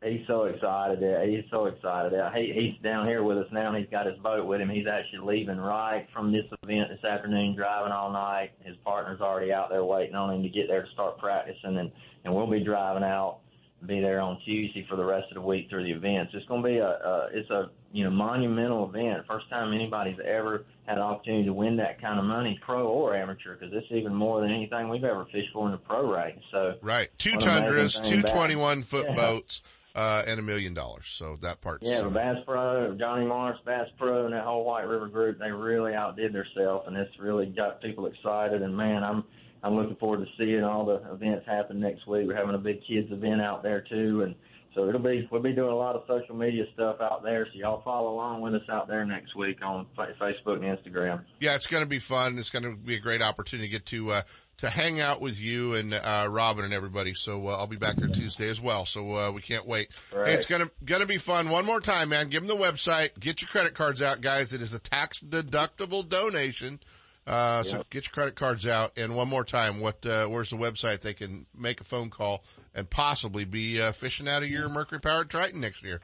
He's 0.03 0.25
so 0.25 0.45
excited 0.45 0.97
he's 1.29 1.43
so 1.51 1.65
excited. 1.65 2.19
He 2.33 2.53
he's 2.53 2.81
down 2.81 3.05
here 3.05 3.21
with 3.21 3.37
us 3.37 3.47
now. 3.51 3.67
And 3.67 3.77
he's 3.77 3.91
got 3.91 4.07
his 4.07 4.17
boat 4.17 4.47
with 4.47 4.59
him. 4.59 4.69
He's 4.69 4.87
actually 4.87 5.19
leaving 5.19 5.57
right 5.57 6.07
from 6.11 6.31
this 6.31 6.45
event 6.63 6.89
this 6.89 7.03
afternoon 7.03 7.55
driving 7.55 7.91
all 7.91 8.11
night. 8.11 8.51
His 8.63 8.75
partner's 8.83 9.21
already 9.21 9.53
out 9.53 9.69
there 9.69 9.85
waiting 9.85 10.15
on 10.15 10.33
him 10.33 10.43
to 10.43 10.49
get 10.49 10.67
there 10.67 10.83
to 10.83 10.91
start 10.91 11.19
practicing 11.19 11.77
and 11.77 11.91
and 12.23 12.33
we'll 12.33 12.49
be 12.49 12.63
driving 12.63 13.03
out 13.03 13.41
be 13.87 13.99
there 13.99 14.19
on 14.21 14.39
Tuesday 14.45 14.85
for 14.89 14.95
the 14.95 15.03
rest 15.03 15.27
of 15.29 15.35
the 15.35 15.41
week 15.41 15.69
through 15.69 15.83
the 15.83 15.91
events. 15.91 16.33
It's 16.35 16.45
going 16.47 16.61
to 16.61 16.67
be 16.67 16.77
a, 16.77 16.87
a 16.87 17.27
it's 17.33 17.49
a 17.49 17.69
you 17.91 18.03
know 18.03 18.11
monumental 18.11 18.87
event. 18.87 19.25
First 19.27 19.49
time 19.49 19.73
anybody's 19.73 20.19
ever 20.23 20.65
had 20.85 20.97
an 20.97 21.03
opportunity 21.03 21.45
to 21.45 21.53
win 21.53 21.77
that 21.77 22.01
kind 22.01 22.19
of 22.19 22.25
money, 22.25 22.59
pro 22.63 22.87
or 22.87 23.15
amateur, 23.15 23.55
because 23.55 23.73
it's 23.73 23.91
even 23.91 24.13
more 24.13 24.41
than 24.41 24.51
anything 24.51 24.89
we've 24.89 25.03
ever 25.03 25.25
fished 25.31 25.49
for 25.53 25.65
in 25.65 25.71
the 25.71 25.77
pro 25.77 26.11
ranks. 26.11 26.43
So 26.51 26.75
right, 26.81 27.09
two 27.17 27.37
tundras, 27.37 27.99
two 27.99 28.21
twenty-one 28.21 28.81
foot 28.81 29.07
yeah. 29.09 29.15
boats. 29.15 29.63
Uh, 29.93 30.23
and 30.25 30.39
a 30.39 30.41
million 30.41 30.73
dollars. 30.73 31.07
So 31.07 31.35
that 31.41 31.59
part. 31.59 31.79
Yeah, 31.81 31.99
the 31.99 32.09
Bass 32.09 32.37
Pro, 32.45 32.95
Johnny 32.97 33.25
Morris, 33.25 33.59
Bass 33.65 33.89
Pro, 33.97 34.23
and 34.23 34.33
that 34.33 34.45
whole 34.45 34.63
White 34.63 34.87
River 34.87 35.09
group, 35.09 35.37
they 35.37 35.51
really 35.51 35.93
outdid 35.93 36.31
themselves, 36.31 36.87
and 36.87 36.95
it's 36.95 37.11
really 37.19 37.47
got 37.47 37.81
people 37.81 38.05
excited. 38.05 38.61
And 38.61 38.77
man, 38.77 39.03
I'm 39.03 39.25
I'm 39.63 39.75
looking 39.75 39.95
forward 39.97 40.25
to 40.25 40.31
seeing 40.37 40.63
all 40.63 40.85
the 40.85 41.13
events 41.13 41.45
happen 41.45 41.79
next 41.79 42.07
week. 42.07 42.27
We're 42.27 42.35
having 42.35 42.55
a 42.55 42.59
big 42.59 42.79
kids 42.87 43.11
event 43.11 43.41
out 43.41 43.61
there 43.61 43.81
too, 43.81 44.23
and 44.23 44.35
so 44.73 44.87
it'll 44.87 45.01
be 45.01 45.27
we'll 45.29 45.41
be 45.41 45.51
doing 45.51 45.71
a 45.71 45.75
lot 45.75 45.95
of 45.95 46.03
social 46.07 46.35
media 46.35 46.63
stuff 46.73 46.97
out 47.01 47.23
there. 47.23 47.45
So 47.45 47.59
y'all 47.59 47.81
follow 47.83 48.13
along 48.13 48.41
with 48.41 48.55
us 48.55 48.67
out 48.69 48.87
there 48.87 49.05
next 49.05 49.35
week 49.35 49.57
on 49.61 49.85
Facebook 49.97 50.63
and 50.63 50.63
Instagram. 50.63 51.23
Yeah, 51.39 51.55
it's 51.55 51.67
going 51.67 51.83
to 51.83 51.89
be 51.89 51.99
fun. 51.99 52.37
It's 52.39 52.49
going 52.49 52.63
to 52.63 52.75
be 52.75 52.95
a 52.95 52.99
great 52.99 53.21
opportunity 53.21 53.67
to 53.67 53.71
get 53.71 53.85
to 53.87 54.11
uh, 54.11 54.21
to 54.57 54.69
hang 54.69 55.01
out 55.01 55.19
with 55.19 55.41
you 55.41 55.73
and 55.73 55.93
uh, 55.93 56.27
Robin 56.29 56.63
and 56.63 56.73
everybody. 56.73 57.13
So 57.13 57.47
uh, 57.47 57.57
I'll 57.57 57.67
be 57.67 57.75
back 57.75 57.97
there 57.97 58.07
Tuesday 58.07 58.47
as 58.47 58.61
well. 58.61 58.85
So 58.85 59.13
uh, 59.13 59.31
we 59.31 59.41
can't 59.41 59.67
wait. 59.67 59.89
Right. 60.15 60.29
Hey, 60.29 60.33
it's 60.35 60.45
gonna 60.45 60.71
gonna 60.85 61.05
be 61.05 61.17
fun. 61.17 61.49
One 61.49 61.65
more 61.65 61.81
time, 61.81 62.09
man. 62.09 62.29
Give 62.29 62.45
them 62.45 62.57
the 62.57 62.63
website. 62.63 63.19
Get 63.19 63.41
your 63.41 63.49
credit 63.49 63.73
cards 63.73 64.01
out, 64.01 64.21
guys. 64.21 64.53
It 64.53 64.61
is 64.61 64.73
a 64.73 64.79
tax 64.79 65.19
deductible 65.19 66.07
donation. 66.07 66.79
Uh, 67.27 67.61
so 67.63 67.83
get 67.89 68.05
your 68.05 68.11
credit 68.11 68.35
cards 68.35 68.65
out. 68.65 68.97
And 68.97 69.15
one 69.15 69.29
more 69.29 69.43
time, 69.43 69.79
what, 69.79 70.05
uh, 70.05 70.25
where's 70.27 70.49
the 70.49 70.57
website 70.57 71.01
they 71.01 71.13
can 71.13 71.45
make 71.55 71.79
a 71.79 71.83
phone 71.83 72.09
call 72.09 72.43
and 72.73 72.89
possibly 72.89 73.45
be, 73.45 73.79
uh, 73.79 73.91
fishing 73.91 74.27
out 74.27 74.43
of 74.43 74.49
your 74.49 74.67
Mercury 74.69 74.99
powered 74.99 75.29
Triton 75.29 75.61
next 75.61 75.83
year? 75.83 76.01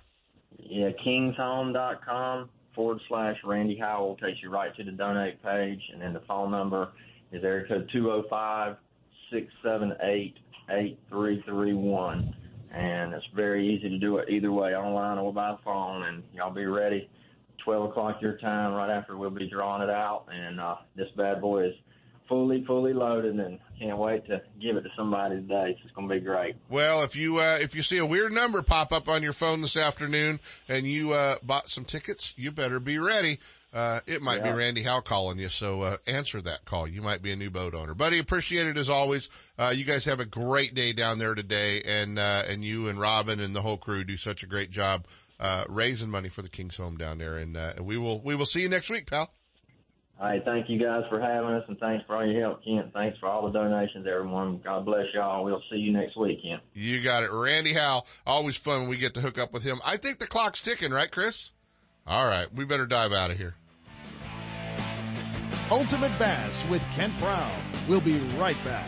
Yeah, 0.57 0.89
kingshome.com 1.03 2.49
forward 2.76 2.99
slash 3.07 3.38
Randy 3.43 3.78
Howell 3.78 4.18
takes 4.18 4.41
you 4.43 4.49
right 4.49 4.76
to 4.76 4.84
the 4.84 4.91
donate 4.91 5.41
page. 5.43 5.82
And 5.91 6.01
then 6.01 6.13
the 6.13 6.22
phone 6.22 6.51
number 6.51 6.89
is 7.32 7.43
area 7.43 7.68
code 7.68 7.89
205 7.91 8.78
678 9.32 10.36
8331. 10.70 12.36
And 12.72 13.13
it's 13.13 13.26
very 13.36 13.68
easy 13.74 13.89
to 13.89 13.97
do 13.97 14.18
it 14.18 14.30
either 14.30 14.51
way, 14.51 14.76
online 14.76 15.18
or 15.18 15.34
by 15.34 15.55
phone. 15.63 16.03
And 16.03 16.24
y'all 16.34 16.53
be 16.53 16.65
ready 16.65 17.09
12 17.68 17.89
o'clock 17.89 18.22
your 18.22 18.38
time, 18.38 18.74
right 18.74 18.89
after 18.89 19.18
we'll 19.18 19.30
be 19.30 19.49
drawing 19.49 19.82
it 19.82 19.89
out. 19.89 20.24
And 20.32 20.57
uh, 20.57 20.76
this 20.95 21.09
bad 21.18 21.41
boy 21.41 21.65
is 21.65 21.74
fully, 22.30 22.63
fully 22.65 22.93
loaded, 22.93 23.38
and 23.38 23.59
can't 23.78 23.97
wait 23.97 24.26
to 24.28 24.41
give 24.61 24.78
it 24.78 24.84
to 24.84 24.89
somebody 24.95 25.36
today. 25.36 25.76
So 25.78 25.82
it's 25.84 25.93
going 25.93 26.07
to 26.07 26.15
be 26.15 26.22
great. 26.22 26.55
Well, 26.70 27.03
if 27.03 27.18
you 27.18 27.39
uh, 27.39 27.57
if 27.59 27.76
you 27.76 27.82
see 27.82 27.97
a 27.97 28.05
weird 28.05 28.32
number 28.32 28.61
pop 28.61 28.93
up 28.93 29.09
on 29.09 29.22
your 29.22 29.34
phone 29.34 29.59
this 29.59 29.76
afternoon 29.76 30.39
and 30.70 30.88
you 30.88 31.11
uh, 31.11 31.36
bought 31.43 31.68
some 31.68 31.84
tickets, 31.84 32.34
you 32.38 32.53
better 32.53 32.80
be 32.80 32.99
ready. 32.99 33.38
Uh, 33.74 33.99
it 34.07 34.22
might 34.22 34.38
yeah. 34.38 34.53
be 34.53 34.57
Randy 34.57 34.84
Howell 34.84 35.01
calling 35.01 35.38
you, 35.38 35.49
so 35.49 35.82
uh, 35.82 35.97
answer 36.07 36.41
that 36.41 36.63
call. 36.63 36.88
You 36.88 37.01
might 37.01 37.22
be 37.22 37.34
a 37.34 37.36
new 37.36 37.49
boat 37.49 37.76
owner, 37.76 37.93
buddy. 37.93 38.18
Appreciate 38.18 38.65
it 38.65 38.78
as 38.78 38.89
always. 38.89 39.30
Uh, 39.59 39.74
you 39.76 39.84
guys 39.84 40.05
have 40.05 40.22
a 40.22 40.26
great 40.26 40.74
day 40.74 40.93
down 40.93 41.18
there 41.18 41.36
today, 41.36 41.82
and 41.86 42.18
uh, 42.18 42.43
and 42.47 42.63
you 42.63 42.88
and 42.88 42.97
Robin 42.97 43.41
and 43.41 43.53
the 43.53 43.61
whole 43.61 43.76
crew 43.76 44.05
do 44.05 44.15
such 44.15 44.41
a 44.43 44.47
great 44.47 44.72
job 44.72 45.05
uh, 45.40 45.66
raising 45.70 46.10
money 46.10 46.30
for 46.30 46.42
the 46.42 46.50
King's 46.50 46.78
Home 46.78 46.98
down 46.98 47.18
there. 47.18 47.38
And, 47.38 47.56
uh, 47.56 47.74
we 47.82 47.98
will, 47.98 48.20
we 48.22 48.36
will 48.36 48.46
see 48.46 48.62
you 48.62 48.70
next 48.70 48.90
week, 48.90 49.10
pal. 49.10 49.32
All 50.20 50.28
right. 50.28 50.44
Thank 50.44 50.68
you 50.68 50.80
guys 50.80 51.04
for 51.10 51.22
having 51.22 51.52
us 51.52 51.64
and 51.68 51.78
thanks 51.78 52.04
for 52.08 52.16
all 52.16 52.26
your 52.26 52.42
help, 52.42 52.64
Kent. 52.66 52.92
Thanks 52.92 53.20
for 53.20 53.28
all 53.28 53.46
the 53.46 53.52
donations, 53.52 54.08
everyone. 54.08 54.60
God 54.64 54.84
bless 54.84 55.06
y'all. 55.14 55.44
We'll 55.44 55.62
see 55.70 55.78
you 55.78 55.94
next 55.94 56.18
week, 56.18 56.42
Kent. 56.42 56.62
You 56.74 57.04
got 57.04 57.24
it. 57.24 57.30
Randy 57.32 57.74
Howell. 57.74 58.08
Always 58.26 58.58
fun 58.58 58.82
when 58.82 58.90
we 58.90 58.98
get 58.98 59.14
to 59.14 59.22
hook 59.22 59.38
up 59.38 59.54
with 59.54 59.64
him. 59.64 59.80
I 59.86 59.98
think 59.98 60.18
the 60.18 60.26
clock's 60.26 60.62
ticking, 60.62 60.92
right, 60.92 61.12
Chris? 61.12 61.52
All 62.08 62.26
right. 62.26 62.52
We 62.52 62.66
better 62.66 62.88
dive 62.88 63.12
out 63.14 63.30
of 63.30 63.38
here. 63.38 63.54
Ultimate 65.70 66.18
Bass 66.18 66.66
with 66.68 66.82
Kent 66.94 67.14
Brown. 67.20 67.62
We'll 67.88 68.02
be 68.02 68.18
right 68.38 68.58
back. 68.64 68.88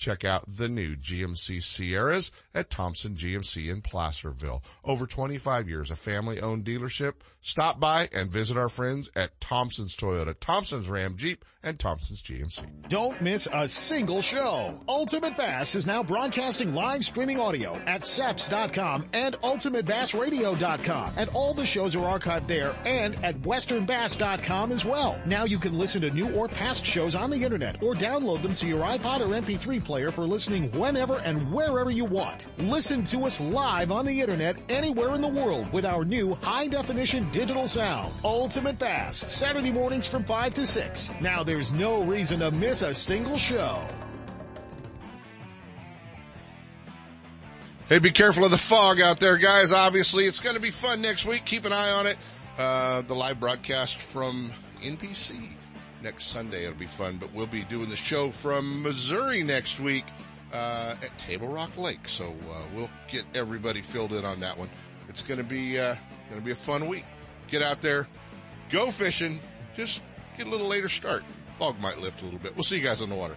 check 0.00 0.24
out 0.24 0.44
the 0.48 0.68
new 0.68 0.96
GMC 0.96 1.62
Sierras 1.62 2.32
at 2.54 2.70
Thompson 2.70 3.12
GMC 3.12 3.70
in 3.70 3.82
Placerville. 3.82 4.64
Over 4.82 5.06
25 5.06 5.68
years, 5.68 5.90
a 5.90 5.96
family 5.96 6.40
owned 6.40 6.64
dealership. 6.64 7.14
Stop 7.42 7.78
by 7.78 8.08
and 8.12 8.30
visit 8.30 8.56
our 8.56 8.68
friends 8.68 9.10
at 9.14 9.38
Thompson's 9.40 9.96
Toyota, 9.96 10.34
Thompson's 10.38 10.88
Ram 10.88 11.16
Jeep, 11.16 11.44
and 11.62 11.78
Thompson's 11.78 12.22
GMC. 12.22 12.88
Don't 12.88 13.20
miss 13.20 13.46
a 13.52 13.68
single 13.68 14.22
show. 14.22 14.78
Ultimate 14.88 15.36
Bass 15.36 15.74
is 15.74 15.86
now 15.86 16.02
broadcasting 16.02 16.74
live 16.74 17.04
streaming 17.04 17.38
audio 17.38 17.74
at 17.86 18.02
seps.com 18.02 19.06
and 19.12 19.34
ultimatebassradio.com. 19.36 21.12
And 21.16 21.30
all 21.34 21.54
the 21.54 21.66
shows 21.66 21.94
are 21.94 22.18
archived 22.18 22.46
there 22.46 22.74
and 22.84 23.14
at 23.22 23.36
westernbass.com 23.36 24.72
as 24.72 24.84
well. 24.84 25.20
Now 25.26 25.44
you 25.44 25.58
can 25.58 25.78
listen 25.78 26.00
to 26.02 26.10
new 26.10 26.34
or 26.34 26.48
past 26.48 26.84
shows 26.86 27.14
on 27.14 27.30
the 27.30 27.42
internet 27.42 27.82
or 27.82 27.94
download 27.94 28.42
them 28.42 28.54
to 28.54 28.66
your 28.66 28.80
iPod 28.84 29.20
or 29.20 29.28
MP3 29.28 29.84
player 29.90 30.12
for 30.12 30.22
listening 30.22 30.70
whenever 30.70 31.18
and 31.24 31.52
wherever 31.52 31.90
you 31.90 32.04
want. 32.04 32.46
Listen 32.58 33.02
to 33.02 33.24
us 33.24 33.40
live 33.40 33.90
on 33.90 34.06
the 34.06 34.20
internet 34.20 34.54
anywhere 34.68 35.16
in 35.16 35.20
the 35.20 35.26
world 35.26 35.72
with 35.72 35.84
our 35.84 36.04
new 36.04 36.32
high 36.36 36.68
definition 36.68 37.28
digital 37.32 37.66
sound. 37.66 38.12
Ultimate 38.22 38.78
Bass, 38.78 39.16
Saturday 39.16 39.72
mornings 39.72 40.06
from 40.06 40.22
5 40.22 40.54
to 40.54 40.64
6. 40.64 41.10
Now 41.20 41.42
there's 41.42 41.72
no 41.72 42.04
reason 42.04 42.38
to 42.38 42.52
miss 42.52 42.82
a 42.82 42.94
single 42.94 43.36
show. 43.36 43.84
Hey, 47.88 47.98
be 47.98 48.12
careful 48.12 48.44
of 48.44 48.52
the 48.52 48.58
fog 48.58 49.00
out 49.00 49.18
there, 49.18 49.38
guys. 49.38 49.72
Obviously, 49.72 50.22
it's 50.22 50.38
going 50.38 50.54
to 50.54 50.62
be 50.62 50.70
fun 50.70 51.02
next 51.02 51.26
week. 51.26 51.44
Keep 51.44 51.64
an 51.64 51.72
eye 51.72 51.90
on 51.90 52.06
it. 52.06 52.16
Uh, 52.56 53.02
the 53.02 53.14
live 53.14 53.40
broadcast 53.40 54.00
from 54.00 54.52
NPC 54.82 55.56
next 56.02 56.26
Sunday. 56.26 56.64
It'll 56.64 56.74
be 56.74 56.86
fun, 56.86 57.16
but 57.18 57.32
we'll 57.34 57.46
be 57.46 57.64
doing 57.64 57.88
the 57.88 57.96
show 57.96 58.30
from 58.30 58.82
Missouri 58.82 59.42
next 59.42 59.80
week 59.80 60.04
uh, 60.52 60.94
at 61.02 61.16
Table 61.18 61.48
Rock 61.48 61.76
Lake. 61.76 62.08
So 62.08 62.34
uh, 62.52 62.62
we'll 62.74 62.90
get 63.08 63.24
everybody 63.34 63.82
filled 63.82 64.12
in 64.12 64.24
on 64.24 64.40
that 64.40 64.56
one. 64.56 64.68
It's 65.08 65.22
going 65.22 65.38
to 65.38 65.44
be 65.44 65.78
uh, 65.78 65.94
going 66.28 66.40
to 66.40 66.44
be 66.44 66.52
a 66.52 66.56
fun 66.56 66.88
week. 66.88 67.04
Get 67.48 67.62
out 67.62 67.80
there, 67.80 68.06
go 68.70 68.90
fishing. 68.90 69.40
Just 69.74 70.02
get 70.36 70.46
a 70.46 70.50
little 70.50 70.68
later 70.68 70.88
start. 70.88 71.24
Fog 71.56 71.78
might 71.80 71.98
lift 71.98 72.22
a 72.22 72.24
little 72.24 72.40
bit. 72.40 72.54
We'll 72.56 72.64
see 72.64 72.76
you 72.76 72.82
guys 72.82 73.02
on 73.02 73.08
the 73.08 73.16
water. 73.16 73.36